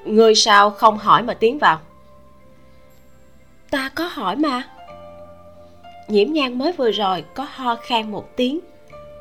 Người 0.04 0.34
sao 0.34 0.70
không 0.70 0.98
hỏi 0.98 1.22
mà 1.22 1.34
tiến 1.34 1.58
vào? 1.58 1.78
Ta 3.70 3.90
có 3.94 4.04
hỏi 4.04 4.36
mà. 4.36 4.62
Nhiễm 6.08 6.32
nhan 6.32 6.58
mới 6.58 6.72
vừa 6.72 6.90
rồi 6.90 7.24
có 7.34 7.46
ho 7.50 7.76
khan 7.76 8.10
một 8.10 8.36
tiếng. 8.36 8.60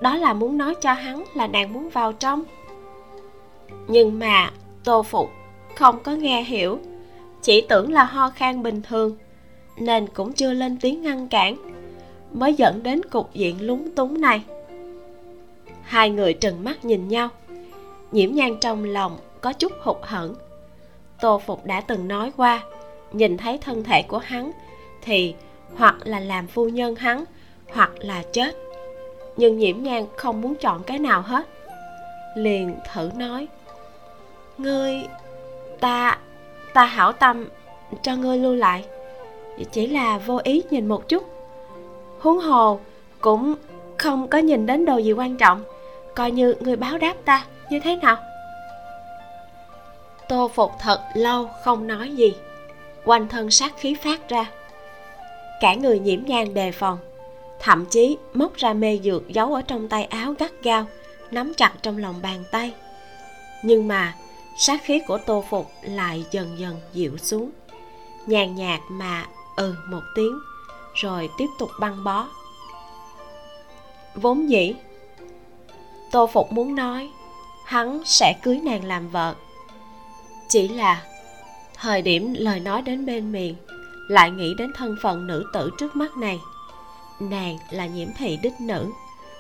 Đó 0.01 0.15
là 0.15 0.33
muốn 0.33 0.57
nói 0.57 0.75
cho 0.81 0.93
hắn 0.93 1.23
là 1.35 1.47
nàng 1.47 1.73
muốn 1.73 1.89
vào 1.89 2.13
trong. 2.13 2.43
Nhưng 3.87 4.19
mà 4.19 4.51
tô 4.83 5.03
phục 5.03 5.29
không 5.75 6.03
có 6.03 6.11
nghe 6.11 6.43
hiểu. 6.43 6.79
Chỉ 7.41 7.61
tưởng 7.61 7.93
là 7.93 8.03
ho 8.03 8.29
khan 8.29 8.63
bình 8.63 8.81
thường, 8.81 9.17
nên 9.77 10.07
cũng 10.07 10.33
chưa 10.33 10.53
lên 10.53 10.77
tiếng 10.81 11.01
ngăn 11.01 11.27
cản, 11.27 11.55
mới 12.31 12.53
dẫn 12.53 12.83
đến 12.83 13.01
cục 13.11 13.33
diện 13.33 13.55
lúng 13.61 13.89
túng 13.95 14.21
này. 14.21 14.43
Hai 15.81 16.09
người 16.09 16.33
trừng 16.33 16.63
mắt 16.63 16.85
nhìn 16.85 17.07
nhau. 17.07 17.29
Nhiễm 18.11 18.31
nhan 18.31 18.59
trong 18.61 18.83
lòng 18.83 19.17
có 19.41 19.53
chút 19.53 19.71
hụt 19.81 19.97
hẫng. 20.01 20.35
Tô 21.21 21.41
phục 21.45 21.65
đã 21.65 21.81
từng 21.81 22.07
nói 22.07 22.31
qua 22.37 22.63
nhìn 23.11 23.37
thấy 23.37 23.57
thân 23.57 23.83
thể 23.83 24.01
của 24.01 24.17
hắn 24.17 24.51
thì 25.01 25.35
hoặc 25.75 25.95
là 26.03 26.19
làm 26.19 26.47
phu 26.47 26.69
nhân 26.69 26.95
hắn, 26.95 27.23
hoặc 27.73 27.91
là 27.99 28.23
chết. 28.33 28.55
Nhưng 29.37 29.57
nhiễm 29.57 29.83
nhan 29.83 30.05
không 30.15 30.41
muốn 30.41 30.55
chọn 30.55 30.83
cái 30.83 30.99
nào 30.99 31.21
hết. 31.21 31.47
Liền 32.35 32.75
thử 32.93 33.11
nói, 33.15 33.47
ngươi, 34.57 35.03
ta 35.79 36.17
ta 36.73 36.85
hảo 36.85 37.11
tâm 37.11 37.47
cho 38.01 38.15
ngươi 38.15 38.37
lưu 38.37 38.55
lại. 38.55 38.85
Chỉ 39.71 39.87
là 39.87 40.17
vô 40.17 40.39
ý 40.43 40.63
nhìn 40.69 40.87
một 40.87 41.09
chút. 41.09 41.23
Huống 42.19 42.39
hồ 42.39 42.79
cũng 43.21 43.55
không 43.97 44.27
có 44.27 44.37
nhìn 44.37 44.65
đến 44.65 44.85
đồ 44.85 44.97
gì 44.97 45.11
quan 45.11 45.37
trọng. 45.37 45.63
Coi 46.15 46.31
như 46.31 46.55
ngươi 46.59 46.75
báo 46.75 46.97
đáp 46.97 47.13
ta, 47.25 47.45
như 47.69 47.79
thế 47.79 47.95
nào? 47.95 48.15
Tô 50.29 50.51
phục 50.55 50.71
thật 50.79 50.99
lâu 51.13 51.49
không 51.63 51.87
nói 51.87 52.09
gì 52.09 52.33
quanh 53.07 53.27
thân 53.27 53.51
sát 53.51 53.73
khí 53.77 53.95
phát 54.03 54.29
ra. 54.29 54.45
Cả 55.61 55.73
người 55.73 55.99
nhiễm 55.99 56.25
nhang 56.25 56.53
đề 56.53 56.71
phòng, 56.71 56.97
thậm 57.59 57.85
chí 57.85 58.17
móc 58.33 58.55
ra 58.55 58.73
mê 58.73 58.99
dược 59.03 59.27
giấu 59.27 59.53
ở 59.53 59.61
trong 59.61 59.89
tay 59.89 60.03
áo 60.03 60.33
gắt 60.39 60.51
gao, 60.63 60.85
nắm 61.31 61.53
chặt 61.53 61.73
trong 61.81 61.97
lòng 61.97 62.15
bàn 62.21 62.43
tay. 62.51 62.73
Nhưng 63.63 63.87
mà, 63.87 64.15
sát 64.57 64.81
khí 64.83 65.01
của 65.07 65.17
tô 65.17 65.43
phục 65.49 65.71
lại 65.81 66.25
dần 66.31 66.59
dần 66.59 66.81
dịu 66.93 67.17
xuống. 67.17 67.49
Nhàn 68.25 68.55
nhạt 68.55 68.79
mà 68.89 69.25
ừ 69.55 69.75
một 69.87 70.01
tiếng, 70.15 70.39
rồi 70.93 71.29
tiếp 71.37 71.47
tục 71.59 71.69
băng 71.79 72.03
bó. 72.03 72.27
Vốn 74.15 74.49
dĩ, 74.49 74.75
tô 76.11 76.27
phục 76.27 76.51
muốn 76.51 76.75
nói, 76.75 77.09
hắn 77.65 78.01
sẽ 78.05 78.33
cưới 78.43 78.59
nàng 78.63 78.83
làm 78.83 79.09
vợ. 79.09 79.35
Chỉ 80.49 80.67
là 80.67 81.03
thời 81.81 82.01
điểm 82.01 82.33
lời 82.37 82.59
nói 82.59 82.81
đến 82.81 83.05
bên 83.05 83.31
miệng, 83.31 83.55
lại 84.07 84.31
nghĩ 84.31 84.53
đến 84.53 84.71
thân 84.75 84.95
phận 85.01 85.27
nữ 85.27 85.45
tử 85.53 85.69
trước 85.77 85.95
mắt 85.95 86.17
này. 86.17 86.39
Nàng 87.19 87.57
là 87.71 87.85
nhiễm 87.85 88.07
thị 88.17 88.39
đích 88.41 88.61
nữ, 88.61 88.85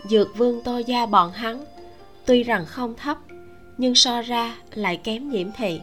dược 0.03 0.37
vương 0.37 0.63
tô 0.63 0.77
gia 0.77 1.05
bọn 1.05 1.31
hắn. 1.31 1.65
Tuy 2.25 2.43
rằng 2.43 2.65
không 2.65 2.95
thấp, 2.95 3.17
nhưng 3.77 3.95
so 3.95 4.21
ra 4.21 4.55
lại 4.73 4.97
kém 4.97 5.29
nhiễm 5.29 5.47
thị. 5.57 5.81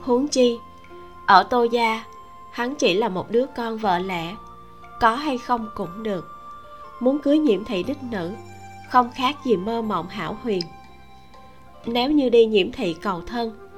Huống 0.00 0.28
chi, 0.28 0.56
ở 1.26 1.42
tô 1.42 1.64
gia, 1.64 2.04
hắn 2.52 2.74
chỉ 2.74 2.94
là 2.94 3.08
một 3.08 3.30
đứa 3.30 3.46
con 3.56 3.78
vợ 3.78 3.98
lẽ, 3.98 4.34
có 5.00 5.14
hay 5.14 5.38
không 5.38 5.68
cũng 5.74 6.02
được. 6.02 6.28
Muốn 7.00 7.18
cưới 7.18 7.38
nhiễm 7.38 7.64
thị 7.64 7.82
đích 7.82 8.02
nữ, 8.02 8.32
không 8.90 9.10
khác 9.14 9.36
gì 9.44 9.56
mơ 9.56 9.82
mộng 9.82 10.08
hảo 10.08 10.38
huyền. 10.42 10.62
Nếu 11.86 12.10
như 12.10 12.28
đi 12.28 12.46
nhiễm 12.46 12.72
thị 12.72 12.96
cầu 13.02 13.20
thân, 13.26 13.70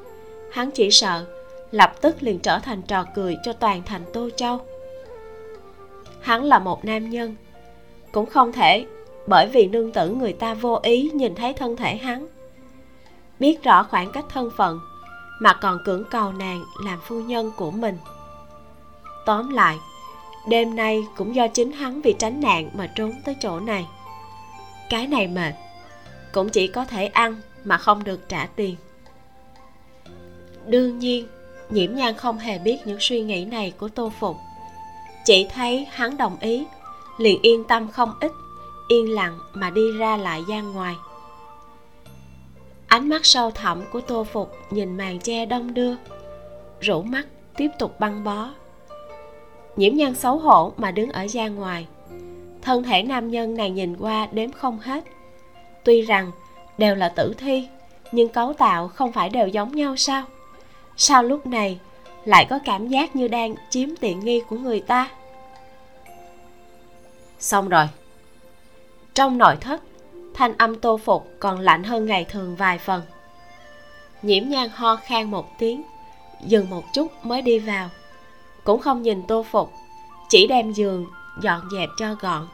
hắn 0.53 0.71
chỉ 0.71 0.91
sợ 0.91 1.27
lập 1.75 1.93
tức 2.01 2.23
liền 2.23 2.39
trở 2.39 2.59
thành 2.59 2.83
trò 2.83 3.05
cười 3.15 3.37
cho 3.43 3.53
toàn 3.53 3.83
thành 3.83 4.05
tô 4.13 4.29
châu. 4.37 4.61
Hắn 6.21 6.45
là 6.45 6.59
một 6.59 6.85
nam 6.85 7.11
nhân. 7.11 7.37
Cũng 8.13 8.27
không 8.27 8.53
thể, 8.53 8.87
bởi 9.27 9.49
vì 9.49 9.67
nương 9.67 9.93
tử 9.93 10.11
người 10.11 10.33
ta 10.33 10.55
vô 10.55 10.81
ý 10.83 11.11
nhìn 11.15 11.35
thấy 11.35 11.53
thân 11.53 11.77
thể 11.77 11.97
hắn. 11.97 12.27
Biết 13.41 13.63
rõ 13.63 13.83
khoảng 13.83 14.13
cách 14.13 14.25
thân 14.29 14.51
phận, 14.57 14.81
mà 15.41 15.53
còn 15.53 15.79
cưỡng 15.85 16.05
cầu 16.11 16.33
nàng 16.33 16.65
làm 16.85 16.99
phu 17.03 17.21
nhân 17.21 17.53
của 17.57 17.71
mình. 17.71 17.99
Tóm 19.27 19.51
lại, 19.51 19.79
đêm 20.49 20.77
nay 20.77 21.05
cũng 21.17 21.35
do 21.35 21.47
chính 21.49 21.73
hắn 21.73 22.01
vì 22.01 22.15
tránh 22.19 22.41
nạn 22.41 22.71
mà 22.75 22.87
trốn 22.87 23.13
tới 23.25 23.37
chỗ 23.41 23.61
này. 23.61 23.87
Cái 24.91 25.07
này 25.07 25.27
mệt, 25.27 25.55
cũng 26.33 26.49
chỉ 26.49 26.67
có 26.67 26.85
thể 26.85 27.07
ăn 27.07 27.41
mà 27.65 27.79
không 27.79 28.05
được 28.05 28.29
trả 28.29 28.47
tiền. 28.57 28.77
Đương 30.67 30.99
nhiên 30.99 31.27
nhiễm 31.71 31.95
nhan 31.95 32.15
không 32.15 32.39
hề 32.39 32.59
biết 32.59 32.79
những 32.85 33.01
suy 33.01 33.23
nghĩ 33.23 33.45
này 33.45 33.73
của 33.79 33.89
tô 33.89 34.13
phục 34.21 34.37
chỉ 35.25 35.47
thấy 35.55 35.87
hắn 35.91 36.17
đồng 36.17 36.37
ý, 36.41 36.67
liền 37.19 37.43
yên 37.43 37.65
tâm 37.65 37.89
không 37.89 38.13
ít, 38.21 38.33
yên 38.89 39.15
lặng 39.15 39.39
mà 39.53 39.71
đi 39.71 39.93
ra 39.99 40.17
lại 40.17 40.43
gian 40.49 40.73
ngoài. 40.73 40.95
Ánh 42.87 43.09
mắt 43.09 43.27
sâu 43.27 43.51
thẳm 43.51 43.83
của 43.93 44.01
tô 44.01 44.25
phục 44.25 44.57
nhìn 44.71 44.97
màn 44.97 45.21
che 45.21 45.47
đông 45.47 45.75
đưa, 45.75 45.95
rủ 46.81 47.03
mắt 47.03 47.27
tiếp 47.57 47.69
tục 47.79 48.01
băng 48.01 48.25
bó. 48.25 48.49
Nhiễm 49.77 49.95
nhan 49.95 50.15
xấu 50.15 50.39
hổ 50.39 50.73
mà 50.77 50.91
đứng 50.91 51.13
ở 51.13 51.23
gian 51.23 51.55
ngoài. 51.55 51.87
Thân 52.63 52.83
thể 52.83 53.03
nam 53.03 53.31
nhân 53.31 53.55
này 53.55 53.71
nhìn 53.71 53.97
qua 53.97 54.29
đếm 54.33 54.53
không 54.53 54.79
hết. 54.79 55.05
Tuy 55.85 56.03
rằng 56.03 56.31
đều 56.79 56.95
là 56.95 57.09
tử 57.09 57.35
thi, 57.39 57.69
nhưng 58.13 58.29
cấu 58.29 58.53
tạo 58.53 58.89
không 58.89 59.13
phải 59.13 59.29
đều 59.29 59.49
giống 59.49 59.77
nhau 59.77 59.97
sao? 59.97 60.25
Sao 60.97 61.23
lúc 61.23 61.47
này 61.47 61.79
lại 62.25 62.47
có 62.51 62.59
cảm 62.65 62.89
giác 62.89 63.17
như 63.17 63.29
đang 63.29 63.55
chiếm 63.71 63.89
tiện 64.01 64.21
nghi 64.21 64.41
của 64.49 64.57
người 64.57 64.81
ta? 64.81 65.11
Xong 67.39 67.69
rồi. 67.69 67.89
Trong 69.15 69.39
nội 69.39 69.57
thất, 69.61 69.83
thanh 70.35 70.59
âm 70.59 70.81
tô 70.81 70.99
phục 71.05 71.31
còn 71.41 71.61
lạnh 71.61 71.85
hơn 71.85 72.07
ngày 72.07 72.25
thường 72.25 72.57
vài 72.57 72.79
phần. 72.79 73.03
Nhiễm 74.23 74.49
nhan 74.49 74.69
ho 74.75 74.97
khan 74.97 75.31
một 75.31 75.59
tiếng, 75.59 75.83
dừng 76.47 76.71
một 76.71 76.85
chút 76.93 77.13
mới 77.23 77.43
đi 77.43 77.59
vào. 77.59 77.91
Cũng 78.65 78.81
không 78.81 79.03
nhìn 79.03 79.23
tô 79.27 79.43
phục, 79.51 79.73
chỉ 80.29 80.47
đem 80.47 80.73
giường 80.73 81.07
dọn 81.41 81.61
dẹp 81.73 81.89
cho 81.99 82.15
gọn. 82.15 82.49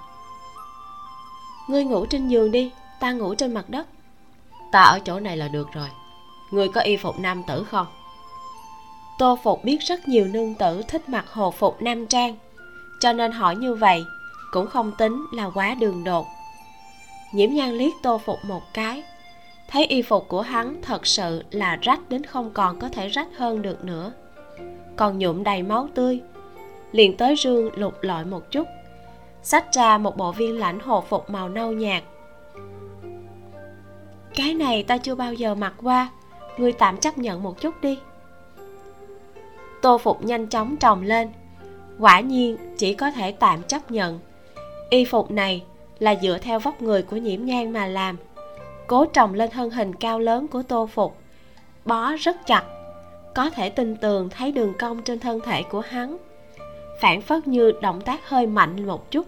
Ngươi 1.69 1.85
ngủ 1.85 2.07
trên 2.07 2.29
giường 2.29 2.51
đi, 2.51 2.71
ta 3.01 3.13
ngủ 3.13 3.35
trên 3.35 3.55
mặt 3.55 3.65
đất. 3.69 3.87
Ta 4.73 4.83
ở 4.83 5.01
chỗ 5.05 5.21
này 5.21 5.37
là 5.37 5.49
được 5.49 5.73
rồi. 5.73 5.89
Ngươi 6.51 6.69
có 6.69 6.81
y 6.81 6.97
phục 6.97 7.19
nam 7.19 7.43
tử 7.43 7.65
không? 7.65 7.87
Tô 9.21 9.39
phục 9.43 9.65
biết 9.65 9.81
rất 9.81 10.09
nhiều 10.09 10.27
nương 10.27 10.55
tử 10.55 10.83
thích 10.89 11.09
mặc 11.09 11.25
hồ 11.29 11.51
phục 11.51 11.83
nam 11.83 12.07
trang, 12.07 12.37
cho 13.01 13.13
nên 13.13 13.33
hỏi 13.33 13.57
như 13.57 13.75
vậy, 13.75 14.05
cũng 14.53 14.67
không 14.67 14.93
tính 14.99 15.27
là 15.33 15.51
quá 15.55 15.75
đường 15.81 16.05
đột. 16.05 16.27
Nhiễm 17.33 17.51
nhan 17.51 17.71
liếc 17.71 17.93
tô 18.03 18.19
phục 18.19 18.39
một 18.45 18.63
cái, 18.75 19.03
thấy 19.69 19.87
y 19.87 20.03
phục 20.03 20.29
của 20.29 20.41
hắn 20.41 20.77
thật 20.83 21.07
sự 21.07 21.43
là 21.51 21.79
rách 21.83 22.09
đến 22.09 22.25
không 22.25 22.51
còn 22.55 22.79
có 22.79 22.89
thể 22.89 23.09
rách 23.09 23.29
hơn 23.37 23.63
được 23.63 23.85
nữa. 23.85 24.13
Còn 24.97 25.19
nhuộm 25.19 25.45
đầy 25.45 25.63
máu 25.63 25.89
tươi, 25.95 26.21
liền 26.93 27.17
tới 27.17 27.37
rương 27.37 27.79
lục 27.79 27.95
lọi 28.03 28.25
một 28.25 28.51
chút, 28.51 28.67
xách 29.43 29.73
ra 29.73 29.99
một 29.99 30.17
bộ 30.17 30.33
viên 30.33 30.59
lãnh 30.59 30.81
hồ 30.81 31.05
phục 31.09 31.31
màu 31.31 31.49
nâu 31.49 31.73
nhạt. 31.73 32.03
Cái 34.35 34.55
này 34.55 34.83
ta 34.83 34.99
chưa 34.99 35.15
bao 35.15 35.35
giờ 35.35 35.55
mặc 35.55 35.75
qua, 35.83 36.11
ngươi 36.59 36.73
tạm 36.73 36.97
chấp 36.97 37.19
nhận 37.19 37.43
một 37.43 37.61
chút 37.61 37.75
đi 37.83 37.99
tô 39.83 39.99
phục 39.99 40.25
nhanh 40.25 40.47
chóng 40.47 40.77
trồng 40.77 41.03
lên. 41.03 41.29
Quả 41.99 42.21
nhiên, 42.21 42.57
chỉ 42.79 42.95
có 42.95 43.11
thể 43.11 43.33
tạm 43.33 43.63
chấp 43.63 43.91
nhận. 43.91 44.19
Y 44.91 45.05
phục 45.05 45.31
này 45.31 45.63
là 45.99 46.15
dựa 46.23 46.39
theo 46.39 46.59
vóc 46.59 46.83
người 46.83 47.03
của 47.03 47.17
nhiễm 47.17 47.45
nhan 47.45 47.73
mà 47.73 47.87
làm. 47.87 48.17
Cố 48.87 49.05
trồng 49.05 49.35
lên 49.35 49.51
thân 49.51 49.71
hình 49.71 49.95
cao 49.95 50.19
lớn 50.19 50.49
của 50.49 50.63
tô 50.63 50.89
phục. 50.93 51.17
Bó 51.85 52.17
rất 52.17 52.47
chặt. 52.47 52.65
Có 53.35 53.51
thể 53.51 53.71
tin 53.71 53.97
tường 53.97 54.29
thấy 54.29 54.53
đường 54.53 54.75
cong 54.79 55.03
trên 55.03 55.19
thân 55.19 55.41
thể 55.41 55.63
của 55.63 55.81
hắn. 55.81 56.17
Phản 57.01 57.23
phất 57.23 57.49
như 57.49 57.73
động 57.83 58.01
tác 58.01 58.29
hơi 58.29 58.47
mạnh 58.47 58.87
một 58.87 59.11
chút, 59.11 59.27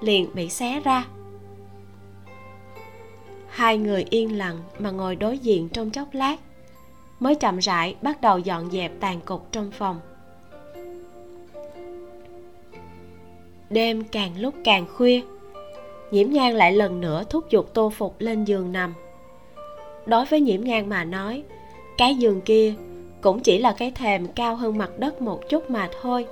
liền 0.00 0.34
bị 0.34 0.48
xé 0.48 0.80
ra. 0.84 1.04
Hai 3.48 3.78
người 3.78 4.04
yên 4.10 4.38
lặng 4.38 4.58
mà 4.78 4.90
ngồi 4.90 5.16
đối 5.16 5.38
diện 5.38 5.68
trong 5.68 5.90
chốc 5.90 6.08
lát 6.12 6.36
mới 7.20 7.34
chậm 7.34 7.58
rãi 7.58 7.96
bắt 8.02 8.20
đầu 8.20 8.38
dọn 8.38 8.70
dẹp 8.70 8.92
tàn 9.00 9.20
cục 9.20 9.52
trong 9.52 9.70
phòng. 9.70 10.00
Đêm 13.70 14.04
càng 14.04 14.40
lúc 14.40 14.54
càng 14.64 14.86
khuya, 14.96 15.20
nhiễm 16.10 16.30
nhan 16.30 16.52
lại 16.52 16.72
lần 16.72 17.00
nữa 17.00 17.24
thúc 17.30 17.50
giục 17.50 17.74
tô 17.74 17.92
phục 17.96 18.14
lên 18.18 18.44
giường 18.44 18.72
nằm. 18.72 18.94
Đối 20.06 20.24
với 20.24 20.40
nhiễm 20.40 20.60
nhan 20.60 20.88
mà 20.88 21.04
nói, 21.04 21.42
cái 21.98 22.14
giường 22.14 22.40
kia 22.40 22.74
cũng 23.20 23.40
chỉ 23.40 23.58
là 23.58 23.72
cái 23.72 23.90
thềm 23.90 24.26
cao 24.26 24.56
hơn 24.56 24.78
mặt 24.78 24.90
đất 24.98 25.22
một 25.22 25.48
chút 25.48 25.70
mà 25.70 25.88
thôi. 26.00 26.26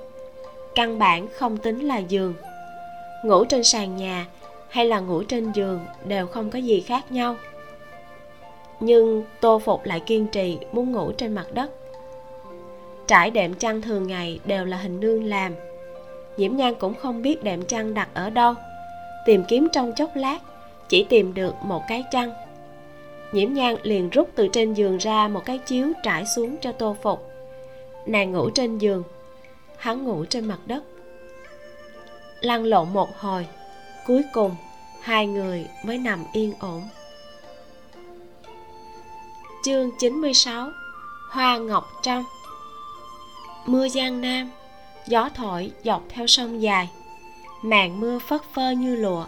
Căn 0.75 0.99
bản 0.99 1.27
không 1.33 1.57
tính 1.57 1.79
là 1.79 1.97
giường. 1.97 2.33
Ngủ 3.25 3.45
trên 3.45 3.63
sàn 3.63 3.95
nhà 3.95 4.25
hay 4.69 4.85
là 4.85 4.99
ngủ 4.99 5.23
trên 5.23 5.51
giường 5.51 5.79
đều 6.05 6.27
không 6.27 6.49
có 6.49 6.59
gì 6.59 6.81
khác 6.81 7.11
nhau 7.11 7.35
nhưng 8.79 9.23
tô 9.41 9.59
phục 9.59 9.85
lại 9.85 9.99
kiên 9.99 10.27
trì 10.27 10.57
muốn 10.71 10.91
ngủ 10.91 11.11
trên 11.11 11.35
mặt 11.35 11.47
đất. 11.53 11.71
Trải 13.07 13.31
đệm 13.31 13.53
chăn 13.53 13.81
thường 13.81 14.07
ngày 14.07 14.39
đều 14.45 14.65
là 14.65 14.77
hình 14.77 14.99
nương 14.99 15.23
làm. 15.23 15.55
Nhiễm 16.37 16.55
nhan 16.55 16.75
cũng 16.75 16.93
không 16.95 17.21
biết 17.21 17.43
đệm 17.43 17.65
chăn 17.65 17.93
đặt 17.93 18.09
ở 18.13 18.29
đâu. 18.29 18.53
Tìm 19.25 19.43
kiếm 19.47 19.67
trong 19.73 19.91
chốc 19.95 20.15
lát, 20.15 20.39
chỉ 20.89 21.03
tìm 21.03 21.33
được 21.33 21.55
một 21.63 21.83
cái 21.87 22.03
chăn. 22.11 22.31
Nhiễm 23.31 23.53
nhan 23.53 23.75
liền 23.83 24.09
rút 24.09 24.29
từ 24.35 24.47
trên 24.53 24.73
giường 24.73 24.97
ra 24.97 25.27
một 25.27 25.41
cái 25.45 25.57
chiếu 25.57 25.87
trải 26.03 26.25
xuống 26.25 26.57
cho 26.61 26.71
tô 26.71 26.95
phục. 27.01 27.31
Nàng 28.05 28.31
ngủ 28.31 28.49
trên 28.49 28.77
giường, 28.77 29.03
hắn 29.77 30.03
ngủ 30.03 30.25
trên 30.25 30.45
mặt 30.45 30.59
đất. 30.65 30.83
Lăn 32.41 32.63
lộn 32.63 32.93
một 32.93 33.17
hồi, 33.17 33.47
cuối 34.07 34.23
cùng 34.33 34.55
hai 35.01 35.27
người 35.27 35.67
mới 35.85 35.97
nằm 35.97 36.23
yên 36.33 36.53
ổn 36.59 36.81
chương 39.67 39.91
96 39.99 40.71
Hoa 41.29 41.57
Ngọc 41.57 41.89
trong 42.01 42.23
Mưa 43.65 43.87
giang 43.89 44.21
nam, 44.21 44.49
Gió 45.07 45.29
thổi 45.35 45.71
dọc 45.83 46.03
theo 46.09 46.27
sông 46.27 46.61
dài, 46.61 46.89
Màn 47.61 47.99
mưa 47.99 48.19
phất 48.19 48.41
phơ 48.53 48.71
như 48.71 48.95
lụa. 48.95 49.25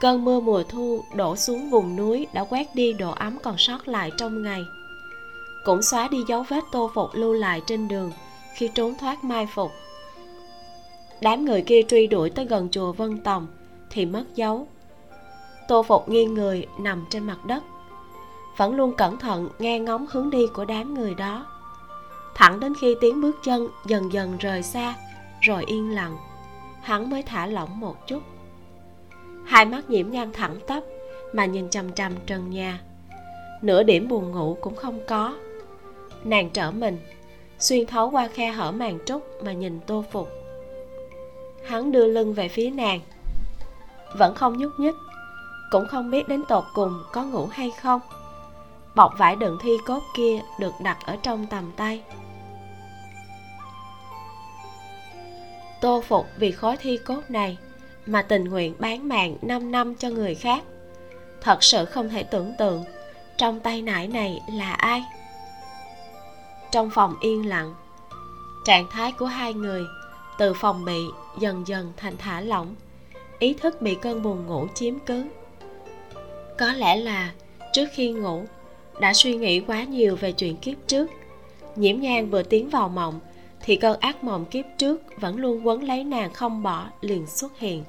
Cơn 0.00 0.24
mưa 0.24 0.40
mùa 0.40 0.62
thu 0.62 1.04
đổ 1.14 1.36
xuống 1.36 1.70
vùng 1.70 1.96
núi 1.96 2.26
đã 2.32 2.44
quét 2.44 2.74
đi 2.74 2.92
độ 2.92 3.10
ấm 3.10 3.38
còn 3.42 3.58
sót 3.58 3.88
lại 3.88 4.10
trong 4.18 4.42
ngày. 4.42 4.64
Cũng 5.64 5.82
xóa 5.82 6.08
đi 6.08 6.18
dấu 6.28 6.42
vết 6.48 6.64
tô 6.72 6.90
phục 6.94 7.08
lưu 7.14 7.32
lại 7.32 7.62
trên 7.66 7.88
đường 7.88 8.12
khi 8.54 8.70
trốn 8.74 8.94
thoát 8.94 9.24
mai 9.24 9.46
phục. 9.54 9.72
Đám 11.20 11.44
người 11.44 11.62
kia 11.62 11.82
truy 11.88 12.06
đuổi 12.06 12.30
tới 12.30 12.44
gần 12.44 12.68
chùa 12.70 12.92
Vân 12.92 13.18
Tòng 13.18 13.46
thì 13.90 14.06
mất 14.06 14.24
dấu. 14.34 14.68
Tô 15.68 15.82
phục 15.82 16.08
nghiêng 16.08 16.34
người 16.34 16.66
nằm 16.78 17.04
trên 17.10 17.24
mặt 17.24 17.44
đất. 17.46 17.62
Vẫn 18.56 18.74
luôn 18.74 18.96
cẩn 18.96 19.18
thận 19.18 19.48
nghe 19.58 19.78
ngóng 19.78 20.06
hướng 20.10 20.30
đi 20.30 20.46
của 20.46 20.64
đám 20.64 20.94
người 20.94 21.14
đó. 21.14 21.46
Thẳng 22.34 22.60
đến 22.60 22.74
khi 22.80 22.96
tiếng 23.00 23.20
bước 23.20 23.36
chân 23.44 23.68
dần 23.86 24.12
dần 24.12 24.36
rời 24.38 24.62
xa, 24.62 24.94
Rồi 25.40 25.64
yên 25.64 25.94
lặng, 25.94 26.16
hắn 26.82 27.10
mới 27.10 27.22
thả 27.22 27.46
lỏng 27.46 27.80
một 27.80 28.06
chút. 28.06 28.22
Hai 29.44 29.64
mắt 29.64 29.90
nhiễm 29.90 30.10
nhan 30.10 30.32
thẳng 30.32 30.56
tắp 30.66 30.82
mà 31.32 31.44
nhìn 31.46 31.70
chằm 31.70 31.92
chằm 31.92 32.12
trần 32.26 32.50
nhà. 32.50 32.80
Nửa 33.62 33.82
điểm 33.82 34.08
buồn 34.08 34.32
ngủ 34.32 34.58
cũng 34.60 34.76
không 34.76 35.00
có. 35.08 35.36
Nàng 36.24 36.50
trở 36.50 36.70
mình, 36.70 36.98
xuyên 37.58 37.86
thấu 37.86 38.10
qua 38.10 38.28
khe 38.28 38.48
hở 38.48 38.72
màn 38.72 38.98
trúc 39.06 39.44
mà 39.44 39.52
nhìn 39.52 39.80
tô 39.86 40.04
phục. 40.10 40.28
Hắn 41.64 41.92
đưa 41.92 42.06
lưng 42.06 42.34
về 42.34 42.48
phía 42.48 42.70
nàng. 42.70 43.00
Vẫn 44.18 44.34
không 44.34 44.58
nhúc 44.58 44.72
nhích, 44.78 44.94
cũng 45.70 45.86
không 45.88 46.10
biết 46.10 46.28
đến 46.28 46.42
tột 46.48 46.64
cùng 46.74 47.02
có 47.12 47.24
ngủ 47.24 47.46
hay 47.46 47.70
không 47.70 48.00
bọc 48.94 49.12
vải 49.18 49.36
đựng 49.36 49.58
thi 49.62 49.70
cốt 49.86 50.02
kia 50.16 50.40
được 50.60 50.74
đặt 50.80 50.98
ở 51.06 51.16
trong 51.22 51.46
tầm 51.46 51.72
tay. 51.76 52.02
Tô 55.80 56.02
phục 56.08 56.26
vì 56.36 56.52
khối 56.52 56.76
thi 56.76 56.98
cốt 57.04 57.20
này 57.28 57.58
mà 58.06 58.22
tình 58.22 58.44
nguyện 58.44 58.74
bán 58.78 59.08
mạng 59.08 59.36
5 59.42 59.70
năm 59.70 59.94
cho 59.94 60.08
người 60.08 60.34
khác. 60.34 60.64
Thật 61.40 61.62
sự 61.62 61.84
không 61.84 62.08
thể 62.08 62.22
tưởng 62.22 62.52
tượng 62.58 62.84
trong 63.36 63.60
tay 63.60 63.82
nải 63.82 64.08
này 64.08 64.40
là 64.52 64.72
ai. 64.72 65.04
Trong 66.70 66.90
phòng 66.90 67.14
yên 67.20 67.48
lặng, 67.48 67.74
trạng 68.64 68.86
thái 68.90 69.12
của 69.12 69.26
hai 69.26 69.54
người 69.54 69.84
từ 70.38 70.54
phòng 70.54 70.84
bị 70.84 71.00
dần 71.38 71.66
dần 71.66 71.92
thành 71.96 72.16
thả 72.16 72.40
lỏng, 72.40 72.74
ý 73.38 73.54
thức 73.54 73.82
bị 73.82 73.94
cơn 74.02 74.22
buồn 74.22 74.46
ngủ 74.46 74.66
chiếm 74.74 74.98
cứ. 75.06 75.24
Có 76.58 76.72
lẽ 76.72 76.96
là 76.96 77.32
trước 77.72 77.86
khi 77.92 78.12
ngủ 78.12 78.44
đã 79.00 79.12
suy 79.14 79.34
nghĩ 79.34 79.60
quá 79.60 79.84
nhiều 79.84 80.16
về 80.16 80.32
chuyện 80.32 80.56
kiếp 80.56 80.76
trước. 80.86 81.10
Nhiễm 81.76 82.00
nhan 82.00 82.30
vừa 82.30 82.42
tiến 82.42 82.70
vào 82.70 82.88
mộng, 82.88 83.20
thì 83.60 83.76
cơn 83.76 84.00
ác 84.00 84.24
mộng 84.24 84.44
kiếp 84.44 84.64
trước 84.78 85.20
vẫn 85.20 85.36
luôn 85.36 85.66
quấn 85.66 85.82
lấy 85.82 86.04
nàng 86.04 86.32
không 86.32 86.62
bỏ 86.62 86.86
liền 87.00 87.26
xuất 87.26 87.58
hiện. 87.58 87.84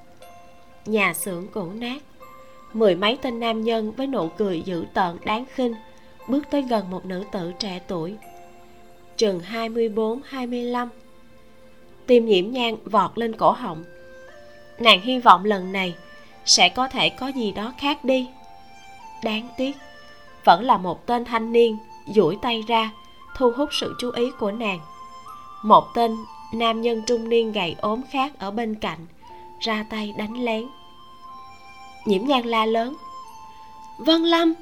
Nhà 0.85 1.13
xưởng 1.13 1.47
cũ 1.47 1.65
nát, 1.65 2.03
mười 2.73 2.95
mấy 2.95 3.17
tên 3.21 3.39
nam 3.39 3.63
nhân 3.63 3.91
với 3.91 4.07
nụ 4.07 4.29
cười 4.37 4.61
dữ 4.61 4.85
tợn 4.93 5.17
đáng 5.25 5.45
khinh 5.53 5.73
bước 6.27 6.43
tới 6.49 6.61
gần 6.61 6.89
một 6.89 7.05
nữ 7.05 7.23
tử 7.31 7.51
trẻ 7.59 7.81
tuổi. 7.87 8.15
Chừng 9.17 9.41
24-25 9.51 10.87
tim 12.07 12.25
nhiễm 12.25 12.51
nhang 12.51 12.77
vọt 12.85 13.11
lên 13.17 13.35
cổ 13.35 13.51
họng. 13.51 13.83
Nàng 14.79 15.01
hy 15.01 15.19
vọng 15.19 15.45
lần 15.45 15.71
này 15.71 15.95
sẽ 16.45 16.69
có 16.69 16.87
thể 16.87 17.09
có 17.09 17.27
gì 17.27 17.51
đó 17.51 17.73
khác 17.77 18.05
đi. 18.05 18.27
Đáng 19.23 19.49
tiếc 19.57 19.75
vẫn 20.45 20.63
là 20.63 20.77
một 20.77 21.05
tên 21.05 21.25
thanh 21.25 21.51
niên, 21.51 21.77
duỗi 22.07 22.37
tay 22.41 22.63
ra, 22.67 22.91
thu 23.37 23.51
hút 23.57 23.69
sự 23.71 23.95
chú 23.99 24.11
ý 24.11 24.31
của 24.39 24.51
nàng. 24.51 24.79
Một 25.63 25.93
tên 25.95 26.17
nam 26.53 26.81
nhân 26.81 27.01
trung 27.07 27.29
niên 27.29 27.51
gầy 27.51 27.75
ốm 27.81 28.01
khác 28.11 28.39
ở 28.39 28.51
bên 28.51 28.75
cạnh, 28.75 28.99
ra 29.59 29.85
tay 29.89 30.13
đánh 30.17 30.43
lén. 30.45 30.65
Nhiễm 32.05 32.25
nhan 32.25 32.45
la 32.45 32.65
lớn, 32.65 32.95
vân 33.97 34.23
lâm, 34.23 34.53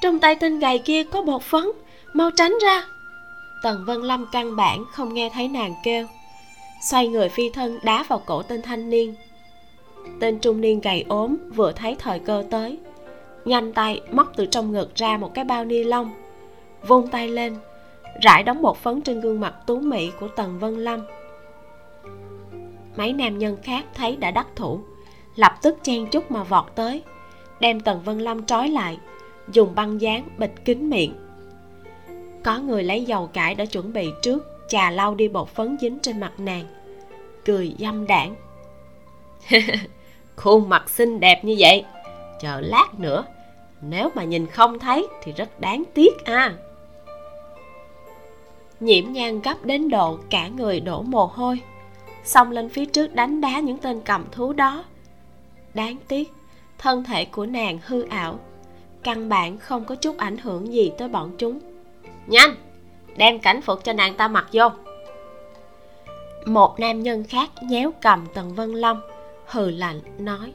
trong 0.00 0.18
tay 0.18 0.34
tên 0.34 0.58
gầy 0.58 0.78
kia 0.78 1.04
có 1.04 1.22
bột 1.22 1.42
phấn, 1.42 1.64
mau 2.12 2.30
tránh 2.30 2.58
ra. 2.62 2.84
Tần 3.62 3.84
vân 3.86 4.02
lâm 4.02 4.26
căn 4.32 4.56
bản 4.56 4.84
không 4.92 5.14
nghe 5.14 5.30
thấy 5.34 5.48
nàng 5.48 5.74
kêu, 5.84 6.06
xoay 6.90 7.08
người 7.08 7.28
phi 7.28 7.50
thân 7.50 7.78
đá 7.82 8.02
vào 8.08 8.22
cổ 8.26 8.42
tên 8.42 8.62
thanh 8.62 8.90
niên. 8.90 9.14
Tên 10.20 10.38
trung 10.38 10.60
niên 10.60 10.80
gầy 10.80 11.04
ốm 11.08 11.36
vừa 11.54 11.72
thấy 11.72 11.96
thời 11.98 12.18
cơ 12.18 12.44
tới 12.50 12.78
nhanh 13.44 13.72
tay 13.72 14.00
móc 14.10 14.32
từ 14.36 14.46
trong 14.46 14.72
ngực 14.72 14.94
ra 14.94 15.16
một 15.16 15.34
cái 15.34 15.44
bao 15.44 15.64
ni 15.64 15.84
lông, 15.84 16.10
vung 16.86 17.08
tay 17.08 17.28
lên, 17.28 17.56
rải 18.22 18.42
đóng 18.42 18.62
bột 18.62 18.76
phấn 18.76 19.02
trên 19.02 19.20
gương 19.20 19.40
mặt 19.40 19.54
tú 19.66 19.80
mỹ 19.80 20.10
của 20.20 20.28
tần 20.28 20.58
vân 20.58 20.84
lâm. 20.84 21.00
Mấy 22.96 23.12
nam 23.12 23.38
nhân 23.38 23.56
khác 23.62 23.84
thấy 23.94 24.16
đã 24.16 24.30
đắc 24.30 24.46
thủ, 24.56 24.80
lập 25.36 25.58
tức 25.62 25.78
chen 25.82 26.06
chúc 26.06 26.30
mà 26.30 26.44
vọt 26.44 26.64
tới, 26.74 27.02
đem 27.60 27.80
tần 27.80 28.02
vân 28.02 28.18
lâm 28.18 28.46
trói 28.46 28.68
lại, 28.68 28.98
dùng 29.52 29.74
băng 29.74 30.00
dán 30.00 30.28
bịt 30.38 30.50
kín 30.64 30.90
miệng. 30.90 31.14
Có 32.44 32.58
người 32.58 32.82
lấy 32.82 33.04
dầu 33.04 33.26
cải 33.26 33.54
đã 33.54 33.64
chuẩn 33.64 33.92
bị 33.92 34.08
trước, 34.22 34.46
chà 34.68 34.90
lau 34.90 35.14
đi 35.14 35.28
bột 35.28 35.48
phấn 35.48 35.76
dính 35.80 35.98
trên 35.98 36.20
mặt 36.20 36.32
nàng, 36.38 36.64
cười 37.44 37.74
dâm 37.78 38.06
đảng. 38.06 38.34
Khuôn 40.36 40.68
mặt 40.68 40.90
xinh 40.90 41.20
đẹp 41.20 41.44
như 41.44 41.56
vậy, 41.58 41.84
chờ 42.40 42.60
lát 42.60 43.00
nữa 43.00 43.24
nếu 43.88 44.10
mà 44.14 44.24
nhìn 44.24 44.46
không 44.46 44.78
thấy 44.78 45.06
thì 45.22 45.32
rất 45.32 45.60
đáng 45.60 45.84
tiếc 45.94 46.24
à 46.24 46.54
nhiễm 48.84 49.12
nhan 49.12 49.40
gấp 49.40 49.64
đến 49.64 49.88
độ 49.88 50.18
cả 50.30 50.48
người 50.48 50.80
đổ 50.80 51.02
mồ 51.02 51.26
hôi, 51.26 51.60
xông 52.24 52.50
lên 52.50 52.68
phía 52.68 52.86
trước 52.86 53.14
đánh 53.14 53.40
đá 53.40 53.60
những 53.60 53.78
tên 53.78 54.00
cầm 54.00 54.24
thú 54.32 54.52
đó. 54.52 54.84
Đáng 55.74 55.96
tiếc, 56.08 56.32
thân 56.78 57.04
thể 57.04 57.24
của 57.24 57.46
nàng 57.46 57.78
hư 57.86 58.02
ảo, 58.02 58.38
căn 59.02 59.28
bản 59.28 59.58
không 59.58 59.84
có 59.84 59.94
chút 59.94 60.18
ảnh 60.18 60.36
hưởng 60.36 60.72
gì 60.72 60.92
tới 60.98 61.08
bọn 61.08 61.34
chúng. 61.38 61.60
Nhanh, 62.26 62.54
đem 63.16 63.38
cảnh 63.38 63.62
phục 63.62 63.84
cho 63.84 63.92
nàng 63.92 64.14
ta 64.14 64.28
mặc 64.28 64.46
vô. 64.52 64.68
Một 66.46 66.80
nam 66.80 67.02
nhân 67.02 67.24
khác 67.24 67.50
nhéo 67.62 67.92
cầm 68.02 68.26
tần 68.34 68.54
vân 68.54 68.72
long, 68.72 69.00
hừ 69.46 69.70
lạnh 69.70 70.00
nói. 70.18 70.52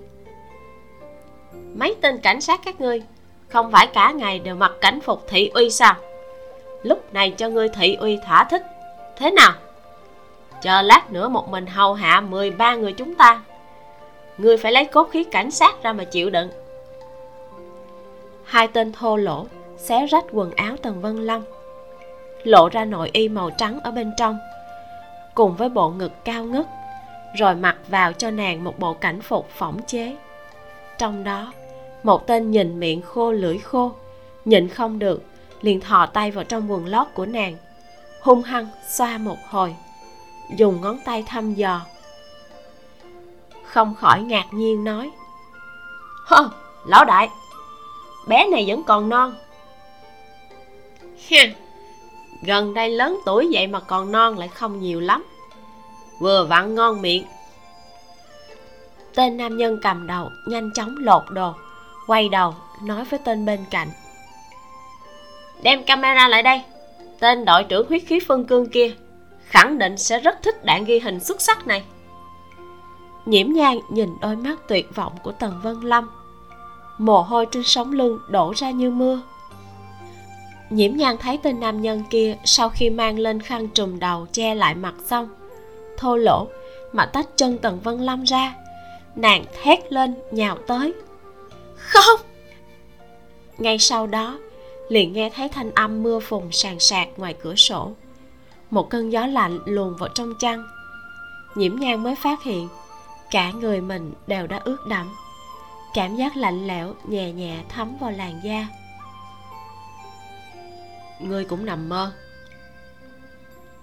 Mấy 1.76 1.96
tên 2.02 2.18
cảnh 2.18 2.42
sát 2.42 2.60
các 2.66 2.82
ngươi 2.82 3.04
không 3.50 3.72
phải 3.72 3.88
cả 3.88 4.12
ngày 4.12 4.40
đều 4.40 4.56
mặc 4.56 4.72
cảnh 4.82 5.00
phục 5.02 5.28
thị 5.28 5.52
uy 5.54 5.70
sao? 5.70 5.96
Lúc 6.84 7.14
này 7.14 7.32
cho 7.38 7.50
ngươi 7.50 7.70
thị 7.70 7.96
uy 7.96 8.20
thỏa 8.26 8.44
thích. 8.44 8.62
Thế 9.18 9.32
nào? 9.32 9.52
Chờ 10.62 10.82
lát 10.82 11.12
nữa 11.12 11.28
một 11.28 11.50
mình 11.50 11.68
hầu 11.68 11.94
hạ 11.94 12.22
13 12.22 12.76
người 12.76 12.94
chúng 12.94 13.16
ta. 13.16 13.42
Ngươi 14.38 14.58
phải 14.58 14.72
lấy 14.72 14.86
cốt 14.86 15.04
khí 15.04 15.24
cảnh 15.24 15.52
sát 15.52 15.84
ra 15.84 15.94
mà 15.94 16.04
chịu 16.04 16.30
đựng. 16.30 16.50
Hai 18.44 18.68
tên 18.68 18.92
thô 18.92 19.16
lỗ 19.16 19.46
xé 19.78 20.06
rách 20.06 20.26
quần 20.32 20.52
áo 20.52 20.76
tần 20.82 21.02
vân 21.02 21.26
long 21.26 21.44
lộ 22.44 22.70
ra 22.70 22.86
nội 22.86 23.10
y 23.14 23.30
màu 23.30 23.50
trắng 23.50 23.80
ở 23.84 23.92
bên 23.92 24.12
trong, 24.18 24.40
cùng 25.34 25.56
với 25.56 25.70
bộ 25.70 25.90
ngực 25.90 26.12
cao 26.26 26.44
ngất, 26.44 26.66
rồi 27.38 27.56
mặc 27.56 27.78
vào 27.88 28.14
cho 28.14 28.32
nàng 28.32 28.64
một 28.64 28.80
bộ 28.80 28.94
cảnh 28.94 29.22
phục 29.22 29.50
phỏng 29.50 29.82
chế. 29.88 30.16
Trong 30.98 31.24
đó 31.24 31.54
một 32.04 32.28
tên 32.28 32.52
nhìn 32.52 32.80
miệng 32.80 33.02
khô 33.02 33.32
lưỡi 33.32 33.58
khô, 33.58 33.92
nhịn 34.46 34.68
không 34.68 35.00
được, 35.00 35.24
liền 35.62 35.82
thò 35.82 36.06
tay 36.06 36.32
vào 36.32 36.44
trong 36.44 36.72
quần 36.72 36.86
lót 36.86 37.08
của 37.14 37.26
nàng, 37.26 37.58
hung 38.22 38.44
hăng 38.44 38.68
xoa 38.90 39.18
một 39.18 39.38
hồi, 39.50 39.76
dùng 40.58 40.82
ngón 40.82 41.00
tay 41.06 41.24
thăm 41.28 41.54
dò. 41.54 41.82
Không 43.64 43.96
khỏi 43.96 44.22
ngạc 44.22 44.46
nhiên 44.52 44.84
nói, 44.84 45.12
hơ, 46.26 46.50
lão 46.86 47.06
đại, 47.06 47.30
bé 48.28 48.48
này 48.48 48.66
vẫn 48.68 48.84
còn 48.84 49.10
non. 49.10 49.36
Ha 51.30 51.44
gần 52.42 52.74
đây 52.74 52.90
lớn 52.90 53.20
tuổi 53.26 53.50
vậy 53.52 53.68
mà 53.68 53.80
còn 53.80 54.12
non 54.12 54.38
lại 54.38 54.48
không 54.48 54.80
nhiều 54.80 55.00
lắm, 55.00 55.26
vừa 56.20 56.46
vặn 56.46 56.76
ngon 56.76 57.02
miệng. 57.02 57.24
Tên 59.16 59.38
nam 59.38 59.58
nhân 59.58 59.80
cầm 59.84 60.08
đầu 60.08 60.32
nhanh 60.46 60.72
chóng 60.74 60.96
lột 61.00 61.24
đồ 61.30 61.54
quay 62.10 62.30
đầu, 62.30 62.56
nói 62.84 63.04
với 63.04 63.20
tên 63.24 63.46
bên 63.46 63.60
cạnh. 63.72 63.88
Đem 65.64 65.84
camera 65.84 66.28
lại 66.28 66.44
đây. 66.44 66.62
Tên 67.20 67.46
đội 67.46 67.64
trưởng 67.64 67.88
huyết 67.88 68.02
khí 68.08 68.20
phân 68.28 68.46
cương 68.46 68.70
kia 68.70 68.94
khẳng 69.46 69.78
định 69.78 69.98
sẽ 69.98 70.20
rất 70.20 70.44
thích 70.44 70.66
đạn 70.66 70.86
ghi 70.86 71.00
hình 71.00 71.20
xuất 71.20 71.42
sắc 71.42 71.68
này. 71.68 71.84
Nhiễm 73.26 73.54
nhan 73.54 73.80
nhìn 73.90 74.10
đôi 74.22 74.36
mắt 74.36 74.60
tuyệt 74.68 74.96
vọng 74.96 75.14
của 75.24 75.32
tần 75.32 75.60
vân 75.64 75.82
lâm. 75.82 76.10
Mồ 76.98 77.22
hôi 77.22 77.46
trên 77.52 77.64
sống 77.64 77.92
lưng 77.92 78.20
đổ 78.30 78.54
ra 78.56 78.72
như 78.72 78.92
mưa. 78.92 79.22
Nhiễm 80.70 80.98
nhan 80.98 81.18
thấy 81.18 81.40
tên 81.44 81.60
nam 81.60 81.82
nhân 81.82 82.04
kia 82.10 82.38
sau 82.46 82.70
khi 82.70 82.90
mang 82.90 83.20
lên 83.20 83.42
khăn 83.42 83.68
trùm 83.68 84.00
đầu 84.00 84.28
che 84.32 84.56
lại 84.56 84.76
mặt 84.76 84.94
xong, 85.06 85.30
thô 85.98 86.16
lỗ, 86.16 86.48
mà 86.94 87.06
tách 87.06 87.28
chân 87.36 87.58
tần 87.58 87.80
vân 87.80 87.98
lâm 87.98 88.24
ra. 88.24 88.56
Nàng 89.16 89.46
thét 89.62 89.94
lên 89.94 90.16
nhào 90.32 90.58
tới 90.68 90.94
không. 91.80 92.20
Ngay 93.58 93.80
sau 93.80 94.08
đó, 94.08 94.40
liền 94.90 95.14
nghe 95.14 95.30
thấy 95.30 95.50
thanh 95.50 95.72
âm 95.72 96.04
mưa 96.04 96.20
phùn 96.20 96.52
sàn 96.52 96.80
sạt 96.80 97.08
ngoài 97.18 97.36
cửa 97.42 97.56
sổ. 97.56 97.92
Một 98.70 98.90
cơn 98.90 99.12
gió 99.12 99.26
lạnh 99.26 99.60
luồn 99.66 99.96
vào 99.96 100.10
trong 100.16 100.34
chăn. 100.40 100.68
Nhiễm 101.56 101.76
nhan 101.76 102.04
mới 102.04 102.16
phát 102.16 102.44
hiện, 102.44 102.70
cả 103.32 103.52
người 103.52 103.82
mình 103.82 104.14
đều 104.28 104.48
đã 104.48 104.62
ướt 104.64 104.88
đẫm. 104.88 105.16
Cảm 105.94 106.16
giác 106.16 106.38
lạnh 106.38 106.68
lẽo 106.68 106.94
nhẹ 107.08 107.32
nhẹ 107.32 107.64
thấm 107.70 107.98
vào 108.00 108.12
làn 108.12 108.42
da. 108.44 108.68
Ngươi 111.20 111.46
cũng 111.46 111.66
nằm 111.66 111.90
mơ. 111.90 112.12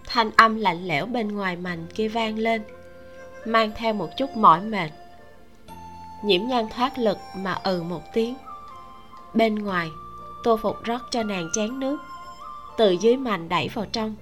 Thanh 0.07 0.30
âm 0.36 0.57
lạnh 0.57 0.86
lẽo 0.86 1.07
bên 1.07 1.28
ngoài 1.28 1.57
mành 1.57 1.86
kia 1.94 2.09
vang 2.09 2.38
lên, 2.38 2.62
mang 3.44 3.70
theo 3.76 3.92
một 3.92 4.09
chút 4.16 4.36
mỏi 4.36 4.61
mệt 4.61 4.90
nhiễm 6.26 6.46
nhan 6.46 6.68
thoát 6.68 6.98
lực 6.98 7.18
mà 7.36 7.52
ừ 7.52 7.82
một 7.82 8.02
tiếng. 8.12 8.34
Bên 9.34 9.54
ngoài, 9.54 9.90
tô 10.44 10.56
phục 10.62 10.82
rót 10.84 11.00
cho 11.10 11.22
nàng 11.22 11.48
chén 11.54 11.80
nước. 11.80 11.98
Từ 12.76 12.90
dưới 12.90 13.16
mành 13.16 13.48
đẩy 13.48 13.68
vào 13.68 13.86
trong. 13.92 14.14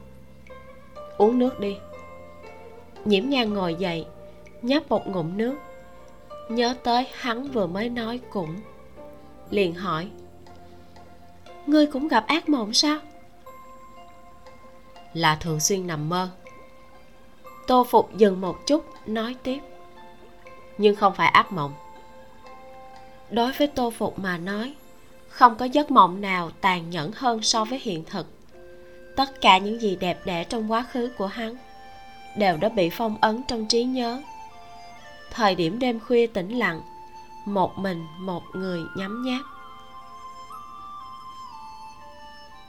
Uống 1.19 1.39
nước 1.39 1.61
đi. 1.61 1.77
Nhiễm 3.05 3.29
nhan 3.29 3.55
ngồi 3.55 3.75
dậy, 3.75 4.07
nhấp 4.63 4.89
một 4.89 5.07
ngụm 5.07 5.37
nước. 5.37 5.55
Nhớ 6.49 6.75
tới 6.83 7.07
hắn 7.15 7.43
vừa 7.43 7.67
mới 7.67 7.89
nói 7.89 8.21
cũng. 8.31 8.57
Liền 9.51 9.75
hỏi, 9.75 10.09
ngươi 11.67 11.87
cũng 11.87 12.09
gặp 12.09 12.27
ác 12.27 12.49
mộng 12.49 12.73
sao? 12.73 12.99
Là 15.13 15.37
thường 15.37 15.61
xuyên 15.61 15.87
nằm 15.87 16.09
mơ. 16.09 16.31
Tô 17.67 17.87
phục 17.91 18.17
dừng 18.17 18.41
một 18.41 18.67
chút, 18.67 18.85
nói 19.07 19.37
tiếp, 19.43 19.59
nhưng 20.79 20.97
không 20.97 21.15
phải 21.15 21.29
ác 21.29 21.53
mộng 21.53 21.75
đối 23.31 23.53
với 23.53 23.67
tô 23.67 23.91
phục 23.91 24.19
mà 24.19 24.39
nói, 24.39 24.75
không 25.29 25.57
có 25.57 25.65
giấc 25.65 25.91
mộng 25.91 26.21
nào 26.21 26.51
tàn 26.61 26.91
nhẫn 26.91 27.13
hơn 27.15 27.43
so 27.43 27.65
với 27.65 27.79
hiện 27.79 28.05
thực. 28.05 28.27
Tất 29.17 29.41
cả 29.41 29.59
những 29.59 29.81
gì 29.81 29.97
đẹp 29.97 30.21
đẽ 30.25 30.45
trong 30.45 30.73
quá 30.73 30.85
khứ 30.93 31.11
của 31.19 31.27
hắn 31.27 31.57
đều 32.37 32.57
đã 32.57 32.69
bị 32.69 32.91
phong 32.91 33.17
ấn 33.21 33.43
trong 33.49 33.67
trí 33.67 33.85
nhớ. 33.85 34.23
Thời 35.31 35.55
điểm 35.55 35.79
đêm 35.79 36.01
khuya 36.01 36.27
tĩnh 36.27 36.59
lặng, 36.59 36.81
một 37.45 37.79
mình 37.79 38.07
một 38.19 38.43
người 38.55 38.81
nhắm 38.97 39.23
nháp. 39.23 39.41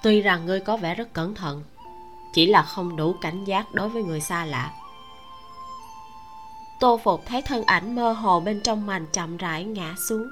Tuy 0.04 0.22
rằng 0.22 0.46
ngươi 0.46 0.60
có 0.60 0.78
vẻ 0.78 0.96
rất 0.96 1.14
cẩn 1.14 1.36
thận, 1.36 1.64
chỉ 2.34 2.46
là 2.46 2.62
không 2.62 2.96
đủ 2.96 3.14
cảnh 3.22 3.44
giác 3.46 3.74
đối 3.74 3.90
với 3.90 4.04
người 4.04 4.22
xa 4.22 4.46
lạ. 4.46 4.72
Tô 6.80 7.00
phục 7.04 7.22
thấy 7.26 7.42
thân 7.42 7.64
ảnh 7.64 7.96
mơ 7.96 8.12
hồ 8.12 8.40
bên 8.40 8.62
trong 8.64 8.86
mành 8.86 9.06
chậm 9.14 9.38
rãi 9.38 9.64
ngã 9.64 9.96
xuống 10.10 10.28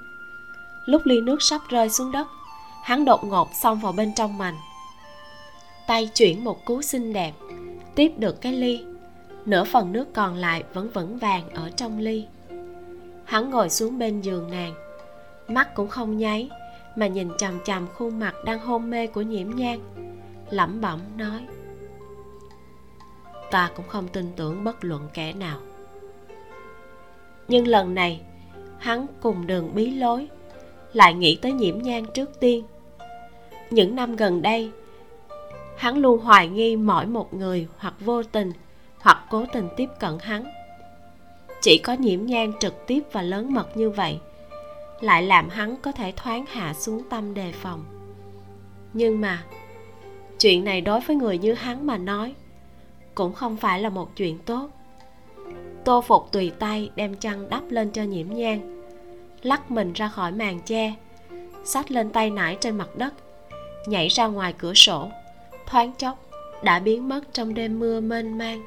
lúc 0.85 1.01
ly 1.05 1.21
nước 1.21 1.41
sắp 1.41 1.61
rơi 1.69 1.89
xuống 1.89 2.11
đất. 2.11 2.27
Hắn 2.83 3.05
đột 3.05 3.23
ngột 3.23 3.49
xông 3.53 3.79
vào 3.79 3.93
bên 3.93 4.13
trong 4.15 4.37
mành 4.37 4.55
tay 5.87 6.09
chuyển 6.15 6.43
một 6.43 6.65
cú 6.65 6.81
xinh 6.81 7.13
đẹp, 7.13 7.33
tiếp 7.95 8.11
được 8.17 8.41
cái 8.41 8.53
ly. 8.53 8.85
Nửa 9.45 9.63
phần 9.63 9.91
nước 9.91 10.13
còn 10.13 10.35
lại 10.35 10.63
vẫn 10.73 10.89
vững 10.89 11.17
vàng 11.17 11.49
ở 11.49 11.69
trong 11.69 11.99
ly. 11.99 12.25
Hắn 13.25 13.49
ngồi 13.49 13.69
xuống 13.69 13.99
bên 13.99 14.21
giường 14.21 14.51
nàng. 14.51 14.73
Mắt 15.47 15.75
cũng 15.75 15.87
không 15.87 16.17
nháy, 16.17 16.49
mà 16.95 17.07
nhìn 17.07 17.29
chằm 17.37 17.59
chằm 17.65 17.87
khuôn 17.87 18.19
mặt 18.19 18.35
đang 18.45 18.59
hôn 18.59 18.89
mê 18.89 19.07
của 19.07 19.21
nhiễm 19.21 19.49
nhang 19.49 19.79
lẩm 20.49 20.81
bẩm 20.81 20.99
nói, 21.17 21.41
ta 23.51 23.71
cũng 23.75 23.87
không 23.87 24.07
tin 24.07 24.25
tưởng 24.35 24.63
bất 24.63 24.83
luận 24.83 25.09
kẻ 25.13 25.33
nào. 25.33 25.59
Nhưng 27.47 27.67
lần 27.67 27.95
này, 27.95 28.21
hắn 28.77 29.05
cùng 29.21 29.47
đường 29.47 29.75
bí 29.75 29.91
lối 29.91 30.27
lại 30.93 31.13
nghĩ 31.13 31.35
tới 31.35 31.51
nhiễm 31.51 31.81
nhang 31.81 32.05
trước 32.13 32.39
tiên. 32.39 32.65
Những 33.69 33.95
năm 33.95 34.15
gần 34.15 34.41
đây, 34.41 34.71
hắn 35.77 35.97
luôn 35.97 36.19
hoài 36.19 36.47
nghi 36.47 36.75
mỗi 36.75 37.05
một 37.05 37.33
người 37.33 37.67
hoặc 37.77 37.93
vô 37.99 38.23
tình 38.23 38.51
hoặc 38.99 39.25
cố 39.29 39.45
tình 39.53 39.67
tiếp 39.77 39.89
cận 39.99 40.17
hắn. 40.21 40.43
Chỉ 41.61 41.77
có 41.77 41.93
nhiễm 41.93 42.25
nhang 42.25 42.51
trực 42.59 42.87
tiếp 42.87 43.01
và 43.11 43.21
lớn 43.21 43.53
mật 43.53 43.77
như 43.77 43.89
vậy 43.89 44.19
lại 45.03 45.23
làm 45.23 45.49
hắn 45.49 45.75
có 45.81 45.91
thể 45.91 46.13
thoáng 46.15 46.45
hạ 46.47 46.73
xuống 46.73 47.03
tâm 47.09 47.33
đề 47.33 47.51
phòng. 47.51 47.85
Nhưng 48.93 49.21
mà, 49.21 49.43
chuyện 50.39 50.63
này 50.63 50.81
đối 50.81 50.99
với 50.99 51.15
người 51.15 51.37
như 51.37 51.53
hắn 51.53 51.87
mà 51.87 51.97
nói 51.97 52.35
cũng 53.15 53.33
không 53.33 53.57
phải 53.57 53.79
là 53.79 53.89
một 53.89 54.15
chuyện 54.15 54.37
tốt. 54.37 54.69
Tô 55.85 56.01
phục 56.01 56.31
tùy 56.31 56.51
tay 56.59 56.89
đem 56.95 57.15
chăn 57.15 57.49
đắp 57.49 57.63
lên 57.69 57.91
cho 57.91 58.03
nhiễm 58.03 58.27
nhang 58.29 58.82
lắc 59.43 59.71
mình 59.71 59.93
ra 59.93 60.07
khỏi 60.07 60.31
màn 60.31 60.59
che, 60.59 60.93
xách 61.63 61.91
lên 61.91 62.09
tay 62.09 62.29
nải 62.29 62.57
trên 62.59 62.77
mặt 62.77 62.95
đất, 62.95 63.13
nhảy 63.85 64.07
ra 64.07 64.27
ngoài 64.27 64.53
cửa 64.57 64.73
sổ. 64.73 65.09
Thoáng 65.65 65.91
chốc, 65.97 66.17
đã 66.63 66.79
biến 66.79 67.09
mất 67.09 67.33
trong 67.33 67.53
đêm 67.53 67.79
mưa 67.79 67.99
mênh 67.99 68.37
mang. 68.37 68.65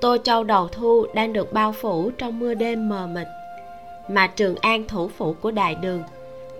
Tô 0.00 0.16
châu 0.24 0.44
đầu 0.44 0.68
thu 0.68 1.06
đang 1.14 1.32
được 1.32 1.52
bao 1.52 1.72
phủ 1.72 2.10
trong 2.10 2.38
mưa 2.38 2.54
đêm 2.54 2.88
mờ 2.88 3.06
mịt, 3.06 3.26
mà 4.08 4.26
trường 4.26 4.56
an 4.56 4.84
thủ 4.88 5.08
phủ 5.08 5.34
của 5.40 5.50
đại 5.50 5.74
đường 5.74 6.02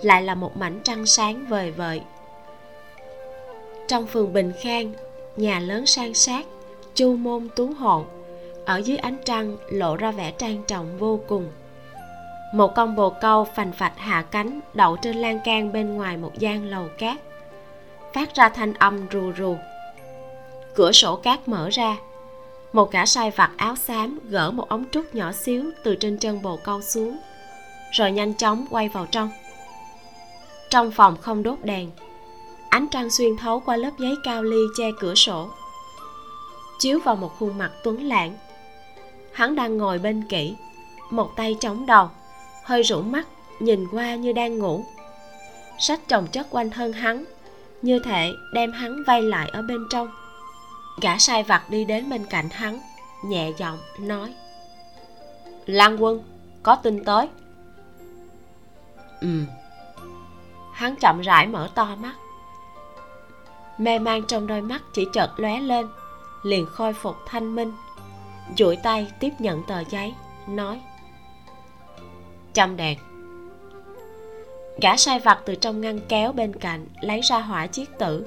lại 0.02 0.22
là 0.22 0.34
một 0.34 0.56
mảnh 0.56 0.80
trăng 0.84 1.06
sáng 1.06 1.46
vời 1.48 1.70
vợi. 1.70 2.00
Trong 3.88 4.06
phường 4.06 4.32
bình 4.32 4.52
khang, 4.60 4.92
nhà 5.36 5.60
lớn 5.60 5.86
sang 5.86 6.14
sát, 6.14 6.46
chu 6.94 7.16
môn 7.16 7.48
tú 7.56 7.72
hộ 7.78 8.04
ở 8.64 8.76
dưới 8.76 8.96
ánh 8.96 9.16
trăng 9.24 9.56
lộ 9.70 9.96
ra 9.96 10.10
vẻ 10.10 10.30
trang 10.30 10.62
trọng 10.66 10.98
vô 10.98 11.20
cùng. 11.28 11.50
Một 12.54 12.74
con 12.74 12.96
bồ 12.96 13.10
câu 13.10 13.44
phành 13.44 13.72
phạch 13.72 13.98
hạ 13.98 14.24
cánh 14.30 14.60
đậu 14.74 14.96
trên 14.96 15.16
lan 15.16 15.40
can 15.44 15.72
bên 15.72 15.96
ngoài 15.96 16.16
một 16.16 16.38
gian 16.38 16.64
lầu 16.64 16.88
cát. 16.98 17.18
Phát 18.14 18.34
ra 18.34 18.48
thanh 18.48 18.74
âm 18.74 19.06
rù 19.12 19.32
rù. 19.38 19.56
Cửa 20.74 20.92
sổ 20.92 21.16
cát 21.16 21.48
mở 21.48 21.68
ra. 21.68 21.96
Một 22.72 22.92
gã 22.92 23.06
sai 23.06 23.30
vặt 23.30 23.50
áo 23.56 23.76
xám 23.76 24.18
gỡ 24.28 24.50
một 24.50 24.68
ống 24.68 24.84
trúc 24.90 25.14
nhỏ 25.14 25.32
xíu 25.32 25.64
từ 25.84 25.94
trên 25.94 26.18
chân 26.18 26.42
bồ 26.42 26.56
câu 26.56 26.82
xuống, 26.82 27.18
rồi 27.92 28.12
nhanh 28.12 28.34
chóng 28.34 28.66
quay 28.70 28.88
vào 28.88 29.06
trong. 29.06 29.30
Trong 30.70 30.90
phòng 30.90 31.16
không 31.20 31.42
đốt 31.42 31.58
đèn, 31.62 31.90
ánh 32.68 32.88
trăng 32.88 33.10
xuyên 33.10 33.36
thấu 33.36 33.60
qua 33.60 33.76
lớp 33.76 33.90
giấy 33.98 34.14
cao 34.24 34.42
ly 34.42 34.60
che 34.78 34.84
cửa 35.00 35.14
sổ. 35.14 35.48
Chiếu 36.78 36.98
vào 37.04 37.16
một 37.16 37.38
khuôn 37.38 37.58
mặt 37.58 37.70
tuấn 37.84 38.08
lãng 38.08 38.34
hắn 39.32 39.54
đang 39.54 39.78
ngồi 39.78 39.98
bên 39.98 40.22
kỹ 40.28 40.56
một 41.10 41.36
tay 41.36 41.56
chống 41.60 41.86
đầu 41.86 42.08
hơi 42.64 42.82
rũ 42.82 43.02
mắt 43.02 43.26
nhìn 43.60 43.86
qua 43.92 44.14
như 44.14 44.32
đang 44.32 44.58
ngủ. 44.58 44.84
Sách 45.78 46.00
chồng 46.08 46.26
chất 46.26 46.46
quanh 46.50 46.70
thân 46.70 46.92
hắn 46.92 47.24
như 47.82 47.98
thể 47.98 48.32
đem 48.54 48.72
hắn 48.72 49.02
vây 49.06 49.22
lại 49.22 49.50
ở 49.52 49.62
bên 49.62 49.86
trong. 49.90 50.08
Gã 51.00 51.18
sai 51.18 51.42
vặt 51.42 51.70
đi 51.70 51.84
đến 51.84 52.10
bên 52.10 52.26
cạnh 52.26 52.48
hắn 52.50 52.80
nhẹ 53.24 53.52
giọng 53.58 53.78
nói. 53.98 54.34
Lan 55.66 56.02
quân 56.02 56.22
có 56.62 56.76
tin 56.76 57.04
tới. 57.04 57.28
Ừ 59.20 59.28
hắn 60.80 60.96
chậm 60.96 61.20
rãi 61.20 61.46
mở 61.46 61.70
to 61.74 61.96
mắt. 61.96 62.14
Mê 63.78 63.98
man 63.98 64.22
trong 64.22 64.46
đôi 64.46 64.60
mắt 64.60 64.82
chỉ 64.92 65.06
chợt 65.12 65.30
lóe 65.36 65.60
lên 65.60 65.86
liền 66.42 66.66
khôi 66.66 66.92
phục 66.92 67.16
thanh 67.26 67.54
minh 67.56 67.72
duỗi 68.56 68.76
tay 68.76 69.06
tiếp 69.20 69.30
nhận 69.38 69.62
tờ 69.62 69.84
giấy, 69.90 70.14
nói. 70.48 70.80
Chăm 72.54 72.76
đèn. 72.76 72.98
Gã 74.82 74.96
sai 74.96 75.20
vặt 75.20 75.40
từ 75.44 75.54
trong 75.54 75.80
ngăn 75.80 76.00
kéo 76.08 76.32
bên 76.32 76.52
cạnh 76.52 76.86
lấy 77.00 77.20
ra 77.20 77.40
hỏa 77.40 77.66
chiếc 77.66 77.98
tử, 77.98 78.26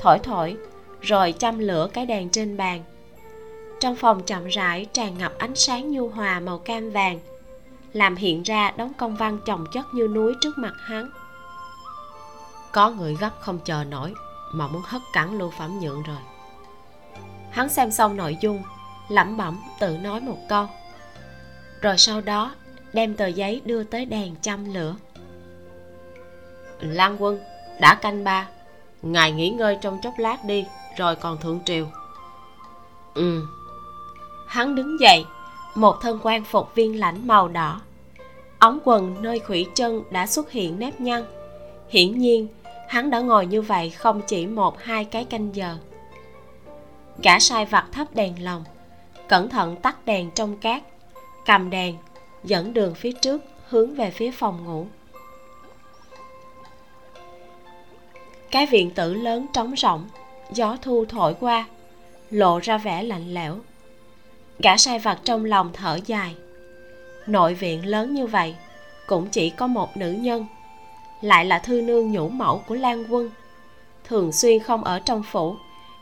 thổi 0.00 0.18
thổi, 0.18 0.56
rồi 1.00 1.34
châm 1.38 1.58
lửa 1.58 1.88
cái 1.92 2.06
đèn 2.06 2.30
trên 2.30 2.56
bàn. 2.56 2.84
Trong 3.80 3.96
phòng 3.96 4.22
chậm 4.22 4.46
rãi 4.46 4.86
tràn 4.92 5.18
ngập 5.18 5.38
ánh 5.38 5.54
sáng 5.54 5.90
nhu 5.90 6.08
hòa 6.08 6.40
màu 6.40 6.58
cam 6.58 6.90
vàng, 6.90 7.20
làm 7.92 8.16
hiện 8.16 8.42
ra 8.42 8.70
đống 8.70 8.92
công 8.94 9.16
văn 9.16 9.38
chồng 9.46 9.66
chất 9.72 9.84
như 9.94 10.08
núi 10.08 10.34
trước 10.40 10.58
mặt 10.58 10.74
hắn. 10.78 11.10
Có 12.72 12.90
người 12.90 13.16
gấp 13.20 13.30
không 13.40 13.58
chờ 13.64 13.84
nổi, 13.84 14.14
mà 14.52 14.68
muốn 14.68 14.82
hất 14.84 15.02
cẳng 15.12 15.38
lưu 15.38 15.50
phẩm 15.58 15.80
nhượng 15.80 16.02
rồi. 16.02 16.16
Hắn 17.50 17.68
xem 17.68 17.90
xong 17.90 18.16
nội 18.16 18.36
dung 18.40 18.62
lẩm 19.08 19.36
bẩm 19.36 19.60
tự 19.80 19.96
nói 19.98 20.20
một 20.20 20.38
câu. 20.48 20.66
Rồi 21.80 21.98
sau 21.98 22.20
đó, 22.20 22.54
đem 22.92 23.14
tờ 23.14 23.26
giấy 23.26 23.62
đưa 23.64 23.84
tới 23.84 24.04
đèn 24.04 24.34
châm 24.42 24.74
lửa. 24.74 24.96
Lan 26.80 27.16
quân, 27.18 27.40
đã 27.80 27.94
canh 27.94 28.24
ba, 28.24 28.48
ngài 29.02 29.32
nghỉ 29.32 29.50
ngơi 29.50 29.78
trong 29.80 29.98
chốc 30.02 30.14
lát 30.18 30.44
đi, 30.44 30.64
rồi 30.96 31.16
còn 31.16 31.38
thượng 31.38 31.60
triều. 31.64 31.86
Ừ. 33.14 33.42
Hắn 34.46 34.74
đứng 34.74 35.00
dậy, 35.00 35.24
một 35.74 35.96
thân 36.02 36.18
quan 36.22 36.44
phục 36.44 36.74
viên 36.74 37.00
lãnh 37.00 37.26
màu 37.26 37.48
đỏ. 37.48 37.80
Ống 38.58 38.78
quần 38.84 39.22
nơi 39.22 39.38
khủy 39.38 39.66
chân 39.74 40.02
đã 40.10 40.26
xuất 40.26 40.50
hiện 40.50 40.78
nếp 40.78 41.00
nhăn. 41.00 41.24
Hiển 41.88 42.18
nhiên, 42.18 42.48
hắn 42.88 43.10
đã 43.10 43.20
ngồi 43.20 43.46
như 43.46 43.62
vậy 43.62 43.90
không 43.90 44.20
chỉ 44.26 44.46
một 44.46 44.82
hai 44.82 45.04
cái 45.04 45.24
canh 45.24 45.56
giờ. 45.56 45.76
Gã 47.22 47.38
sai 47.38 47.64
vặt 47.64 47.86
thắp 47.92 48.14
đèn 48.14 48.44
lồng 48.44 48.64
cẩn 49.28 49.48
thận 49.48 49.76
tắt 49.76 49.96
đèn 50.04 50.30
trong 50.30 50.56
cát, 50.56 50.82
cầm 51.46 51.70
đèn, 51.70 51.96
dẫn 52.44 52.74
đường 52.74 52.94
phía 52.94 53.12
trước 53.12 53.42
hướng 53.68 53.94
về 53.94 54.10
phía 54.10 54.30
phòng 54.30 54.64
ngủ. 54.64 54.86
Cái 58.50 58.66
viện 58.66 58.90
tử 58.90 59.14
lớn 59.14 59.46
trống 59.52 59.76
rỗng, 59.76 60.08
gió 60.50 60.76
thu 60.82 61.04
thổi 61.08 61.34
qua, 61.40 61.64
lộ 62.30 62.58
ra 62.58 62.78
vẻ 62.78 63.02
lạnh 63.02 63.34
lẽo. 63.34 63.56
Gã 64.58 64.76
sai 64.76 64.98
vặt 64.98 65.18
trong 65.24 65.44
lòng 65.44 65.70
thở 65.72 65.98
dài. 66.06 66.34
Nội 67.26 67.54
viện 67.54 67.86
lớn 67.86 68.14
như 68.14 68.26
vậy, 68.26 68.54
cũng 69.06 69.28
chỉ 69.28 69.50
có 69.50 69.66
một 69.66 69.96
nữ 69.96 70.12
nhân, 70.12 70.46
lại 71.20 71.44
là 71.44 71.58
thư 71.58 71.80
nương 71.80 72.12
nhũ 72.12 72.28
mẫu 72.28 72.62
của 72.66 72.74
lan 72.74 73.04
quân. 73.08 73.30
Thường 74.04 74.32
xuyên 74.32 74.58
không 74.58 74.84
ở 74.84 75.00
trong 75.00 75.22
phủ, 75.22 75.56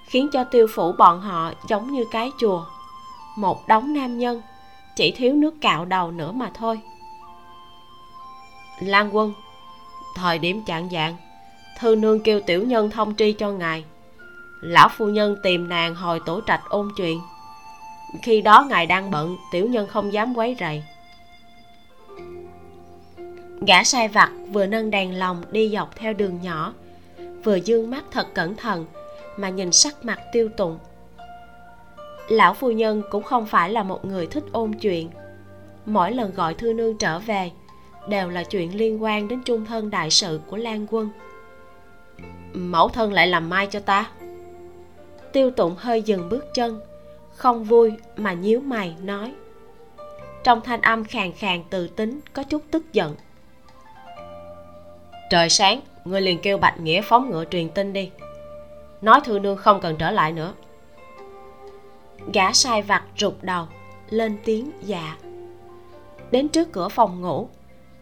khiến 0.06 0.28
cho 0.32 0.44
tiêu 0.44 0.66
phủ 0.74 0.92
bọn 0.92 1.20
họ 1.20 1.52
giống 1.68 1.92
như 1.92 2.04
cái 2.10 2.30
chùa 2.40 2.64
một 3.36 3.68
đống 3.68 3.94
nam 3.94 4.18
nhân, 4.18 4.42
chỉ 4.96 5.10
thiếu 5.10 5.34
nước 5.34 5.54
cạo 5.60 5.84
đầu 5.84 6.10
nữa 6.10 6.32
mà 6.32 6.50
thôi. 6.54 6.80
Lan 8.80 9.16
quân, 9.16 9.32
thời 10.16 10.38
điểm 10.38 10.62
chạng 10.66 10.88
dạng 10.90 11.16
thư 11.78 11.96
nương 11.96 12.20
kêu 12.20 12.40
tiểu 12.40 12.64
nhân 12.64 12.90
thông 12.90 13.14
tri 13.16 13.32
cho 13.32 13.50
ngài. 13.50 13.84
Lão 14.60 14.88
phu 14.88 15.06
nhân 15.06 15.36
tìm 15.42 15.68
nàng 15.68 15.94
hồi 15.94 16.20
tổ 16.26 16.40
trạch 16.46 16.62
ôn 16.68 16.88
chuyện. 16.96 17.20
Khi 18.22 18.40
đó 18.40 18.66
ngài 18.68 18.86
đang 18.86 19.10
bận, 19.10 19.36
tiểu 19.52 19.66
nhân 19.66 19.86
không 19.86 20.12
dám 20.12 20.34
quấy 20.34 20.56
rầy. 20.60 20.82
Gã 23.66 23.84
sai 23.84 24.08
vặt 24.08 24.30
vừa 24.52 24.66
nâng 24.66 24.90
đèn 24.90 25.18
lồng 25.18 25.42
đi 25.50 25.68
dọc 25.68 25.96
theo 25.96 26.12
đường 26.12 26.42
nhỏ, 26.42 26.72
vừa 27.44 27.56
dương 27.56 27.90
mắt 27.90 28.04
thật 28.10 28.34
cẩn 28.34 28.56
thận 28.56 28.86
mà 29.36 29.48
nhìn 29.48 29.72
sắc 29.72 30.04
mặt 30.04 30.20
tiêu 30.32 30.48
tụng 30.56 30.78
lão 32.28 32.54
phu 32.54 32.70
nhân 32.70 33.02
cũng 33.10 33.22
không 33.22 33.46
phải 33.46 33.70
là 33.70 33.82
một 33.82 34.04
người 34.04 34.26
thích 34.26 34.44
ôn 34.52 34.72
chuyện. 34.72 35.10
Mỗi 35.86 36.12
lần 36.12 36.34
gọi 36.34 36.54
thư 36.54 36.72
nương 36.72 36.98
trở 36.98 37.18
về, 37.18 37.50
đều 38.08 38.28
là 38.28 38.44
chuyện 38.44 38.76
liên 38.76 39.02
quan 39.02 39.28
đến 39.28 39.42
trung 39.42 39.64
thân 39.66 39.90
đại 39.90 40.10
sự 40.10 40.40
của 40.46 40.56
lan 40.56 40.86
quân. 40.90 41.10
Mẫu 42.52 42.88
thân 42.88 43.12
lại 43.12 43.26
làm 43.26 43.48
mai 43.48 43.66
cho 43.66 43.80
ta. 43.80 44.10
Tiêu 45.32 45.50
tụng 45.50 45.74
hơi 45.78 46.02
dừng 46.02 46.28
bước 46.28 46.54
chân, 46.54 46.80
không 47.30 47.64
vui 47.64 47.92
mà 48.16 48.32
nhíu 48.32 48.60
mày 48.60 48.94
nói. 49.02 49.34
Trong 50.44 50.60
thanh 50.60 50.80
âm 50.80 51.04
khàn 51.04 51.32
khàn 51.32 51.64
từ 51.70 51.88
tính 51.88 52.20
có 52.32 52.42
chút 52.42 52.62
tức 52.70 52.92
giận. 52.92 53.14
Trời 55.30 55.48
sáng, 55.48 55.80
ngươi 56.04 56.20
liền 56.20 56.38
kêu 56.42 56.58
bạch 56.58 56.80
nghĩa 56.80 57.02
phóng 57.02 57.30
ngựa 57.30 57.44
truyền 57.44 57.68
tin 57.68 57.92
đi. 57.92 58.10
Nói 59.02 59.20
thư 59.24 59.38
nương 59.38 59.56
không 59.56 59.80
cần 59.80 59.96
trở 59.96 60.10
lại 60.10 60.32
nữa 60.32 60.52
gã 62.32 62.52
sai 62.52 62.82
vặt 62.82 63.02
rụt 63.18 63.34
đầu, 63.42 63.66
lên 64.10 64.36
tiếng 64.44 64.70
dạ. 64.82 65.16
Đến 66.30 66.48
trước 66.48 66.72
cửa 66.72 66.88
phòng 66.88 67.20
ngủ, 67.20 67.48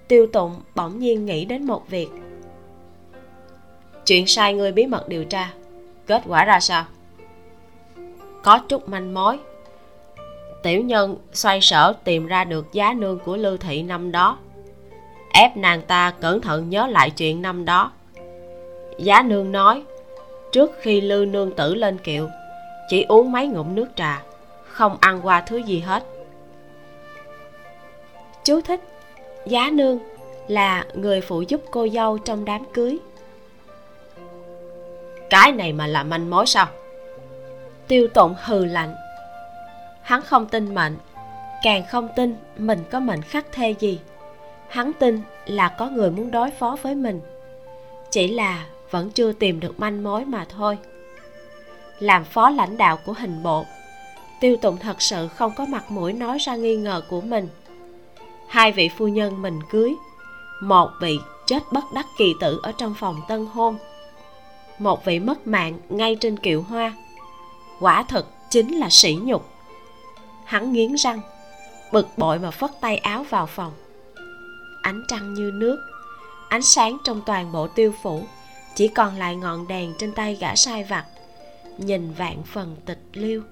tiêu 0.09 0.27
tụng 0.27 0.55
bỗng 0.75 0.99
nhiên 0.99 1.27
nghĩ 1.27 1.45
đến 1.45 1.67
một 1.67 1.89
việc. 1.89 2.09
Chuyện 4.07 4.27
sai 4.27 4.55
người 4.55 4.73
bí 4.73 4.87
mật 4.87 5.09
điều 5.09 5.25
tra, 5.25 5.53
kết 6.07 6.23
quả 6.27 6.45
ra 6.45 6.61
sao? 6.61 6.85
Có 8.43 8.59
chút 8.59 8.89
manh 8.89 9.15
mối. 9.15 9.39
Tiểu 10.63 10.83
nhân 10.83 11.17
xoay 11.33 11.61
sở 11.61 11.95
tìm 12.05 12.27
ra 12.27 12.45
được 12.45 12.73
giá 12.73 12.93
nương 12.93 13.19
của 13.19 13.37
lưu 13.37 13.57
thị 13.57 13.83
năm 13.83 14.13
đó. 14.13 14.39
Ép 15.33 15.57
nàng 15.57 15.83
ta 15.83 16.13
cẩn 16.21 16.41
thận 16.41 16.71
nhớ 16.71 16.87
lại 16.87 17.11
chuyện 17.11 17.43
năm 17.43 17.65
đó. 17.65 17.93
Giá 18.99 19.23
nương 19.23 19.53
nói, 19.53 19.83
trước 20.53 20.71
khi 20.81 21.01
lưu 21.01 21.25
nương 21.25 21.53
tử 21.55 21.75
lên 21.75 21.99
kiệu 21.99 22.29
chỉ 22.89 23.03
uống 23.09 23.33
mấy 23.33 23.47
ngụm 23.47 23.75
nước 23.75 23.87
trà, 23.97 24.23
không 24.65 24.97
ăn 25.01 25.21
qua 25.23 25.41
thứ 25.41 25.57
gì 25.57 25.81
hết. 25.81 26.05
Chú 28.45 28.61
thích, 28.61 28.81
giá 29.47 29.71
nương 29.73 29.99
là 30.49 30.85
người 30.95 31.21
phụ 31.21 31.43
giúp 31.43 31.61
cô 31.71 31.89
dâu 31.89 32.19
trong 32.19 32.45
đám 32.45 32.65
cưới. 32.73 32.99
Cái 35.31 35.53
này 35.53 35.73
mà 35.73 35.87
là 35.87 36.03
manh 36.03 36.31
mối 36.31 36.47
sao? 36.47 36.67
Tiêu 37.89 38.09
tụng 38.09 38.35
hừ 38.45 38.65
lạnh. 38.65 38.95
Hắn 40.03 40.23
không 40.23 40.47
tin 40.47 40.75
mệnh, 40.75 40.97
càng 41.63 41.83
không 41.91 42.09
tin 42.17 42.37
mình 42.59 42.85
có 42.91 43.01
mệnh 43.01 43.23
khắc 43.23 43.53
thê 43.53 43.75
gì. 43.79 44.01
Hắn 44.69 44.93
tin 44.93 45.21
là 45.47 45.69
có 45.69 45.89
người 45.89 46.11
muốn 46.11 46.31
đối 46.31 46.51
phó 46.51 46.77
với 46.83 46.95
mình, 46.95 47.21
chỉ 48.11 48.29
là 48.29 48.67
vẫn 48.91 49.11
chưa 49.11 49.33
tìm 49.33 49.61
được 49.61 49.81
manh 49.81 50.03
mối 50.03 50.25
mà 50.25 50.47
thôi 50.49 50.79
làm 51.99 52.25
phó 52.25 52.51
lãnh 52.51 52.77
đạo 52.77 52.97
của 52.97 53.13
hình 53.13 53.43
bộ. 53.43 53.65
Tiêu 54.41 54.57
tụng 54.57 54.77
thật 54.77 55.03
sự 55.03 55.29
không 55.29 55.53
có 55.57 55.65
mặt 55.67 55.91
mũi 55.91 56.13
nói 56.13 56.39
ra 56.39 56.57
nghi 56.57 56.77
ngờ 56.77 57.03
của 57.09 57.21
mình. 57.21 57.49
Hai 58.49 58.73
vị 58.73 58.89
phu 58.89 59.09
nhân 59.09 59.43
mình 59.43 59.61
cưới, 59.71 59.95
một 60.63 60.91
vị 61.01 61.19
chết 61.47 61.73
bất 61.73 61.93
đắc 61.93 62.07
kỳ 62.19 62.35
tử 62.41 62.61
ở 62.63 62.73
trong 62.73 62.95
phòng 62.99 63.21
tân 63.29 63.47
hôn, 63.47 63.79
một 64.79 65.05
vị 65.05 65.19
mất 65.19 65.47
mạng 65.47 65.79
ngay 65.89 66.17
trên 66.21 66.37
kiệu 66.37 66.63
hoa. 66.63 66.93
Quả 67.81 68.03
thực 68.03 68.27
chính 68.51 68.77
là 68.79 68.89
sỉ 68.91 69.19
nhục. 69.23 69.49
Hắn 70.45 70.73
nghiến 70.73 70.95
răng, 70.95 71.21
bực 71.93 72.09
bội 72.17 72.39
mà 72.39 72.51
phất 72.51 72.71
tay 72.81 72.97
áo 72.97 73.25
vào 73.31 73.47
phòng. 73.47 73.73
Ánh 74.83 75.03
trăng 75.09 75.35
như 75.35 75.51
nước, 75.55 75.79
ánh 76.49 76.63
sáng 76.63 76.99
trong 77.05 77.21
toàn 77.27 77.53
bộ 77.53 77.67
tiêu 77.67 77.95
phủ, 78.03 78.25
chỉ 78.75 78.89
còn 78.89 79.17
lại 79.17 79.37
ngọn 79.37 79.69
đèn 79.69 79.95
trên 79.99 80.13
tay 80.13 80.35
gã 80.35 80.57
sai 80.57 80.85
vặt 80.85 81.05
nhìn 81.79 82.13
vạn 82.13 82.43
phần 82.43 82.77
tịch 82.87 83.03
liêu. 83.13 83.43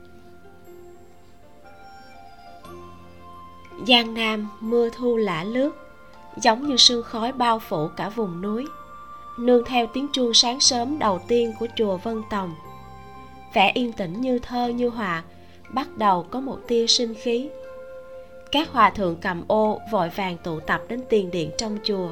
Giang 3.88 4.14
nam 4.14 4.48
mưa 4.60 4.90
thu 4.90 5.16
lả 5.16 5.44
lướt, 5.44 5.70
giống 6.36 6.66
như 6.66 6.76
sương 6.76 7.02
khói 7.02 7.32
bao 7.32 7.58
phủ 7.58 7.88
cả 7.96 8.08
vùng 8.08 8.42
núi, 8.42 8.66
nương 9.38 9.64
theo 9.64 9.86
tiếng 9.86 10.08
chuông 10.12 10.34
sáng 10.34 10.60
sớm 10.60 10.98
đầu 10.98 11.20
tiên 11.28 11.52
của 11.58 11.66
chùa 11.76 11.96
vân 11.96 12.22
tòng. 12.30 12.54
Vẻ 13.54 13.72
yên 13.74 13.92
tĩnh 13.92 14.20
như 14.20 14.38
thơ 14.38 14.68
như 14.68 14.88
họa 14.88 15.22
bắt 15.72 15.88
đầu 15.96 16.26
có 16.30 16.40
một 16.40 16.58
tia 16.68 16.86
sinh 16.86 17.14
khí. 17.14 17.48
Các 18.52 18.72
hòa 18.72 18.90
thượng 18.90 19.16
cầm 19.16 19.44
ô 19.48 19.80
vội 19.92 20.08
vàng 20.08 20.36
tụ 20.44 20.60
tập 20.60 20.82
đến 20.88 21.02
tiền 21.08 21.30
điện 21.30 21.50
trong 21.58 21.78
chùa, 21.84 22.08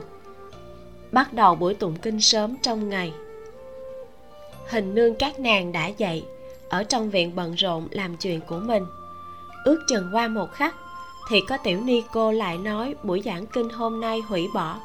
bắt 1.12 1.32
đầu 1.32 1.54
buổi 1.54 1.74
tụng 1.74 1.96
kinh 2.02 2.20
sớm 2.20 2.56
trong 2.62 2.88
ngày 2.88 3.12
hình 4.70 4.94
nương 4.94 5.14
các 5.14 5.40
nàng 5.40 5.72
đã 5.72 5.86
dậy, 5.86 6.24
ở 6.68 6.84
trong 6.84 7.10
viện 7.10 7.34
bận 7.34 7.54
rộn 7.54 7.88
làm 7.90 8.16
chuyện 8.16 8.40
của 8.40 8.58
mình. 8.58 8.86
Ước 9.64 9.80
chừng 9.88 10.10
qua 10.12 10.28
một 10.28 10.52
khắc, 10.52 10.74
thì 11.30 11.40
có 11.48 11.56
tiểu 11.56 11.80
ni 11.80 12.02
cô 12.12 12.32
lại 12.32 12.58
nói 12.58 12.94
buổi 13.02 13.22
giảng 13.24 13.46
kinh 13.46 13.68
hôm 13.68 14.00
nay 14.00 14.20
hủy 14.20 14.48
bỏ. 14.54 14.80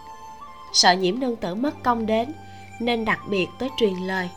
Sợ 0.74 0.92
nhiễm 0.92 1.20
nương 1.20 1.36
tử 1.36 1.56
mất 1.56 1.84
công 1.84 2.06
đến, 2.06 2.34
nên 2.80 3.06
đặc 3.06 3.20
biệt 3.30 3.48
tới 3.60 3.70
truyền 3.80 3.94
lời. 3.94 4.30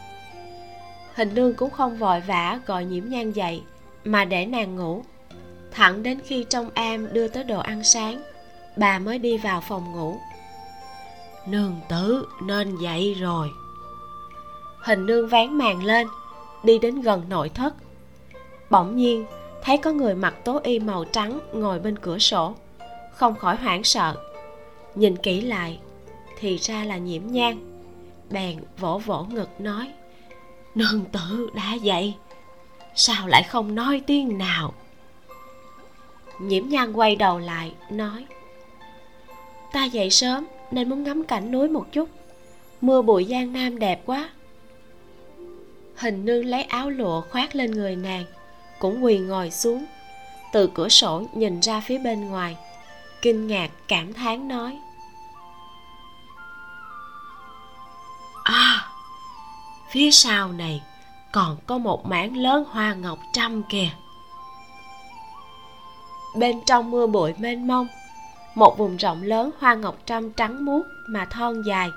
Hình 1.15 1.35
nương 1.35 1.55
cũng 1.55 1.71
không 1.71 1.97
vội 1.97 2.21
vã 2.21 2.61
gọi 2.67 2.85
nhiễm 2.85 3.05
nhan 3.09 3.33
dậy, 3.33 3.63
mà 4.05 4.25
để 4.25 4.47
nàng 4.47 4.77
ngủ. 4.77 5.03
Thẳng 5.71 6.03
đến 6.03 6.21
khi 6.27 6.47
trong 6.51 6.71
am 6.75 7.13
đưa 7.13 7.29
tới 7.29 7.45
đồ 7.45 7.59
ăn 7.59 7.85
sáng, 7.85 8.23
bà 8.77 8.99
mới 8.99 9.19
đi 9.19 9.39
vào 9.39 9.61
phòng 9.61 9.93
ngủ. 9.93 10.17
Nương 11.47 11.81
tử 11.89 12.27
nên 12.43 12.77
dậy 12.77 13.15
rồi 13.21 13.49
hình 14.89 15.07
nương 15.07 15.29
ván 15.29 15.59
màn 15.59 15.85
lên, 15.85 16.07
đi 16.63 16.79
đến 16.79 17.01
gần 17.01 17.23
nội 17.29 17.49
thất. 17.49 17.75
Bỗng 18.71 18.97
nhiên, 18.97 19.27
thấy 19.63 19.79
có 19.79 19.93
người 19.93 20.15
mặc 20.15 20.35
tố 20.45 20.61
y 20.63 20.79
màu 20.79 21.05
trắng 21.05 21.41
ngồi 21.53 21.79
bên 21.79 21.99
cửa 21.99 22.19
sổ, 22.19 22.55
không 23.13 23.35
khỏi 23.35 23.57
hoảng 23.57 23.85
sợ. 23.85 24.17
Nhìn 24.95 25.17
kỹ 25.17 25.41
lại, 25.41 25.79
thì 26.39 26.57
ra 26.57 26.85
là 26.85 26.97
nhiễm 26.97 27.23
nhan. 27.27 27.81
Bèn 28.31 28.59
vỗ 28.79 28.99
vỗ 28.99 29.25
ngực 29.25 29.61
nói, 29.61 29.93
nương 30.75 31.05
tử 31.13 31.51
đã 31.55 31.75
dậy, 31.75 32.15
sao 32.95 33.27
lại 33.27 33.43
không 33.43 33.75
nói 33.75 34.03
tiếng 34.07 34.39
nào? 34.39 34.75
Nhiễm 36.39 36.69
nhan 36.69 36.93
quay 36.93 37.17
đầu 37.17 37.39
lại, 37.39 37.73
nói, 37.91 38.27
ta 39.73 39.85
dậy 39.85 40.11
sớm 40.11 40.47
nên 40.71 40.89
muốn 40.89 41.03
ngắm 41.03 41.25
cảnh 41.25 41.51
núi 41.51 41.69
một 41.69 41.87
chút. 41.93 42.09
Mưa 42.81 43.03
bụi 43.03 43.27
giang 43.31 43.53
nam 43.53 43.79
đẹp 43.79 44.03
quá 44.07 44.31
hình 45.99 46.25
nương 46.25 46.45
lấy 46.45 46.63
áo 46.63 46.91
lụa 46.91 47.21
khoác 47.21 47.55
lên 47.55 47.71
người 47.71 47.97
nàng, 47.97 48.25
cũng 48.79 49.05
quỳ 49.05 49.19
ngồi 49.19 49.51
xuống. 49.51 49.85
Từ 50.53 50.71
cửa 50.75 50.89
sổ 50.89 51.23
nhìn 51.33 51.61
ra 51.61 51.81
phía 51.81 51.99
bên 51.99 52.29
ngoài, 52.29 52.57
kinh 53.23 53.47
ngạc 53.47 53.71
cảm 53.89 54.13
thán 54.13 54.49
nói 54.49 54.79
à 58.45 58.89
phía 59.91 60.11
sau 60.11 60.53
này 60.53 60.83
còn 61.33 61.57
có 61.67 61.79
một 61.79 62.07
mảng 62.07 62.37
lớn 62.37 62.65
hoa 62.71 62.95
ngọc 62.95 63.19
trăm 63.33 63.63
kìa 63.63 63.89
bên 66.39 66.61
trong 66.67 66.91
mưa 66.91 67.07
bụi 67.07 67.35
mênh 67.39 67.67
mông, 67.67 67.87
một 68.55 68.79
vùng 68.79 68.97
rộng 68.97 69.23
lớn 69.23 69.51
hoa 69.59 69.75
ngọc 69.75 69.97
trăm 70.07 70.33
trắng 70.33 70.65
muốt 70.65 70.83
mà 71.09 71.25
thon 71.25 71.63
dài, 71.63 71.91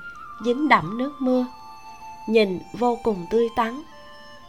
dính 0.45 0.69
đẫm 0.69 0.97
nước 0.97 1.13
mưa, 1.19 1.45
nhìn 2.27 2.59
vô 2.73 2.97
cùng 3.03 3.25
tươi 3.31 3.47
tắn 3.55 3.81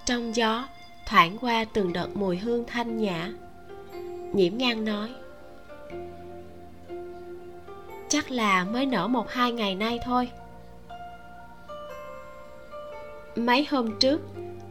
trong 0.06 0.36
gió, 0.36 0.68
thoảng 1.06 1.36
qua 1.40 1.64
từng 1.64 1.92
đợt 1.92 2.08
mùi 2.16 2.36
hương 2.38 2.64
thanh 2.66 2.98
nhã. 2.98 3.30
Nhiễm 4.32 4.56
nhan 4.56 4.84
nói, 4.84 5.10
chắc 8.08 8.30
là 8.30 8.64
mới 8.64 8.86
nở 8.86 9.08
một 9.08 9.30
hai 9.30 9.52
ngày 9.52 9.74
nay 9.74 9.98
thôi. 10.04 10.30
Mấy 13.36 13.66
hôm 13.70 13.98
trước, 13.98 14.20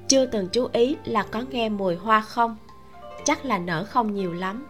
chưa 0.08 0.26
từng 0.26 0.50
chú 0.50 0.68
ý 0.74 0.96
là 1.06 1.24
có 1.24 1.44
nghe 1.52 1.70
mùi 1.70 1.96
hoa 1.96 2.22
không. 2.22 2.58
Chắc 3.26 3.46
là 3.46 3.58
nở 3.58 3.86
không 3.90 4.16
nhiều 4.16 4.34
lắm. 4.34 4.68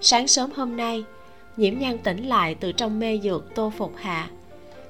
Sáng 0.00 0.28
sớm 0.28 0.50
hôm 0.56 0.76
nay, 0.76 1.04
nhiễm 1.56 1.78
nhan 1.78 1.98
tỉnh 1.98 2.28
lại 2.28 2.54
từ 2.54 2.72
trong 2.72 3.00
mê 3.00 3.20
dược 3.22 3.54
tô 3.54 3.72
phục 3.78 3.92
hạ, 3.96 4.28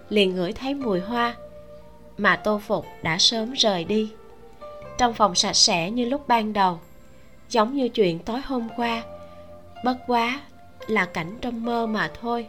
liền 0.08 0.34
ngửi 0.34 0.52
thấy 0.52 0.74
mùi 0.74 1.00
hoa 1.00 1.34
mà 2.18 2.36
tô 2.36 2.60
phục 2.66 2.86
đã 3.02 3.18
sớm 3.18 3.52
rời 3.52 3.84
đi 3.84 4.10
trong 4.98 5.14
phòng 5.14 5.34
sạch 5.34 5.56
sẽ 5.56 5.90
như 5.90 6.04
lúc 6.04 6.28
ban 6.28 6.52
đầu. 6.52 6.78
Giống 7.48 7.74
như 7.74 7.88
chuyện 7.88 8.18
tối 8.18 8.40
hôm 8.40 8.68
qua, 8.76 9.02
bất 9.84 9.96
quá 10.06 10.40
là 10.86 11.04
cảnh 11.04 11.38
trong 11.40 11.64
mơ 11.64 11.86
mà 11.86 12.10
thôi. 12.20 12.46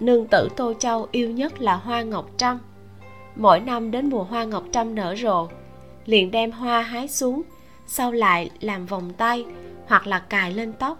Nương 0.00 0.26
tử 0.26 0.48
tô 0.56 0.74
châu 0.78 1.08
yêu 1.12 1.30
nhất 1.30 1.60
là 1.60 1.74
hoa 1.74 2.02
ngọc 2.02 2.30
trâm. 2.36 2.58
Mỗi 3.36 3.60
năm 3.60 3.90
đến 3.90 4.10
mùa 4.10 4.24
hoa 4.24 4.44
ngọc 4.44 4.64
trâm 4.72 4.94
nở 4.94 5.14
rộ, 5.22 5.48
liền 6.06 6.30
đem 6.30 6.50
hoa 6.50 6.82
hái 6.82 7.08
xuống, 7.08 7.42
sau 7.86 8.12
lại 8.12 8.50
làm 8.60 8.86
vòng 8.86 9.12
tay 9.12 9.44
hoặc 9.86 10.06
là 10.06 10.18
cài 10.18 10.52
lên 10.54 10.72
tóc. 10.72 10.98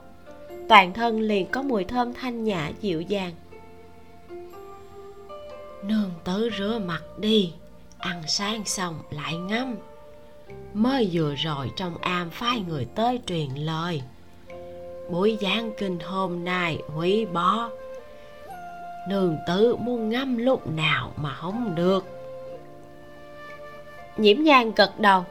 Toàn 0.68 0.92
thân 0.92 1.20
liền 1.20 1.46
có 1.46 1.62
mùi 1.62 1.84
thơm 1.84 2.14
thanh 2.14 2.44
nhã 2.44 2.70
dịu 2.80 3.00
dàng. 3.00 3.32
Nương 5.82 6.10
tử 6.24 6.50
rửa 6.58 6.80
mặt 6.86 7.02
đi 7.18 7.52
ăn 8.02 8.22
sáng 8.26 8.64
xong 8.64 8.98
lại 9.10 9.36
ngâm. 9.36 9.76
Mới 10.74 11.10
vừa 11.12 11.34
rồi 11.34 11.70
trong 11.76 11.98
am 11.98 12.30
phái 12.30 12.60
người 12.68 12.86
tới 12.94 13.20
truyền 13.26 13.48
lời. 13.54 14.02
Buổi 15.10 15.38
giảng 15.40 15.72
kinh 15.78 15.98
hôm 16.00 16.44
nay 16.44 16.78
hủy 16.94 17.26
bỏ. 17.26 17.70
Nương 19.08 19.36
tử 19.46 19.76
muốn 19.76 20.08
ngâm 20.08 20.38
lúc 20.38 20.66
nào 20.66 21.12
mà 21.16 21.34
không 21.34 21.74
được. 21.74 22.04
Nhiễm 24.16 24.42
nhan 24.42 24.72
gật 24.76 25.00
đầu, 25.00 25.24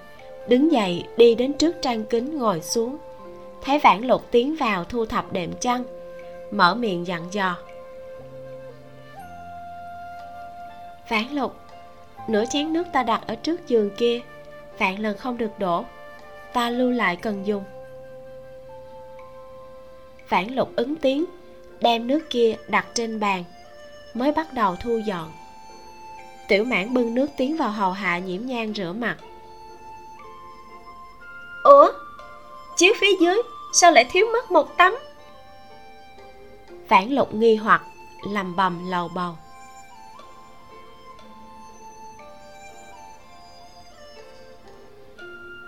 đứng 0.48 0.72
dậy 0.72 1.04
đi 1.18 1.36
đến 1.36 1.54
trước 1.54 1.76
trang 1.82 2.04
kính 2.06 2.40
ngồi 2.40 2.62
xuống. 2.62 2.98
Thấy 3.62 3.80
vãn 3.80 4.02
lục 4.02 4.28
tiến 4.32 4.56
vào 4.60 4.84
thu 4.84 5.06
thập 5.06 5.34
đệm 5.34 5.54
chăn, 5.54 5.84
mở 6.52 6.76
miệng 6.76 7.08
dặn 7.08 7.28
dò. 7.32 7.56
Vãn 11.10 11.26
lục 11.32 11.56
nửa 12.28 12.44
chén 12.46 12.74
nước 12.74 12.88
ta 12.94 13.04
đặt 13.04 13.22
ở 13.28 13.36
trước 13.36 13.68
giường 13.68 13.90
kia. 13.98 14.22
Vạn 14.78 15.00
lần 15.00 15.18
không 15.18 15.38
được 15.38 15.60
đổ. 15.60 15.86
Ta 16.54 16.70
lưu 16.70 16.92
lại 16.92 17.16
cần 17.16 17.48
dùng. 17.48 17.64
Phản 20.28 20.56
lục 20.56 20.72
ứng 20.76 20.96
tiếng, 20.96 21.26
đem 21.80 22.08
nước 22.08 22.30
kia 22.30 22.56
đặt 22.68 22.86
trên 22.94 23.20
bàn, 23.20 23.44
mới 24.14 24.32
bắt 24.32 24.54
đầu 24.54 24.76
thu 24.76 24.98
dọn. 24.98 25.32
Tiểu 26.48 26.64
mãn 26.64 26.94
bưng 26.94 27.16
nước 27.16 27.28
tiến 27.38 27.58
vào 27.58 27.70
hầu 27.70 27.92
hạ 27.92 28.20
nhiễm 28.20 28.46
nhang 28.46 28.74
rửa 28.74 28.94
mặt. 28.94 29.18
Ủa? 31.64 31.92
Chiếu 32.78 32.94
phía 33.02 33.16
dưới, 33.22 33.38
sao 33.74 33.92
lại 33.92 34.06
thiếu 34.12 34.28
mất 34.34 34.52
một 34.52 34.78
tấm? 34.78 34.94
Phản 36.88 37.12
lục 37.12 37.34
nghi 37.34 37.56
hoặc, 37.56 37.82
lầm 38.32 38.56
bầm 38.56 38.90
lầu 38.90 39.10
bầu. 39.16 39.36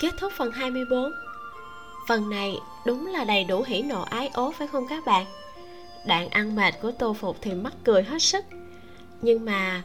Kết 0.03 0.13
thúc 0.17 0.31
phần 0.35 0.51
24 0.51 1.11
phần 2.07 2.29
này 2.29 2.59
đúng 2.85 3.07
là 3.07 3.23
đầy 3.23 3.43
đủ 3.43 3.63
hỉ 3.67 3.81
nộ 3.81 4.01
ái 4.01 4.29
ố 4.33 4.51
phải 4.51 4.67
không 4.67 4.87
các 4.87 5.05
bạn? 5.05 5.25
Đoạn 6.07 6.29
ăn 6.29 6.55
mệt 6.55 6.73
của 6.81 6.91
tô 6.91 7.13
phục 7.13 7.37
thì 7.41 7.53
mắc 7.53 7.73
cười 7.83 8.03
hết 8.03 8.21
sức. 8.21 8.45
Nhưng 9.21 9.45
mà 9.45 9.83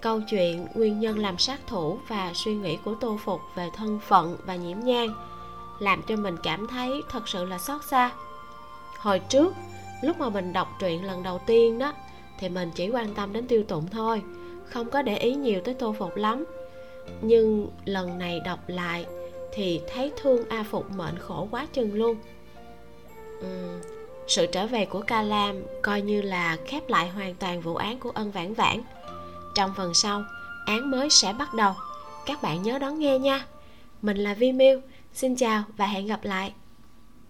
câu 0.00 0.20
chuyện 0.20 0.66
nguyên 0.74 1.00
nhân 1.00 1.18
làm 1.18 1.38
sát 1.38 1.60
thủ 1.66 1.98
và 2.08 2.32
suy 2.34 2.54
nghĩ 2.54 2.78
của 2.84 2.94
tô 2.94 3.18
phục 3.24 3.40
về 3.54 3.68
thân 3.76 4.00
phận 4.08 4.36
và 4.46 4.56
nhiễm 4.56 4.80
nhang 4.80 5.14
làm 5.78 6.02
cho 6.08 6.16
mình 6.16 6.36
cảm 6.42 6.66
thấy 6.66 7.02
thật 7.10 7.28
sự 7.28 7.44
là 7.44 7.58
xót 7.58 7.84
xa. 7.84 8.10
Hồi 8.98 9.18
trước, 9.18 9.54
lúc 10.02 10.18
mà 10.18 10.28
mình 10.28 10.52
đọc 10.52 10.68
truyện 10.80 11.04
lần 11.04 11.22
đầu 11.22 11.40
tiên 11.46 11.78
đó, 11.78 11.92
thì 12.38 12.48
mình 12.48 12.70
chỉ 12.74 12.90
quan 12.90 13.14
tâm 13.14 13.32
đến 13.32 13.46
tiêu 13.46 13.62
tụng 13.68 13.86
thôi, 13.92 14.22
không 14.64 14.90
có 14.90 15.02
để 15.02 15.16
ý 15.16 15.34
nhiều 15.34 15.60
tới 15.64 15.74
tô 15.74 15.94
phục 15.98 16.16
lắm. 16.16 16.44
Nhưng 17.22 17.68
lần 17.84 18.18
này 18.18 18.40
đọc 18.44 18.58
lại 18.66 19.06
thì 19.52 19.80
thấy 19.94 20.12
thương 20.16 20.48
a 20.48 20.62
phục 20.62 20.90
mệnh 20.90 21.18
khổ 21.18 21.48
quá 21.50 21.66
chừng 21.72 21.94
luôn. 21.94 22.16
Uhm, 23.38 23.80
sự 24.26 24.46
trở 24.46 24.66
về 24.66 24.84
của 24.84 25.00
ca 25.06 25.22
lam 25.22 25.62
coi 25.82 26.00
như 26.00 26.22
là 26.22 26.56
khép 26.66 26.88
lại 26.88 27.08
hoàn 27.08 27.34
toàn 27.34 27.60
vụ 27.60 27.74
án 27.76 27.98
của 27.98 28.10
ân 28.10 28.30
vãn 28.30 28.54
vãn. 28.54 28.80
Trong 29.54 29.72
phần 29.76 29.94
sau 29.94 30.24
án 30.66 30.90
mới 30.90 31.10
sẽ 31.10 31.32
bắt 31.38 31.54
đầu. 31.54 31.72
Các 32.26 32.42
bạn 32.42 32.62
nhớ 32.62 32.78
đón 32.78 32.98
nghe 32.98 33.18
nha. 33.18 33.46
Mình 34.02 34.16
là 34.16 34.34
vi 34.34 34.52
miu 34.52 34.80
xin 35.12 35.36
chào 35.36 35.62
và 35.76 35.86
hẹn 35.86 36.06
gặp 36.06 36.24
lại. 36.24 36.52